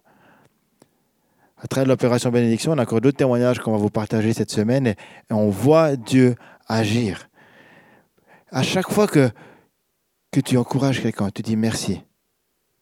À 1.60 1.68
travers 1.68 1.88
l'opération 1.88 2.30
bénédiction, 2.30 2.74
on 2.74 2.78
a 2.78 2.84
encore 2.84 3.02
d'autres 3.02 3.18
témoignages 3.18 3.60
qu'on 3.60 3.72
va 3.72 3.78
vous 3.78 3.90
partager 3.90 4.34
cette 4.34 4.52
semaine 4.52 4.88
et 4.88 4.96
on 5.32 5.50
voit 5.50 5.96
Dieu 5.96 6.36
agir. 6.68 7.30
À 8.52 8.64
chaque 8.64 8.92
fois 8.92 9.08
que 9.08 9.32
que 10.32 10.40
tu 10.40 10.58
encourages 10.58 11.02
quelqu'un, 11.02 11.30
tu 11.30 11.42
dis 11.42 11.56
merci, 11.56 12.04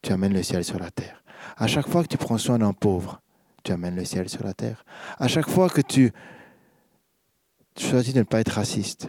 tu 0.02 0.12
amènes 0.12 0.34
le 0.34 0.42
ciel 0.42 0.64
sur 0.64 0.78
la 0.78 0.90
terre. 0.90 1.22
À 1.56 1.66
chaque 1.66 1.88
fois 1.88 2.02
que 2.02 2.08
tu 2.08 2.18
prends 2.18 2.38
soin 2.38 2.58
d'un 2.58 2.72
pauvre, 2.72 3.22
tu 3.62 3.72
amènes 3.72 3.96
le 3.96 4.04
ciel 4.04 4.28
sur 4.28 4.44
la 4.44 4.52
terre. 4.52 4.84
À 5.18 5.28
chaque 5.28 5.48
fois 5.48 5.70
que 5.70 5.80
tu 5.80 6.12
choisis 7.78 8.12
de 8.12 8.18
ne 8.18 8.24
pas 8.24 8.40
être 8.40 8.50
raciste, 8.50 9.08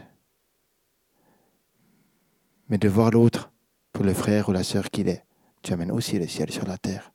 mais 2.70 2.78
de 2.78 2.88
voir 2.88 3.12
l'autre 3.12 3.52
pour 3.92 4.06
le 4.06 4.14
frère 4.14 4.50
ou 4.50 4.52
la 4.52 4.64
sœur 4.64 4.90
qu'il 4.90 5.10
est, 5.10 5.26
tu 5.62 5.74
amènes 5.74 5.92
aussi 5.92 6.20
le 6.20 6.28
ciel 6.28 6.52
sur 6.52 6.66
la 6.66 6.78
terre. 6.78 7.12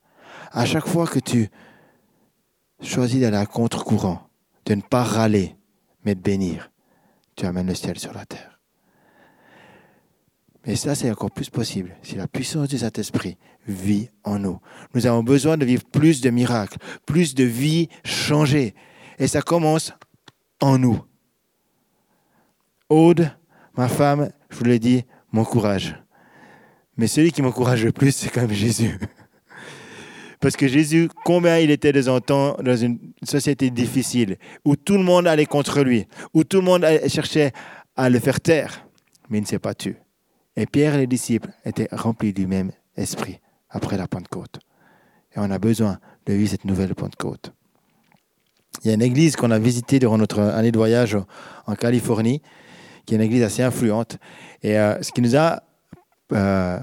À 0.51 0.67
chaque 0.67 0.87
fois 0.87 1.07
que 1.07 1.19
tu 1.19 1.51
choisis 2.83 3.21
d'aller 3.21 3.37
à 3.37 3.47
contre-courant, 3.47 4.29
de 4.67 4.75
ne 4.75 4.83
pas 4.83 5.03
râler, 5.03 5.57
mais 6.05 6.15
de 6.15 6.21
bénir, 6.21 6.71
tu 7.37 7.47
amènes 7.47 7.69
le 7.69 7.75
ciel 7.75 7.99
sur 7.99 8.13
la 8.13 8.27
terre. 8.27 8.61
Mais 10.67 10.77
ça, 10.77 10.95
c'est 10.95 11.11
encore 11.11 11.31
plus 11.31 11.51
possible 11.51 11.97
si 12.03 12.15
la 12.15 12.29
puissance 12.29 12.69
du 12.69 12.79
Saint-Esprit 12.79 13.37
vit 13.67 14.11
en 14.23 14.39
nous. 14.39 14.61
Nous 14.95 15.07
avons 15.07 15.23
besoin 15.23 15.57
de 15.57 15.65
vivre 15.65 15.85
plus 15.85 16.21
de 16.21 16.31
miracles, 16.31 16.79
plus 17.05 17.35
de 17.35 17.45
vies 17.45 17.89
changées. 18.05 18.75
Et 19.19 19.27
ça 19.27 19.43
commence 19.43 19.93
en 20.61 20.79
nous. 20.79 21.01
Aude, 22.89 23.31
ma 23.77 23.89
femme, 23.89 24.31
je 24.51 24.57
vous 24.57 24.65
l'ai 24.65 24.79
dit, 24.79 25.05
m'encourage. 25.33 25.97
Mais 26.97 27.07
celui 27.09 27.33
qui 27.33 27.43
m'encourage 27.43 27.85
le 27.85 27.93
plus, 27.93 28.15
c'est 28.15 28.29
quand 28.29 28.43
même 28.43 28.53
Jésus. 28.53 28.99
Parce 30.43 30.57
que 30.57 30.67
Jésus, 30.67 31.09
combien 31.25 31.59
il 31.59 31.71
était 31.71 31.93
des 31.93 32.07
temps 32.27 32.57
dans 32.61 32.77
une 32.77 32.99
société 33.23 33.71
difficile, 33.71 34.39
où 34.65 34.75
tout 34.75 34.99
le 34.99 35.05
monde 35.05 35.29
allait 35.29 35.47
contre 35.47 35.83
lui, 35.83 36.09
où 36.35 36.43
tout 36.43 36.57
le 36.57 36.65
monde 36.65 36.85
cherchait 37.07 37.53
à 37.95 38.11
le 38.11 38.19
faire 38.19 38.41
taire, 38.41 38.85
mais 39.31 39.39
il 39.39 39.43
ne 39.43 39.47
s'est 39.47 39.61
pas 39.61 39.73
tué. 39.73 39.95
Et 40.57 40.67
Pierre 40.67 40.97
et 40.97 40.99
les 40.99 41.07
disciples 41.07 41.51
étaient 41.65 41.87
remplis 41.93 42.33
du 42.33 42.49
même 42.49 42.73
esprit 42.97 43.39
après 43.71 43.97
la 43.97 44.09
Pentecôte. 44.09 44.59
Et 45.37 45.39
on 45.39 45.49
a 45.49 45.61
besoin 45.61 46.01
de 46.27 46.33
vivre 46.33 46.51
cette 46.51 46.65
nouvelle 46.65 46.97
Pentecôte. 46.97 47.53
Il 48.83 48.89
y 48.89 48.91
a 48.91 48.95
une 48.95 49.03
église 49.03 49.37
qu'on 49.37 49.53
a 49.53 49.61
visitée 49.61 50.01
durant 50.01 50.19
notre 50.19 50.41
année 50.41 50.73
de 50.73 50.77
voyage 50.77 51.17
en 51.67 51.77
Californie, 51.77 52.43
qui 53.07 53.15
est 53.15 53.17
une 53.17 53.23
église 53.23 53.45
assez 53.45 53.63
influente. 53.63 54.19
Et 54.65 54.77
euh, 54.77 55.01
ce 55.03 55.13
qui 55.13 55.23
nous 55.23 55.37
a 55.37 55.63
euh, 56.33 56.81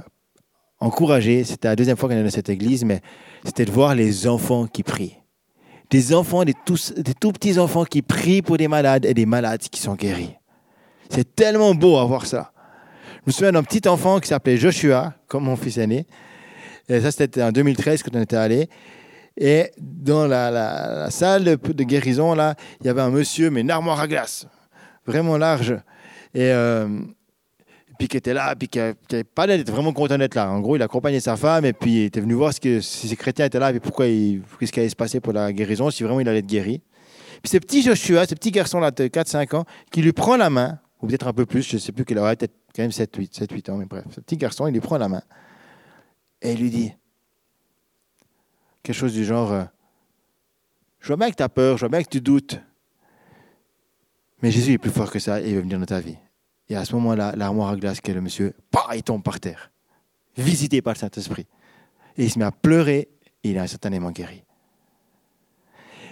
encouragés, 0.79 1.43
c'était 1.43 1.67
la 1.67 1.75
deuxième 1.75 1.97
fois 1.97 2.09
qu'on 2.09 2.15
est 2.15 2.23
dans 2.23 2.29
cette 2.29 2.49
église, 2.49 2.83
mais 2.85 3.01
c'était 3.43 3.65
de 3.65 3.71
voir 3.71 3.95
les 3.95 4.27
enfants 4.27 4.67
qui 4.67 4.83
prient. 4.83 5.17
Des 5.89 6.13
enfants, 6.13 6.45
des 6.45 6.53
tout, 6.65 6.77
des 6.97 7.13
tout 7.13 7.31
petits 7.31 7.57
enfants 7.57 7.83
qui 7.83 8.01
prient 8.01 8.41
pour 8.41 8.57
des 8.57 8.67
malades 8.67 9.05
et 9.05 9.13
des 9.13 9.25
malades 9.25 9.61
qui 9.61 9.81
sont 9.81 9.95
guéris. 9.95 10.35
C'est 11.09 11.35
tellement 11.35 11.73
beau 11.73 11.97
à 11.97 12.05
voir 12.05 12.25
ça. 12.25 12.51
Je 13.15 13.21
me 13.27 13.31
souviens 13.31 13.51
d'un 13.51 13.63
petit 13.63 13.87
enfant 13.87 14.19
qui 14.19 14.27
s'appelait 14.27 14.57
Joshua, 14.57 15.13
comme 15.27 15.45
mon 15.45 15.55
fils 15.55 15.77
aîné. 15.77 16.05
Et 16.87 17.01
ça, 17.01 17.11
c'était 17.11 17.41
en 17.43 17.51
2013 17.51 18.03
quand 18.03 18.15
on 18.15 18.21
était 18.21 18.35
allé. 18.35 18.69
Et 19.37 19.71
dans 19.77 20.27
la, 20.27 21.09
salle 21.11 21.43
de, 21.43 21.83
guérison, 21.83 22.33
là, 22.35 22.55
il 22.81 22.87
y 22.87 22.89
avait 22.89 23.01
un 23.01 23.09
monsieur, 23.09 23.49
mais 23.49 23.61
une 23.61 23.71
armoire 23.71 23.99
à 23.99 24.07
glace, 24.07 24.47
vraiment 25.05 25.37
large. 25.37 25.75
Et 26.33 26.51
euh, 26.51 26.87
puis 27.99 28.07
qui 28.07 28.15
était 28.15 28.33
là, 28.33 28.55
puis 28.55 28.69
qui 28.69 28.79
n'avait 28.79 29.25
pas 29.25 29.45
l'air 29.45 29.57
d'être 29.57 29.71
vraiment 29.71 29.91
content 29.91 30.17
d'être 30.17 30.33
là. 30.33 30.49
En 30.49 30.61
gros, 30.61 30.77
il 30.77 30.81
accompagnait 30.81 31.19
sa 31.19 31.35
femme 31.35 31.65
et 31.65 31.73
puis 31.73 31.91
il 31.91 32.03
était 32.05 32.21
venu 32.21 32.33
voir 32.33 32.53
ce 32.53 32.61
que, 32.61 32.79
si 32.79 33.09
ces 33.09 33.15
chrétiens 33.17 33.45
étaient 33.45 33.59
là 33.59 33.71
et 33.73 33.79
pourquoi 33.81 34.05
qu'est-ce 34.05 34.71
qui 34.71 34.79
allait 34.79 34.87
se 34.89 34.95
passer 34.95 35.19
pour 35.19 35.33
la 35.33 35.51
guérison, 35.51 35.91
si 35.91 36.03
vraiment 36.03 36.21
il 36.21 36.29
allait 36.29 36.39
être 36.39 36.47
guéri. 36.47 36.81
Puis 37.43 37.51
ce 37.51 37.57
petit 37.57 37.83
Joshua, 37.83 38.25
ce 38.25 38.35
petit 38.35 38.51
garçon-là 38.51 38.91
de 38.91 39.07
4-5 39.07 39.53
ans, 39.53 39.65
qui 39.91 40.01
lui 40.01 40.13
prend 40.13 40.37
la 40.37 40.49
main, 40.49 40.79
ou 41.01 41.07
peut-être 41.07 41.27
un 41.27 41.33
peu 41.33 41.45
plus, 41.45 41.61
je 41.61 41.75
ne 41.75 41.79
sais 41.79 41.91
plus 41.91 42.05
qu'il 42.05 42.17
aurait 42.17 42.37
peut-être 42.37 42.55
quand 42.73 42.83
même 42.83 42.93
7, 42.93 43.13
8, 43.13 43.35
7, 43.35 43.51
8 43.51 43.69
ans, 43.69 43.75
mais 43.75 43.85
bref. 43.85 44.05
Ce 44.11 44.21
petit 44.21 44.37
garçon, 44.37 44.65
il 44.67 44.71
lui 44.71 44.79
prend 44.79 44.97
la 44.97 45.09
main 45.09 45.21
et 46.41 46.53
il 46.53 46.59
lui 46.61 46.69
dit 46.69 46.93
quelque 48.81 48.95
chose 48.95 49.13
du 49.13 49.25
genre 49.25 49.51
euh, 49.51 49.63
Je 51.01 51.07
vois 51.07 51.17
bien 51.17 51.29
que 51.31 51.35
tu 51.35 51.43
as 51.43 51.49
peur, 51.49 51.75
je 51.75 51.81
vois 51.81 51.89
bien 51.89 52.01
que 52.01 52.09
tu 52.09 52.21
doutes, 52.21 52.61
mais 54.41 54.51
Jésus 54.51 54.71
est 54.71 54.77
plus 54.77 54.91
fort 54.91 55.11
que 55.11 55.19
ça 55.19 55.41
et 55.41 55.49
il 55.49 55.55
veut 55.55 55.61
venir 55.61 55.79
dans 55.79 55.85
ta 55.85 55.99
vie. 55.99 56.15
Et 56.69 56.75
à 56.75 56.85
ce 56.85 56.93
moment-là, 56.95 57.33
l'armoire 57.35 57.69
à 57.69 57.75
glace 57.75 57.99
que 58.01 58.11
le 58.11 58.21
monsieur, 58.21 58.53
bah, 58.71 58.87
il 58.95 59.03
tombe 59.03 59.23
par 59.23 59.39
terre, 59.39 59.71
visité 60.37 60.81
par 60.81 60.93
le 60.93 60.99
Saint-Esprit. 60.99 61.47
Et 62.17 62.25
il 62.25 62.29
se 62.31 62.37
met 62.37 62.45
à 62.45 62.51
pleurer 62.51 63.09
il 63.43 63.55
est 63.55 63.59
instantanément 63.59 64.11
guéri. 64.11 64.43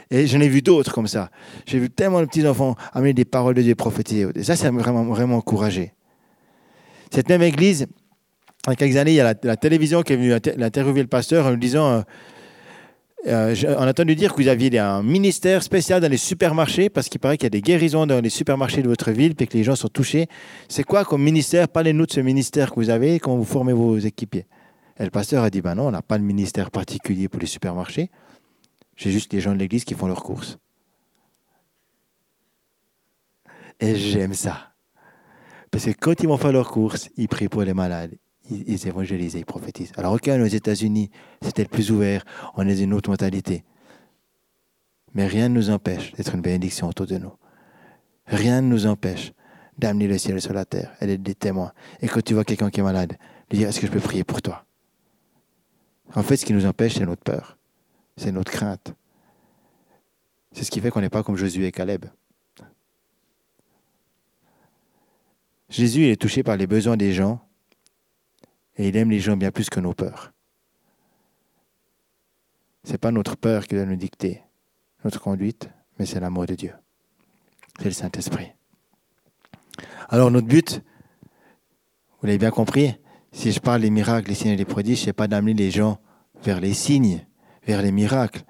Et 0.10 0.26
j'en 0.28 0.39
ai 0.39 0.47
vu 0.47 0.62
d'autres 0.62 0.93
comme 0.93 1.08
ça. 1.08 1.30
J'ai 1.66 1.80
vu 1.80 1.89
tellement 1.89 2.22
de 2.22 2.26
petits 2.26 2.47
enfants 2.47 2.76
amener 2.93 3.14
des 3.14 3.26
paroles 3.26 3.55
de 3.55 3.62
Dieu 3.62 3.76
prophétiser. 3.76 4.28
Et 4.36 4.43
ça, 4.43 4.55
ça 4.55 4.72
m'a 4.72 4.82
vraiment, 4.82 5.03
vraiment 5.03 5.38
encouragé. 5.38 5.93
Cette 7.12 7.28
même 7.28 7.41
église, 7.41 7.88
il 8.66 8.70
y 8.70 8.74
a 8.74 8.76
quelques 8.76 8.95
années, 8.95 9.12
il 9.12 9.16
y 9.16 9.22
a 9.22 9.34
la, 9.41 9.58
télévision 9.58 10.03
qui 10.03 10.14
est 10.14 10.16
venue 10.16 10.34
interviewer 10.34 11.01
le 11.01 11.08
pasteur 11.08 11.45
en 11.45 11.51
lui 11.51 11.60
disant 11.60 11.88
euh, 11.88 12.01
euh, 13.26 13.55
on 13.78 13.82
a 13.82 13.89
entendu 13.89 14.15
dire 14.15 14.34
que 14.34 14.41
vous 14.41 14.47
aviez 14.47 14.78
un 14.78 15.01
ministère 15.01 15.63
spécial 15.63 16.01
dans 16.01 16.09
les 16.09 16.18
supermarchés 16.18 16.89
parce 16.89 17.09
qu'il 17.09 17.20
paraît 17.20 17.38
qu'il 17.38 17.45
y 17.45 17.47
a 17.47 17.49
des 17.49 17.61
guérisons 17.61 18.05
dans 18.05 18.22
les 18.22 18.30
supermarchés 18.30 18.84
de 18.84 18.88
votre 18.88 19.11
ville 19.11 19.34
et 19.39 19.47
que 19.47 19.57
les 19.57 19.63
gens 19.63 19.76
sont 19.76 19.88
touchés. 19.88 20.28
C'est 20.70 20.84
quoi 20.84 21.03
comme 21.03 21.24
ministère? 21.24 21.68
Parlez-nous 21.68 22.05
de 22.05 22.11
ce 22.11 22.20
ministère 22.20 22.70
que 22.72 22.76
vous 22.76 22.89
avez, 22.89 23.20
comment 23.20 23.38
vous 23.38 23.43
formez 23.43 23.74
vos 23.74 23.97
équipiers. 23.97 24.45
Et 24.99 25.03
le 25.03 25.09
pasteur 25.09 25.43
a 25.43 25.49
dit 25.49 25.61
ben 25.61 25.76
non, 25.76 25.88
on 25.88 25.91
n'a 25.91 26.03
pas 26.03 26.18
de 26.18 26.24
ministère 26.24 26.70
particulier 26.70 27.28
pour 27.28 27.39
les 27.39 27.47
supermarchés. 27.47 28.11
J'ai 28.95 29.11
juste 29.11 29.34
les 29.34 29.41
gens 29.41 29.53
de 29.53 29.59
l'église 29.59 29.84
qui 29.84 29.95
font 29.95 30.07
leurs 30.07 30.24
courses. 30.24 30.57
Et 33.80 33.95
j'aime 33.95 34.34
ça. 34.34 34.74
Parce 35.72 35.86
que 35.86 35.91
quand 35.91 36.22
ils 36.22 36.28
vont 36.28 36.38
faire 36.38 36.51
leurs 36.51 36.72
courses, 36.72 37.09
ils 37.18 37.28
prient 37.28 37.49
pour 37.49 37.63
les 37.63 37.74
malades, 37.74 38.15
ils, 38.49 38.87
évangélisent, 38.87 39.35
ils 39.35 39.45
prophétisent. 39.45 39.91
Alors, 39.97 40.13
ok, 40.13 40.27
aux 40.27 40.45
États-Unis, 40.45 41.09
c'était 41.41 41.63
le 41.63 41.69
plus 41.69 41.91
ouvert, 41.91 42.23
on 42.55 42.67
est 42.67 42.79
une 42.79 42.93
autre 42.93 43.09
mentalité. 43.09 43.63
Mais 45.13 45.27
rien 45.27 45.49
ne 45.49 45.55
nous 45.55 45.69
empêche 45.69 46.13
d'être 46.13 46.35
une 46.35 46.41
bénédiction 46.41 46.87
autour 46.87 47.07
de 47.07 47.17
nous. 47.17 47.33
Rien 48.25 48.61
ne 48.61 48.67
nous 48.67 48.85
empêche 48.85 49.33
d'amener 49.77 50.07
le 50.07 50.17
ciel 50.17 50.41
sur 50.41 50.53
la 50.53 50.65
terre 50.65 50.95
et 51.01 51.07
d'être 51.07 51.23
des 51.23 51.35
témoins. 51.35 51.71
Et 52.01 52.07
quand 52.07 52.23
tu 52.23 52.33
vois 52.33 52.43
quelqu'un 52.43 52.69
qui 52.69 52.79
est 52.79 52.83
malade, 52.83 53.17
lui 53.49 53.59
dire 53.59 53.69
Est-ce 53.69 53.79
que 53.79 53.87
je 53.87 53.91
peux 53.91 53.99
prier 53.99 54.23
pour 54.23 54.41
toi? 54.41 54.65
En 56.15 56.23
fait, 56.23 56.37
ce 56.37 56.45
qui 56.45 56.53
nous 56.53 56.65
empêche, 56.65 56.95
c'est 56.95 57.05
notre 57.05 57.23
peur, 57.23 57.57
c'est 58.15 58.31
notre 58.31 58.51
crainte. 58.51 58.93
C'est 60.51 60.63
ce 60.63 60.71
qui 60.71 60.79
fait 60.79 60.89
qu'on 60.89 61.01
n'est 61.01 61.09
pas 61.09 61.23
comme 61.23 61.35
Josué 61.35 61.67
et 61.67 61.71
Caleb. 61.71 62.05
Jésus 65.69 66.07
est 66.07 66.15
touché 66.15 66.43
par 66.43 66.55
les 66.55 66.65
besoins 66.65 66.95
des 66.95 67.11
gens 67.11 67.46
et 68.78 68.88
il 68.88 68.95
aime 68.95 69.09
les 69.09 69.19
gens 69.19 69.38
bien 69.38 69.51
plus 69.51 69.69
que 69.69 69.80
nos 69.80 69.93
peurs. 69.93 70.34
Ce 72.84 72.91
n'est 72.91 72.97
pas 72.97 73.11
notre 73.11 73.36
peur 73.36 73.67
qui 73.67 73.75
doit 73.75 73.86
nous 73.86 73.95
dicter 73.95 74.43
notre 75.03 75.19
conduite, 75.19 75.69
mais 75.99 76.05
c'est 76.05 76.19
l'amour 76.19 76.45
de 76.45 76.55
Dieu. 76.55 76.73
C'est 77.80 77.86
le 77.86 77.91
Saint-Esprit. 77.91 78.53
Alors 80.09 80.32
notre 80.32 80.47
but, 80.47 80.82
vous 82.19 82.28
l'avez 82.28 82.38
bien 82.38 82.51
compris, 82.51 82.95
si 83.32 83.51
je 83.51 83.59
parle 83.59 83.82
des 83.82 83.89
miracles, 83.89 84.30
des 84.30 84.36
signes 84.36 84.51
et 84.51 84.55
des 84.55 84.65
prodiges, 84.65 85.01
ce 85.01 85.07
n'est 85.07 85.13
pas 85.13 85.28
d'amener 85.28 85.53
les 85.53 85.69
gens 85.69 85.99
vers 86.43 86.59
les 86.59 86.73
signes, 86.73 87.25
vers 87.65 87.82
les 87.82 87.91
miracles. 87.91 88.41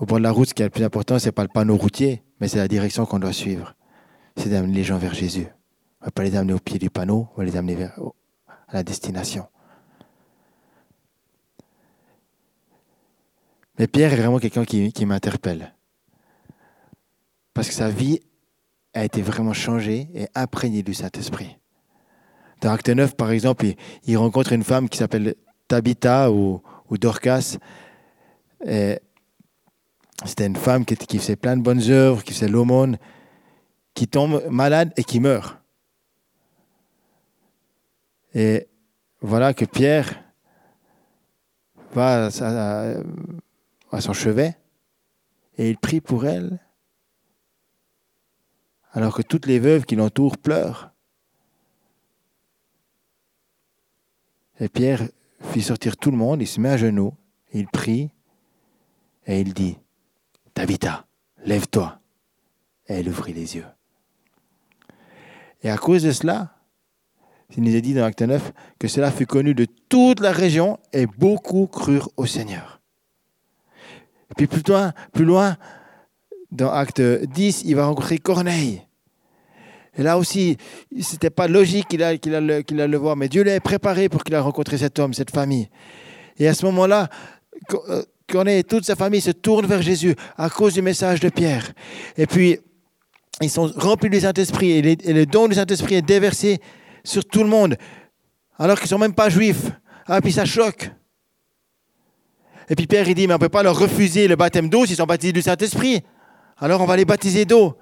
Au 0.00 0.06
bord 0.06 0.18
de 0.18 0.22
la 0.22 0.32
route, 0.32 0.48
ce 0.48 0.54
qui 0.54 0.62
est 0.62 0.66
le 0.66 0.70
plus 0.70 0.84
important, 0.84 1.18
ce 1.18 1.26
n'est 1.26 1.32
pas 1.32 1.42
le 1.42 1.48
panneau 1.48 1.76
routier, 1.76 2.22
mais 2.40 2.48
c'est 2.48 2.58
la 2.58 2.68
direction 2.68 3.06
qu'on 3.06 3.18
doit 3.18 3.32
suivre. 3.32 3.74
C'est 4.36 4.48
d'amener 4.48 4.74
les 4.74 4.84
gens 4.84 4.98
vers 4.98 5.14
Jésus. 5.14 5.46
On 6.00 6.04
ne 6.04 6.06
va 6.06 6.10
pas 6.10 6.24
les 6.24 6.34
amener 6.34 6.54
au 6.54 6.58
pied 6.58 6.78
du 6.78 6.90
panneau, 6.90 7.28
on 7.34 7.38
va 7.38 7.44
les 7.44 7.56
amener 7.56 7.76
vers, 7.76 7.98
la 8.74 8.82
destination. 8.82 9.46
Mais 13.78 13.86
Pierre 13.86 14.12
est 14.12 14.16
vraiment 14.16 14.38
quelqu'un 14.38 14.64
qui, 14.64 15.06
m'interpelle. 15.06 15.74
Parce 17.54 17.68
que 17.68 17.74
sa 17.74 17.88
vie 17.88 18.20
a 18.92 19.04
été 19.04 19.22
vraiment 19.22 19.52
changée 19.52 20.08
et 20.14 20.28
imprégnée 20.34 20.82
du 20.82 20.94
Saint-Esprit. 20.94 21.56
Dans 22.60 22.70
Acte 22.70 22.88
9, 22.88 23.16
par 23.16 23.30
exemple, 23.30 23.66
il, 24.04 24.16
rencontre 24.16 24.52
une 24.52 24.64
femme 24.64 24.88
qui 24.88 24.98
s'appelle 24.98 25.34
Tabitha 25.68 26.30
ou, 26.30 26.60
Dorcas. 26.90 27.58
C'était 28.64 30.46
une 30.46 30.56
femme 30.56 30.84
qui, 30.84 30.96
qui 30.96 31.18
faisait 31.18 31.36
plein 31.36 31.56
de 31.56 31.62
bonnes 31.62 31.90
œuvres, 31.90 32.22
qui 32.22 32.32
faisait 32.32 32.48
l'aumône, 32.48 32.98
qui 33.94 34.06
tombe 34.06 34.44
malade 34.48 34.92
et 34.96 35.04
qui 35.04 35.18
meurt. 35.18 35.63
Et 38.34 38.68
voilà 39.20 39.54
que 39.54 39.64
Pierre 39.64 40.22
va 41.92 42.26
à, 42.26 44.00
son 44.00 44.12
chevet 44.12 44.58
et 45.56 45.70
il 45.70 45.78
prie 45.78 46.00
pour 46.00 46.26
elle, 46.26 46.58
alors 48.92 49.14
que 49.14 49.22
toutes 49.22 49.46
les 49.46 49.60
veuves 49.60 49.84
qui 49.84 49.94
l'entourent 49.94 50.36
pleurent. 50.36 50.90
Et 54.58 54.68
Pierre 54.68 55.08
fit 55.52 55.62
sortir 55.62 55.96
tout 55.96 56.10
le 56.10 56.16
monde, 56.16 56.42
il 56.42 56.48
se 56.48 56.60
met 56.60 56.70
à 56.70 56.76
genoux, 56.76 57.14
il 57.52 57.68
prie 57.68 58.10
et 59.26 59.40
il 59.40 59.54
dit, 59.54 59.78
Tabitha, 60.54 61.06
lève-toi. 61.44 62.00
Et 62.88 62.94
elle 62.94 63.08
ouvrit 63.08 63.32
les 63.32 63.56
yeux. 63.56 63.66
Et 65.62 65.70
à 65.70 65.78
cause 65.78 66.02
de 66.02 66.12
cela, 66.12 66.53
il 67.56 67.62
nous 67.62 67.74
est 67.74 67.80
dit 67.80 67.94
dans 67.94 68.04
Acte 68.04 68.22
9 68.22 68.52
que 68.78 68.88
cela 68.88 69.10
fut 69.10 69.26
connu 69.26 69.54
de 69.54 69.66
toute 69.88 70.20
la 70.20 70.32
région 70.32 70.78
et 70.92 71.06
beaucoup 71.06 71.66
crurent 71.66 72.10
au 72.16 72.26
Seigneur. 72.26 72.80
Puis 74.36 74.46
plus 74.46 74.62
loin, 74.66 74.92
plus 75.12 75.24
loin 75.24 75.56
dans 76.50 76.70
Acte 76.70 77.00
10, 77.00 77.62
il 77.64 77.76
va 77.76 77.86
rencontrer 77.86 78.18
Corneille. 78.18 78.82
Et 79.96 80.02
là 80.02 80.18
aussi, 80.18 80.56
ce 81.00 81.12
n'était 81.12 81.30
pas 81.30 81.46
logique 81.46 81.88
qu'il 81.88 82.02
allait, 82.02 82.18
qu'il 82.18 82.76
le 82.76 82.96
voir, 82.96 83.16
mais 83.16 83.28
Dieu 83.28 83.44
l'avait 83.44 83.60
préparé 83.60 84.08
pour 84.08 84.24
qu'il 84.24 84.34
ait 84.34 84.38
rencontré 84.38 84.76
cet 84.76 84.98
homme, 84.98 85.14
cette 85.14 85.30
famille. 85.30 85.68
Et 86.38 86.48
à 86.48 86.54
ce 86.54 86.66
moment-là, 86.66 87.08
euh, 87.88 88.02
Corneille 88.28 88.58
et 88.58 88.64
toute 88.64 88.84
sa 88.84 88.96
famille 88.96 89.20
se 89.20 89.30
tournent 89.30 89.66
vers 89.66 89.82
Jésus 89.82 90.16
à 90.36 90.50
cause 90.50 90.74
du 90.74 90.82
message 90.82 91.20
de 91.20 91.28
Pierre. 91.28 91.72
Et 92.16 92.26
puis, 92.26 92.58
ils 93.40 93.50
sont 93.50 93.70
remplis 93.76 94.10
du 94.10 94.20
Saint-Esprit 94.20 94.72
et 94.72 95.12
le 95.12 95.26
don 95.26 95.46
du 95.46 95.54
Saint-Esprit 95.54 95.96
est 95.96 96.02
déversé 96.02 96.60
sur 97.04 97.24
tout 97.24 97.42
le 97.42 97.48
monde, 97.48 97.76
alors 98.58 98.78
qu'ils 98.78 98.86
ne 98.86 98.90
sont 98.90 98.98
même 98.98 99.14
pas 99.14 99.28
juifs. 99.28 99.70
Ah, 100.06 100.20
puis 100.20 100.32
ça 100.32 100.44
choque. 100.44 100.90
Et 102.68 102.74
puis 102.74 102.86
Pierre, 102.86 103.08
il 103.08 103.14
dit, 103.14 103.26
mais 103.26 103.34
on 103.34 103.36
ne 103.36 103.40
peut 103.40 103.48
pas 103.48 103.62
leur 103.62 103.78
refuser 103.78 104.26
le 104.26 104.36
baptême 104.36 104.68
d'eau 104.68 104.86
s'ils 104.86 104.96
sont 104.96 105.04
baptisés 105.04 105.32
du 105.32 105.42
Saint-Esprit. 105.42 106.02
Alors 106.56 106.80
on 106.80 106.86
va 106.86 106.96
les 106.96 107.04
baptiser 107.04 107.44
d'eau. 107.44 107.76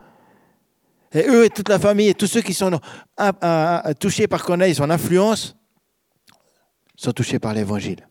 Et 1.13 1.29
eux 1.29 1.45
et 1.45 1.51
toute 1.51 1.69
la 1.69 1.79
famille 1.79 2.09
et 2.09 2.15
tous 2.15 2.27
ceux 2.27 2.41
qui 2.41 2.55
sont 2.55 2.81
touchés 4.01 4.27
par 4.27 4.43
Corneille, 4.45 4.75
son 4.75 4.91
influence, 4.91 5.57
sont 6.97 7.13
touchés 7.13 7.39
par 7.39 7.55
l'Évangile. 7.55 8.09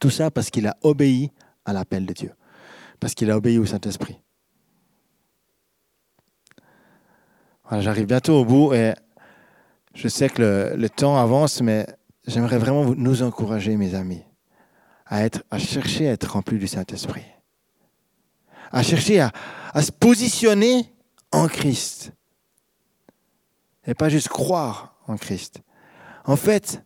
Tout 0.00 0.10
ça 0.10 0.30
parce 0.30 0.50
qu'il 0.50 0.66
a 0.66 0.76
obéi 0.82 1.32
à 1.64 1.72
l'appel 1.72 2.06
de 2.06 2.12
Dieu, 2.12 2.32
parce 3.00 3.14
qu'il 3.14 3.30
a 3.30 3.36
obéi 3.36 3.58
au 3.58 3.66
Saint-Esprit. 3.66 4.20
Voilà, 7.64 7.82
J'arrive 7.82 8.06
bientôt 8.06 8.40
au 8.40 8.44
bout 8.44 8.72
et 8.72 8.94
je 9.94 10.08
sais 10.08 10.28
que 10.28 10.74
le, 10.76 10.88
temps 10.88 11.16
avance, 11.16 11.60
mais 11.60 11.86
j'aimerais 12.26 12.58
vraiment 12.58 12.94
nous 12.94 13.22
encourager, 13.22 13.76
mes 13.76 13.94
amis, 13.94 14.22
à, 15.06 15.28
chercher 15.58 16.08
à 16.08 16.12
être 16.12 16.32
remplis 16.32 16.58
du 16.58 16.66
Saint-Esprit. 16.66 17.24
À 18.70 18.82
chercher 18.82 19.20
à, 19.20 19.32
à 19.74 19.82
se 19.82 19.92
positionner 19.92 20.92
en 21.30 21.46
Christ. 21.46 22.12
Et 23.86 23.94
pas 23.94 24.08
juste 24.08 24.28
croire 24.28 24.96
en 25.06 25.16
Christ. 25.16 25.60
En 26.24 26.36
fait, 26.36 26.82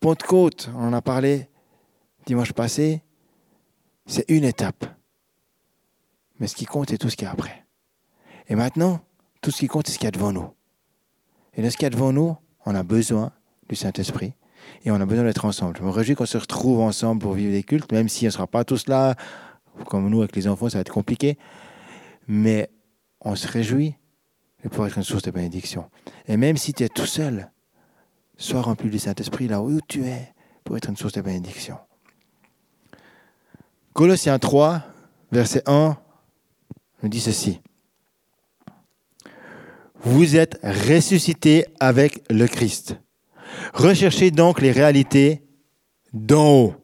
Pentecôte, 0.00 0.70
on 0.74 0.88
en 0.88 0.92
a 0.92 1.02
parlé 1.02 1.48
dimanche 2.26 2.52
passé, 2.52 3.02
c'est 4.06 4.24
une 4.28 4.44
étape. 4.44 4.86
Mais 6.38 6.46
ce 6.46 6.56
qui 6.56 6.64
compte, 6.64 6.90
c'est 6.90 6.98
tout 6.98 7.10
ce 7.10 7.16
qui 7.16 7.24
est 7.24 7.28
après. 7.28 7.66
Et 8.48 8.54
maintenant, 8.54 9.00
tout 9.40 9.50
ce 9.50 9.58
qui 9.58 9.66
compte, 9.68 9.86
c'est 9.86 9.94
ce 9.94 9.98
qu'il 9.98 10.06
y 10.06 10.08
a 10.08 10.12
devant 10.12 10.32
nous. 10.32 10.50
Et 11.56 11.62
dans 11.62 11.70
ce 11.70 11.76
qu'il 11.76 11.84
y 11.84 11.86
a 11.86 11.90
devant 11.90 12.12
nous, 12.12 12.36
on 12.66 12.74
a 12.74 12.82
besoin 12.82 13.32
du 13.68 13.76
Saint-Esprit 13.76 14.34
et 14.84 14.90
on 14.90 15.00
a 15.00 15.06
besoin 15.06 15.24
d'être 15.24 15.44
ensemble. 15.44 15.76
Je 15.78 15.82
me 15.82 15.90
réjouis 15.90 16.14
qu'on 16.14 16.26
se 16.26 16.38
retrouve 16.38 16.80
ensemble 16.80 17.22
pour 17.22 17.34
vivre 17.34 17.52
des 17.52 17.62
cultes, 17.62 17.92
même 17.92 18.08
si 18.08 18.24
on 18.24 18.28
ne 18.28 18.30
sera 18.30 18.46
pas 18.46 18.64
tous 18.64 18.86
là, 18.86 19.14
comme 19.86 20.08
nous 20.08 20.20
avec 20.20 20.34
les 20.36 20.48
enfants, 20.48 20.68
ça 20.68 20.78
va 20.78 20.82
être 20.82 20.92
compliqué. 20.92 21.38
Mais 22.26 22.70
on 23.20 23.36
se 23.36 23.46
réjouit 23.46 23.94
de 24.62 24.68
pouvoir 24.68 24.88
être 24.88 24.98
une 24.98 25.04
source 25.04 25.22
de 25.22 25.30
bénédiction. 25.30 25.90
Et 26.26 26.36
même 26.36 26.56
si 26.56 26.72
tu 26.72 26.84
es 26.84 26.88
tout 26.88 27.06
seul, 27.06 27.50
sois 28.36 28.62
rempli 28.62 28.90
du 28.90 28.98
Saint-Esprit 28.98 29.48
là 29.48 29.62
où 29.62 29.80
tu 29.80 30.04
es 30.04 30.32
pour 30.64 30.76
être 30.76 30.88
une 30.88 30.96
source 30.96 31.12
de 31.12 31.20
bénédiction. 31.20 31.76
Colossiens 33.92 34.38
3, 34.38 34.82
verset 35.30 35.62
1, 35.66 35.96
nous 37.02 37.08
dit 37.08 37.20
ceci. 37.20 37.60
Vous 40.04 40.36
êtes 40.36 40.60
ressuscité 40.62 41.64
avec 41.80 42.22
le 42.30 42.46
Christ. 42.46 42.98
Recherchez 43.72 44.30
donc 44.30 44.60
les 44.60 44.70
réalités 44.70 45.42
d'en 46.12 46.50
haut, 46.50 46.74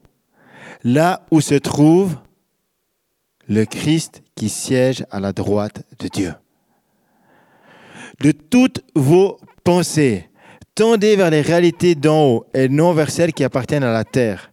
là 0.84 1.26
où 1.30 1.42
se 1.42 1.54
trouve 1.54 2.16
le 3.46 3.66
Christ 3.66 4.22
qui 4.34 4.48
siège 4.48 5.04
à 5.10 5.20
la 5.20 5.32
droite 5.32 5.82
de 5.98 6.08
Dieu. 6.08 6.32
De 8.20 8.32
toutes 8.32 8.82
vos 8.94 9.38
pensées, 9.64 10.30
tendez 10.74 11.16
vers 11.16 11.30
les 11.30 11.42
réalités 11.42 11.94
d'en 11.94 12.24
haut 12.24 12.46
et 12.54 12.68
non 12.70 12.94
vers 12.94 13.10
celles 13.10 13.34
qui 13.34 13.44
appartiennent 13.44 13.84
à 13.84 13.92
la 13.92 14.04
terre, 14.04 14.50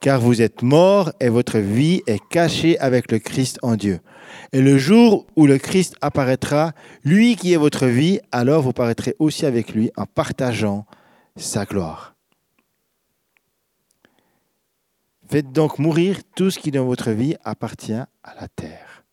car 0.00 0.20
vous 0.20 0.42
êtes 0.42 0.62
morts 0.62 1.12
et 1.20 1.28
votre 1.28 1.58
vie 1.58 2.02
est 2.06 2.20
cachée 2.28 2.78
avec 2.78 3.10
le 3.10 3.18
Christ 3.18 3.58
en 3.62 3.76
Dieu. 3.76 4.00
Et 4.52 4.60
le 4.60 4.78
jour 4.78 5.26
où 5.36 5.46
le 5.46 5.58
Christ 5.58 5.96
apparaîtra, 6.00 6.72
lui 7.04 7.36
qui 7.36 7.52
est 7.52 7.58
votre 7.58 7.86
vie, 7.86 8.20
alors 8.32 8.62
vous 8.62 8.72
paraîtrez 8.72 9.14
aussi 9.18 9.46
avec 9.46 9.72
lui 9.72 9.90
en 9.96 10.06
partageant 10.06 10.86
sa 11.36 11.64
gloire. 11.64 12.14
Faites 15.28 15.52
donc 15.52 15.78
mourir 15.78 16.18
tout 16.36 16.50
ce 16.50 16.58
qui 16.58 16.70
dans 16.70 16.84
votre 16.84 17.10
vie 17.10 17.34
appartient 17.44 17.92
à 17.92 18.34
la 18.40 18.48
terre. 18.48 19.04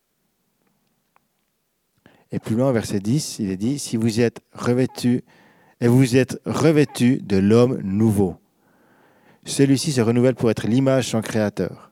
Et 2.32 2.40
plus 2.40 2.56
loin, 2.56 2.72
verset 2.72 3.00
10, 3.00 3.40
il 3.40 3.52
est 3.52 3.58
dit, 3.58 3.80
si 3.80 3.98
vous 3.98 4.20
êtes 4.20 4.42
revêtus, 4.54 5.24
et 5.84 5.88
vous 5.88 6.16
êtes 6.16 6.40
revêtus 6.46 7.20
de 7.22 7.36
l'homme 7.36 7.82
nouveau. 7.84 8.38
Celui-ci 9.46 9.92
se 9.92 10.02
renouvelle 10.02 10.36
pour 10.36 10.50
être 10.50 10.68
l'image 10.68 11.06
de 11.06 11.12
son 11.12 11.22
créateur. 11.22 11.92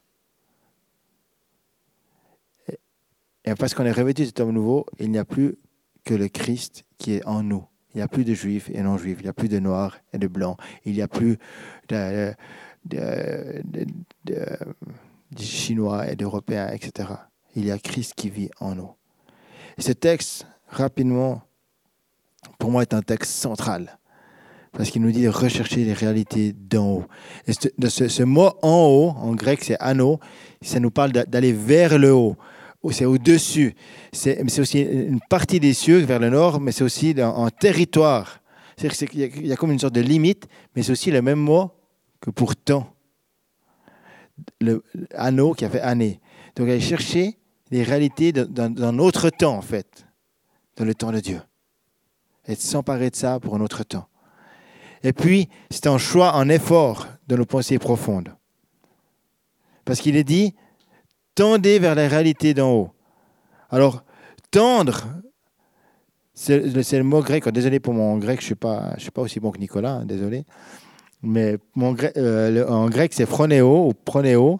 Et 3.44 3.56
parce 3.56 3.74
qu'on 3.74 3.86
est 3.86 3.92
revêtu 3.92 4.22
de 4.22 4.28
cet 4.28 4.40
homme 4.40 4.52
nouveau, 4.52 4.86
il 5.00 5.12
n'y 5.12 5.18
a 5.18 5.26
plus 5.26 5.58
que 6.04 6.14
le 6.14 6.28
Christ 6.28 6.86
qui 6.98 7.14
est 7.14 7.26
en 7.26 7.44
nous. 7.44 7.66
Il 7.94 7.98
n'y 7.98 8.04
a 8.04 8.08
plus 8.08 8.24
de 8.24 8.34
juifs 8.34 8.70
et 8.70 8.82
non-juifs, 8.82 9.18
il 9.20 9.24
n'y 9.24 9.30
a 9.30 9.34
plus 9.34 9.50
de 9.50 9.60
noirs 9.60 9.98
et 10.14 10.18
de 10.18 10.28
blancs, 10.28 10.58
il 10.86 10.94
n'y 10.94 11.02
a 11.02 11.10
plus 11.10 11.38
de, 11.90 12.34
Chinois 15.38 16.10
et 16.10 16.16
d'Européens, 16.16 16.70
etc. 16.70 17.10
Il 17.56 17.66
y 17.66 17.72
a 17.72 17.78
Christ 17.78 18.14
qui 18.16 18.30
vit 18.30 18.50
en 18.60 18.76
nous. 18.76 18.92
Et 19.78 19.82
ce 19.82 19.92
texte, 19.92 20.48
rapidement, 20.70 21.42
pour 22.60 22.72
moi, 22.72 22.84
est 22.84 22.94
un 22.94 23.02
texte 23.02 23.32
central. 23.32 23.98
Parce 24.74 24.90
qu'il 24.90 25.02
nous 25.02 25.12
dit 25.12 25.24
de 25.24 25.30
rechercher 25.30 25.84
les 25.84 25.94
réalités 25.94 26.54
d'en 26.54 26.88
haut. 26.88 27.06
Et 27.46 27.54
ce, 27.54 28.08
ce, 28.08 28.24
mot 28.24 28.52
en 28.62 28.86
haut, 28.88 29.10
en 29.18 29.36
grec, 29.36 29.64
c'est 29.64 29.78
ano, 29.80 30.20
ça 30.62 30.80
nous 30.80 30.92
parle 30.92 31.12
d'aller 31.12 31.52
vers 31.52 31.98
le 31.98 32.14
haut. 32.14 32.38
C'est 32.92 33.06
au-dessus. 33.06 33.76
C'est 34.12 34.60
aussi 34.60 34.82
une 34.82 35.20
partie 35.30 35.60
des 35.60 35.74
cieux 35.74 36.00
vers 36.00 36.20
le 36.20 36.30
nord, 36.30 36.60
mais 36.60 36.72
c'est 36.72 36.84
aussi 36.84 37.14
un 37.20 37.50
territoire. 37.50 38.42
C'est-à-dire 38.78 39.10
qu'il 39.10 39.46
y, 39.46 39.54
a 39.54 39.56
comme 39.56 39.72
une 39.72 39.80
sorte 39.80 39.94
de 39.94 40.02
limite, 40.02 40.48
mais 40.76 40.82
c'est 40.82 40.92
aussi 40.92 41.12
le 41.12 41.22
même 41.22 41.40
mot 41.40 41.70
que 42.22 42.32
pour 42.32 42.56
temps. 42.56 42.96
Le 44.60 44.84
anneau 45.14 45.54
qui 45.54 45.66
a 45.66 45.70
fait 45.70 45.82
année. 45.82 46.20
Donc 46.56 46.70
aller 46.70 46.80
chercher 46.80 47.38
les 47.70 47.84
réalités 47.84 48.32
dans 48.32 48.92
notre 48.92 49.30
temps, 49.30 49.56
en 49.56 49.62
fait, 49.62 50.08
dans 50.78 50.86
le 50.86 50.96
temps 50.96 51.12
de 51.12 51.20
Dieu 51.20 51.42
et 52.48 52.56
s'emparer 52.56 53.10
de 53.10 53.16
ça 53.16 53.40
pour 53.40 53.56
un 53.56 53.62
autre 53.62 53.84
temps. 53.84 54.08
Et 55.04 55.14
puis, 55.14 55.50
c'est 55.70 55.88
un 55.88 55.98
choix, 55.98 56.36
un 56.36 56.50
effort 56.50 57.08
de 57.28 57.36
nos 57.36 57.46
pensées 57.46 57.80
profondes. 57.80 58.36
Parce 59.86 60.00
qu'il 60.00 60.16
est 60.16 60.24
dit, 60.24 60.54
tendez 61.36 61.80
vers 61.80 61.96
la 61.96 62.08
réalité 62.08 62.54
d'en 62.54 62.72
haut. 62.72 62.92
Alors, 63.70 64.04
tendre, 64.52 65.08
c'est 66.34 66.60
le 66.60 67.04
mot 67.04 67.22
grec. 67.22 67.48
Désolé 67.50 67.80
pour 67.80 67.94
mon 67.94 68.18
grec, 68.18 68.40
je 68.40 68.46
ne 68.46 68.48
suis, 68.48 68.56
pas, 68.56 68.94
suis 68.98 69.12
pas 69.12 69.22
aussi 69.22 69.40
bon 69.40 69.52
que 69.52 69.60
Nicolas, 69.60 69.94
hein, 69.94 70.06
désolé. 70.06 70.46
Mais 71.24 71.58
mon 71.76 71.96
euh, 72.18 72.68
en 72.68 72.90
grec, 72.90 73.14
c'est 73.14 73.26
phronéo 73.26 73.88
ou 73.88 73.94
pronéo. 73.94 74.60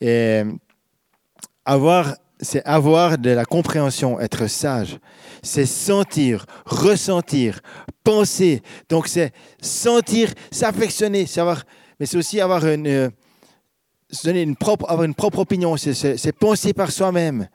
Et 0.00 0.42
avoir 1.64 2.16
c'est 2.42 2.64
avoir 2.64 3.18
de 3.18 3.30
la 3.30 3.44
compréhension, 3.44 4.20
être 4.20 4.48
sage. 4.48 4.98
C'est 5.42 5.66
sentir, 5.66 6.44
ressentir, 6.66 7.60
penser. 8.04 8.62
Donc 8.88 9.06
c'est 9.06 9.32
sentir, 9.60 10.34
s'affectionner, 10.50 11.26
savoir, 11.26 11.62
mais 11.98 12.06
c'est 12.06 12.16
aussi 12.16 12.40
avoir 12.40 12.66
une, 12.66 12.88
euh, 12.88 13.10
donner 14.24 14.42
une 14.42 14.56
propre, 14.56 14.90
avoir 14.90 15.04
une 15.04 15.14
propre 15.14 15.38
opinion. 15.38 15.76
C'est 15.76 16.32
penser 16.32 16.72
par 16.72 16.90
soi-même. 16.90 17.48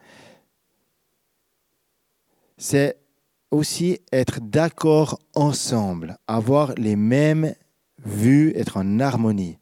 C'est 2.58 2.98
aussi 3.52 4.00
être 4.12 4.40
d'accord 4.42 5.20
ensemble, 5.36 6.18
avoir 6.28 6.74
les 6.76 6.96
mêmes 6.96 7.54
vues, 8.04 8.54
être 8.56 8.78
en 8.78 9.00
harmonie. 9.00 9.58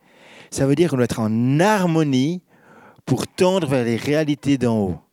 Ça 0.52 0.68
veut 0.68 0.76
dire 0.76 0.90
qu'on 0.90 0.98
doit 0.98 1.06
être 1.06 1.20
en 1.20 1.60
harmonie 1.60 2.44
pour 3.06 3.28
tendre 3.28 3.68
vers 3.68 3.84
les 3.84 3.98
réalités 3.98 4.58
d'en 4.58 4.80
haut. 4.80 5.05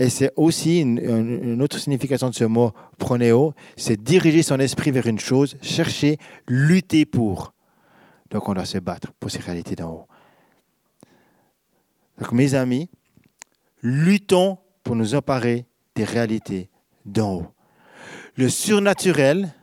Et 0.00 0.08
c'est 0.08 0.32
aussi 0.34 0.80
une, 0.80 1.60
autre 1.60 1.78
signification 1.78 2.30
de 2.30 2.34
ce 2.34 2.44
mot 2.44 2.72
pronéo, 2.96 3.52
c'est 3.76 4.02
diriger 4.02 4.42
son 4.42 4.58
esprit 4.58 4.90
vers 4.90 5.06
une 5.06 5.18
chose, 5.18 5.58
chercher, 5.60 6.16
lutter 6.48 7.04
pour. 7.04 7.52
Donc 8.30 8.48
on 8.48 8.54
doit 8.54 8.64
se 8.64 8.78
battre 8.78 9.12
pour 9.20 9.30
ces 9.30 9.40
réalités 9.40 9.76
d'en 9.76 9.90
haut. 9.90 10.06
Donc 12.18 12.32
mes 12.32 12.54
amis, 12.54 12.88
luttons 13.82 14.56
pour 14.84 14.96
nous 14.96 15.14
emparer 15.14 15.66
des 15.94 16.04
réalités 16.04 16.70
d'en 17.04 17.34
haut. 17.34 17.46
Le 18.36 18.48
surnaturel 18.48 19.54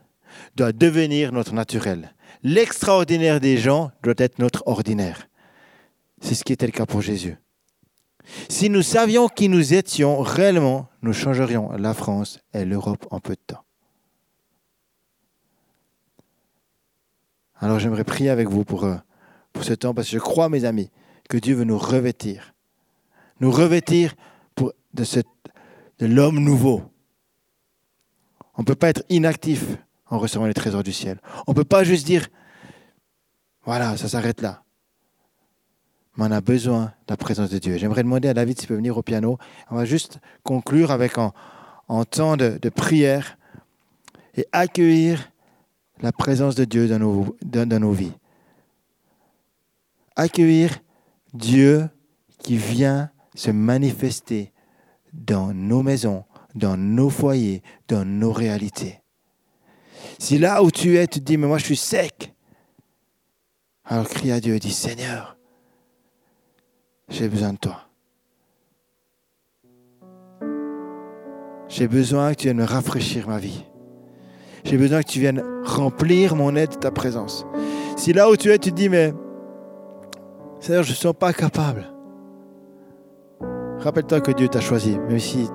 doit 0.55 0.71
devenir 0.71 1.31
notre 1.31 1.55
naturel. 1.55 2.13
L'extraordinaire 2.43 3.39
des 3.39 3.57
gens 3.57 3.89
doit 4.03 4.13
être 4.19 4.37
notre 4.37 4.61
ordinaire. 4.67 5.29
C'est 6.21 6.35
ce 6.35 6.43
qui 6.43 6.53
était 6.53 6.67
le 6.67 6.73
cas 6.73 6.85
pour 6.85 7.01
Jésus. 7.01 7.37
Si 8.49 8.69
nous 8.69 8.81
savions 8.81 9.27
qui 9.27 9.49
nous 9.49 9.73
étions 9.73 10.19
réellement, 10.21 10.89
nous 11.01 11.13
changerions 11.13 11.71
la 11.73 11.93
France 11.93 12.39
et 12.53 12.65
l'Europe 12.65 13.05
en 13.11 13.19
peu 13.19 13.33
de 13.33 13.41
temps. 13.45 13.63
Alors 17.55 17.79
j'aimerais 17.79 18.03
prier 18.03 18.29
avec 18.29 18.49
vous 18.49 18.63
pour, 18.63 18.83
euh, 18.83 18.95
ce 19.61 19.73
temps, 19.73 19.95
parce 19.95 20.07
que 20.07 20.13
je 20.13 20.19
crois, 20.19 20.49
mes 20.49 20.65
amis, 20.65 20.91
que 21.29 21.37
Dieu 21.37 21.55
veut 21.55 21.63
nous 21.63 21.79
revêtir. 21.79 22.53
Nous 23.39 23.51
revêtir 23.51 24.13
de, 24.57 25.05
de 25.99 26.05
l'homme 26.05 26.39
nouveau. 26.39 26.83
On 28.55 28.61
ne 28.61 28.65
peut 28.65 28.75
pas 28.75 28.89
être 28.89 29.03
inactif 29.09 29.65
en 30.09 30.19
recevant 30.19 30.45
les 30.45 30.53
trésors 30.53 30.83
du 30.83 30.93
ciel. 30.93 31.19
On 31.47 31.51
ne 31.51 31.55
peut 31.55 31.63
pas 31.63 31.83
juste 31.83 32.05
dire, 32.05 32.27
voilà, 33.63 33.97
ça 33.97 34.07
s'arrête 34.07 34.41
là 34.41 34.63
mais 36.17 36.25
on 36.25 36.31
a 36.31 36.41
besoin 36.41 36.85
de 36.85 37.09
la 37.09 37.17
présence 37.17 37.49
de 37.49 37.59
Dieu. 37.59 37.77
J'aimerais 37.77 38.03
demander 38.03 38.27
à 38.27 38.33
David 38.33 38.59
s'il 38.59 38.67
peut 38.67 38.75
venir 38.75 38.97
au 38.97 39.03
piano. 39.03 39.37
On 39.69 39.75
va 39.75 39.85
juste 39.85 40.19
conclure 40.43 40.91
avec 40.91 41.17
un, 41.17 41.31
temps 42.05 42.35
de, 42.35 42.69
prière 42.69 43.37
et 44.35 44.47
accueillir 44.51 45.31
la 46.01 46.11
présence 46.11 46.55
de 46.55 46.65
Dieu 46.65 46.87
dans 46.87 46.99
nos, 46.99 47.37
dans 47.43 47.79
nos 47.79 47.91
vies. 47.91 48.13
Accueillir 50.15 50.79
Dieu 51.33 51.87
qui 52.39 52.57
vient 52.57 53.11
se 53.35 53.51
manifester 53.51 54.51
dans 55.13 55.53
nos 55.53 55.83
maisons, 55.83 56.25
dans 56.55 56.77
nos 56.77 57.09
foyers, 57.09 57.61
dans 57.87 58.05
nos 58.05 58.31
réalités. 58.31 59.01
Si 60.19 60.39
là 60.39 60.63
où 60.63 60.71
tu 60.71 60.97
es, 60.97 61.07
tu 61.07 61.19
te 61.19 61.25
dis, 61.25 61.37
mais 61.37 61.47
moi 61.47 61.59
je 61.59 61.65
suis 61.65 61.77
sec, 61.77 62.33
alors 63.85 64.09
crie 64.09 64.31
à 64.31 64.39
Dieu 64.39 64.55
et 64.55 64.59
dis, 64.59 64.73
Seigneur, 64.73 65.36
j'ai 67.09 67.29
besoin 67.29 67.53
de 67.53 67.57
toi. 67.57 67.81
J'ai 71.67 71.87
besoin 71.87 72.31
que 72.31 72.39
tu 72.39 72.47
viennes 72.47 72.57
me 72.57 72.63
rafraîchir 72.63 73.27
ma 73.27 73.37
vie. 73.37 73.65
J'ai 74.63 74.77
besoin 74.77 75.01
que 75.01 75.07
tu 75.07 75.19
viennes 75.19 75.43
remplir 75.63 76.35
mon 76.35 76.55
aide 76.55 76.71
de 76.71 76.75
ta 76.75 76.91
présence. 76.91 77.45
Si 77.95 78.13
là 78.13 78.29
où 78.29 78.35
tu 78.35 78.51
es, 78.51 78.57
tu 78.57 78.71
te 78.71 78.75
dis, 78.75 78.89
mais 78.89 79.13
Seigneur, 80.59 80.83
je 80.83 80.91
ne 80.91 80.95
suis 80.95 81.13
pas 81.13 81.33
capable. 81.33 81.85
Rappelle-toi 83.79 84.21
que 84.21 84.31
Dieu 84.31 84.47
t'a 84.47 84.59
choisi, 84.59 84.97
même 84.97 85.19
si 85.19 85.47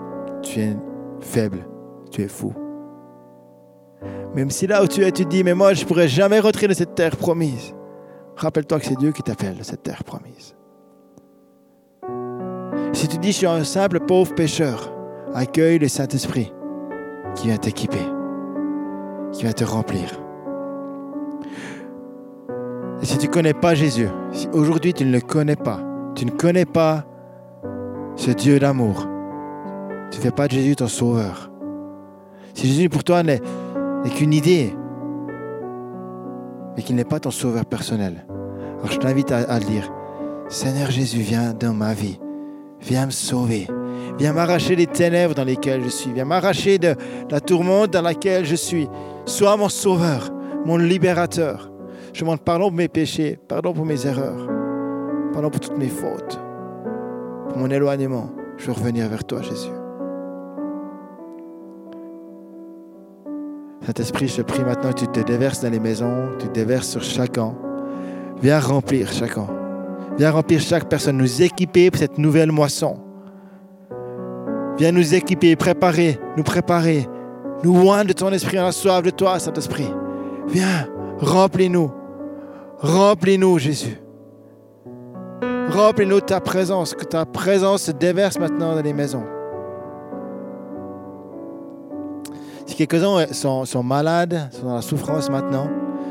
tu 0.42 0.60
es 0.60 0.76
faible, 1.20 1.66
tu 2.10 2.22
es 2.22 2.28
fou. 2.28 2.54
Même 4.34 4.50
si 4.50 4.66
là 4.66 4.82
où 4.82 4.86
tu 4.86 5.02
es, 5.02 5.12
tu 5.12 5.24
te 5.24 5.30
dis, 5.30 5.44
mais 5.44 5.54
moi, 5.54 5.74
je 5.74 5.82
ne 5.82 5.88
pourrais 5.88 6.08
jamais 6.08 6.40
rentrer 6.40 6.72
cette 6.74 6.94
terre 6.94 7.16
promise. 7.16 7.74
Rappelle-toi 8.36 8.80
que 8.80 8.86
c'est 8.86 8.98
Dieu 8.98 9.12
qui 9.12 9.22
t'appelle 9.22 9.56
de 9.56 9.62
cette 9.62 9.82
terre 9.82 10.04
promise. 10.04 10.54
Si 12.92 13.08
tu 13.08 13.18
dis, 13.18 13.32
je 13.32 13.38
suis 13.38 13.46
un 13.46 13.64
simple 13.64 14.00
pauvre 14.00 14.34
pécheur, 14.34 14.92
accueille 15.34 15.78
le 15.78 15.88
Saint-Esprit 15.88 16.52
qui 17.34 17.46
vient 17.46 17.56
t'équiper, 17.56 18.06
qui 19.32 19.42
vient 19.42 19.52
te 19.52 19.64
remplir. 19.64 20.20
Et 23.00 23.06
si 23.06 23.18
tu 23.18 23.26
ne 23.26 23.32
connais 23.32 23.54
pas 23.54 23.74
Jésus, 23.74 24.08
si 24.30 24.48
aujourd'hui 24.52 24.92
tu 24.92 25.04
ne 25.04 25.12
le 25.12 25.20
connais 25.20 25.56
pas, 25.56 25.80
tu 26.14 26.26
ne 26.26 26.30
connais 26.30 26.66
pas 26.66 27.04
ce 28.16 28.30
Dieu 28.30 28.58
d'amour, 28.58 29.08
tu 30.10 30.18
ne 30.18 30.22
fais 30.22 30.30
pas 30.30 30.46
de 30.46 30.52
Jésus 30.52 30.76
ton 30.76 30.86
sauveur. 30.86 31.50
Si 32.54 32.68
Jésus 32.68 32.90
pour 32.90 33.02
toi 33.02 33.22
n'est 33.22 33.40
qu'une 34.14 34.34
idée, 34.34 34.76
mais 36.76 36.82
qu'il 36.82 36.94
n'est 36.96 37.04
pas 37.04 37.20
ton 37.20 37.30
sauveur 37.30 37.64
personnel, 37.64 38.26
alors 38.78 38.92
je 38.92 38.98
t'invite 38.98 39.32
à, 39.32 39.58
le 39.58 39.64
dire, 39.64 39.90
Seigneur 40.48 40.90
Jésus, 40.90 41.20
viens 41.20 41.54
dans 41.54 41.72
ma 41.72 41.94
vie. 41.94 42.20
Viens 42.82 43.06
me 43.06 43.10
sauver. 43.10 43.68
Viens 44.18 44.32
m'arracher 44.32 44.76
des 44.76 44.86
ténèbres 44.86 45.34
dans 45.34 45.44
lesquelles 45.44 45.82
je 45.84 45.88
suis. 45.88 46.12
Viens 46.12 46.24
m'arracher 46.24 46.78
de 46.78 46.94
la 47.30 47.40
tourmente 47.40 47.90
dans 47.92 48.02
laquelle 48.02 48.44
je 48.44 48.56
suis. 48.56 48.88
Sois 49.24 49.56
mon 49.56 49.68
sauveur, 49.68 50.30
mon 50.64 50.76
libérateur. 50.76 51.70
Je 52.12 52.20
demande 52.20 52.40
pardon 52.40 52.68
pour 52.68 52.76
mes 52.76 52.88
péchés, 52.88 53.38
pardon 53.48 53.72
pour 53.72 53.86
mes 53.86 54.06
erreurs, 54.06 54.46
pardon 55.32 55.48
pour 55.48 55.60
toutes 55.60 55.78
mes 55.78 55.88
fautes, 55.88 56.38
pour 57.48 57.58
mon 57.58 57.70
éloignement. 57.70 58.30
Je 58.58 58.66
veux 58.66 58.72
revenir 58.72 59.08
vers 59.08 59.24
toi, 59.24 59.40
Jésus. 59.40 59.70
Saint-Esprit, 63.86 64.28
je 64.28 64.36
te 64.36 64.42
prie 64.42 64.62
maintenant, 64.62 64.92
tu 64.92 65.08
te 65.08 65.20
déverses 65.20 65.62
dans 65.62 65.70
les 65.70 65.80
maisons, 65.80 66.28
tu 66.38 66.46
te 66.48 66.52
déverses 66.52 66.88
sur 66.88 67.02
chacun. 67.02 67.54
Viens 68.40 68.60
remplir 68.60 69.10
chacun. 69.10 69.61
Viens 70.18 70.30
remplir 70.30 70.60
chaque 70.60 70.88
personne, 70.88 71.16
nous 71.16 71.42
équiper 71.42 71.90
pour 71.90 71.98
cette 71.98 72.18
nouvelle 72.18 72.52
moisson. 72.52 72.98
Viens 74.78 74.92
nous 74.92 75.14
équiper, 75.14 75.56
préparer, 75.56 76.18
nous 76.36 76.42
préparer. 76.42 77.06
Nous 77.62 77.80
loin 77.80 78.04
de 78.04 78.12
ton 78.12 78.30
esprit, 78.30 78.58
on 78.58 78.66
a 78.66 78.72
soif 78.72 79.02
de 79.02 79.10
toi, 79.10 79.38
Saint-Esprit. 79.38 79.88
Viens, 80.48 80.88
remplis-nous. 81.18 81.90
Remplis-nous, 82.78 83.58
Jésus. 83.58 83.98
Remplis-nous 85.70 86.20
de 86.20 86.26
ta 86.26 86.40
présence, 86.40 86.94
que 86.94 87.04
ta 87.04 87.24
présence 87.24 87.82
se 87.82 87.92
déverse 87.92 88.38
maintenant 88.38 88.74
dans 88.74 88.82
les 88.82 88.92
maisons. 88.92 89.24
Si 92.66 92.74
quelques-uns 92.74 93.32
sont, 93.32 93.64
sont, 93.64 93.82
malades, 93.82 94.48
sont 94.52 94.66
dans 94.66 94.74
la 94.74 94.82
souffrance 94.82 95.30
maintenant, 95.30 95.68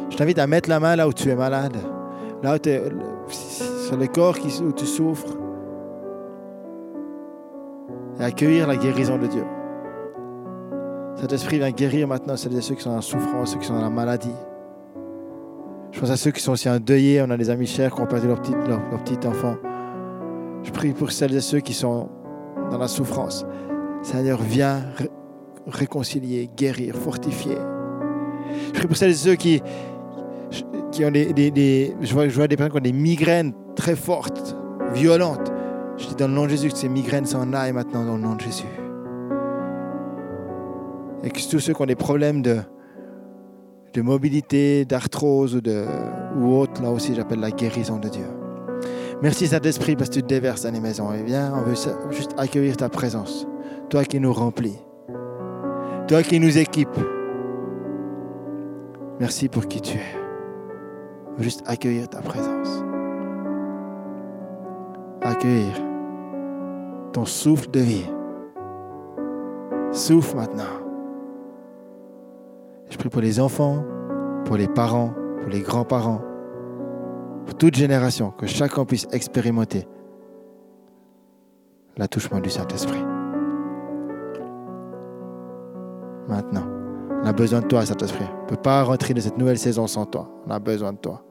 je 0.09 0.17
t'invite 0.17 0.39
à 0.39 0.47
mettre 0.47 0.69
la 0.69 0.79
main 0.79 0.95
là 0.95 1.07
où 1.07 1.13
tu 1.13 1.29
es 1.29 1.35
malade, 1.35 1.77
là 2.43 2.55
où 2.55 2.59
tu 2.59 2.69
es, 2.69 2.81
sur 3.29 3.97
le 3.97 4.07
corps 4.07 4.37
où 4.63 4.71
tu 4.71 4.85
souffres, 4.85 5.37
et 8.19 8.23
accueillir 8.23 8.67
la 8.67 8.75
guérison 8.75 9.17
de 9.17 9.27
Dieu. 9.27 9.43
Cet 11.15 11.33
esprit 11.33 11.57
vient 11.57 11.71
guérir 11.71 12.07
maintenant 12.07 12.35
celles 12.35 12.57
et 12.57 12.61
ceux 12.61 12.75
qui 12.75 12.83
sont 12.83 12.91
en 12.91 13.01
souffrance, 13.01 13.51
ceux 13.51 13.59
qui 13.59 13.67
sont 13.67 13.75
dans 13.75 13.81
la 13.81 13.89
maladie. 13.89 14.33
Je 15.91 15.99
pense 15.99 16.09
à 16.09 16.17
ceux 16.17 16.31
qui 16.31 16.41
sont 16.41 16.53
aussi 16.53 16.69
endeuillés. 16.69 17.21
On 17.21 17.29
a 17.29 17.37
des 17.37 17.49
amis 17.49 17.67
chers 17.67 17.93
qui 17.93 18.01
ont 18.01 18.07
perdu 18.07 18.27
leur 18.27 18.41
petit, 18.41 18.53
leur, 18.67 18.79
leur 18.89 19.03
petit 19.03 19.27
enfant. 19.27 19.55
Je 20.63 20.71
prie 20.71 20.93
pour 20.93 21.11
celles 21.11 21.35
et 21.35 21.41
ceux 21.41 21.59
qui 21.59 21.73
sont 21.73 22.09
dans 22.71 22.77
la 22.77 22.87
souffrance. 22.87 23.45
Seigneur, 24.01 24.41
viens 24.41 24.83
réconcilier, 25.67 26.49
guérir, 26.55 26.95
fortifier. 26.95 27.57
Je 28.67 28.71
prie 28.71 28.87
pour 28.87 28.97
celles 28.97 29.11
et 29.11 29.15
ceux 29.15 29.35
qui, 29.35 29.61
qui 30.91 31.05
ont 31.05 31.11
des, 31.11 31.95
je, 32.01 32.13
vois, 32.13 32.47
des 32.47 32.57
personnes 32.57 32.71
qui 32.71 32.77
ont 32.77 32.91
des 32.91 32.93
migraines 32.93 33.53
très 33.75 33.95
fortes, 33.95 34.55
violentes. 34.93 35.51
Je 35.97 36.07
dis 36.07 36.15
dans 36.15 36.27
le 36.27 36.33
nom 36.33 36.45
de 36.45 36.49
Jésus 36.49 36.69
que 36.69 36.77
ces 36.77 36.89
migraines 36.89 37.25
s'en 37.25 37.53
aillent 37.53 37.73
maintenant 37.73 38.05
dans 38.05 38.15
le 38.15 38.21
nom 38.21 38.35
de 38.35 38.41
Jésus. 38.41 38.65
Et 41.23 41.29
que 41.29 41.49
tous 41.49 41.59
ceux 41.59 41.73
qui 41.73 41.81
ont 41.81 41.85
des 41.85 41.95
problèmes 41.95 42.41
de, 42.41 42.59
de 43.93 44.01
mobilité, 44.01 44.85
d'arthrose 44.85 45.55
ou, 45.55 45.61
ou 46.39 46.57
autre, 46.57 46.81
là 46.81 46.89
aussi 46.89 47.13
j'appelle 47.15 47.39
la 47.39 47.51
guérison 47.51 47.97
de 47.97 48.09
Dieu. 48.09 48.25
Merci 49.21 49.47
Saint-Esprit 49.47 49.95
parce 49.95 50.09
que 50.09 50.15
tu 50.15 50.23
te 50.23 50.27
déverses 50.27 50.63
dans 50.63 50.71
les 50.71 50.79
maisons. 50.79 51.13
Et 51.13 51.21
viens, 51.23 51.53
on 51.55 51.61
veut 51.61 51.75
juste 52.09 52.31
accueillir 52.37 52.75
ta 52.75 52.89
présence. 52.89 53.45
Toi 53.89 54.03
qui 54.03 54.19
nous 54.19 54.33
remplis. 54.33 54.77
Toi 56.07 56.23
qui 56.23 56.39
nous 56.39 56.57
équipes. 56.57 56.89
Merci 59.19 59.47
pour 59.47 59.67
qui 59.67 59.79
tu 59.81 59.97
es. 59.97 60.20
Juste 61.41 61.63
accueillir 61.65 62.07
ta 62.07 62.21
présence. 62.21 62.83
Accueillir 65.21 65.73
ton 67.13 67.25
souffle 67.25 67.71
de 67.71 67.79
vie. 67.79 68.05
Souffle 69.91 70.37
maintenant. 70.37 70.63
Je 72.91 72.97
prie 72.97 73.09
pour 73.09 73.21
les 73.21 73.39
enfants, 73.39 73.83
pour 74.45 74.55
les 74.55 74.67
parents, 74.67 75.13
pour 75.39 75.49
les 75.49 75.61
grands-parents, 75.61 76.21
pour 77.47 77.57
toute 77.57 77.73
génération, 77.75 78.29
que 78.31 78.45
chacun 78.45 78.85
puisse 78.85 79.07
expérimenter 79.11 79.87
l'attouchement 81.97 82.39
du 82.39 82.51
Saint-Esprit. 82.51 83.03
Maintenant, 86.27 86.67
on 87.23 87.25
a 87.25 87.33
besoin 87.33 87.61
de 87.61 87.67
toi, 87.67 87.83
Saint-Esprit. 87.83 88.25
On 88.29 88.43
ne 88.43 88.49
peut 88.49 88.61
pas 88.61 88.83
rentrer 88.83 89.15
dans 89.15 89.21
cette 89.21 89.37
nouvelle 89.39 89.57
saison 89.57 89.87
sans 89.87 90.05
toi. 90.05 90.29
On 90.45 90.51
a 90.51 90.59
besoin 90.59 90.93
de 90.93 90.97
toi. 90.97 91.23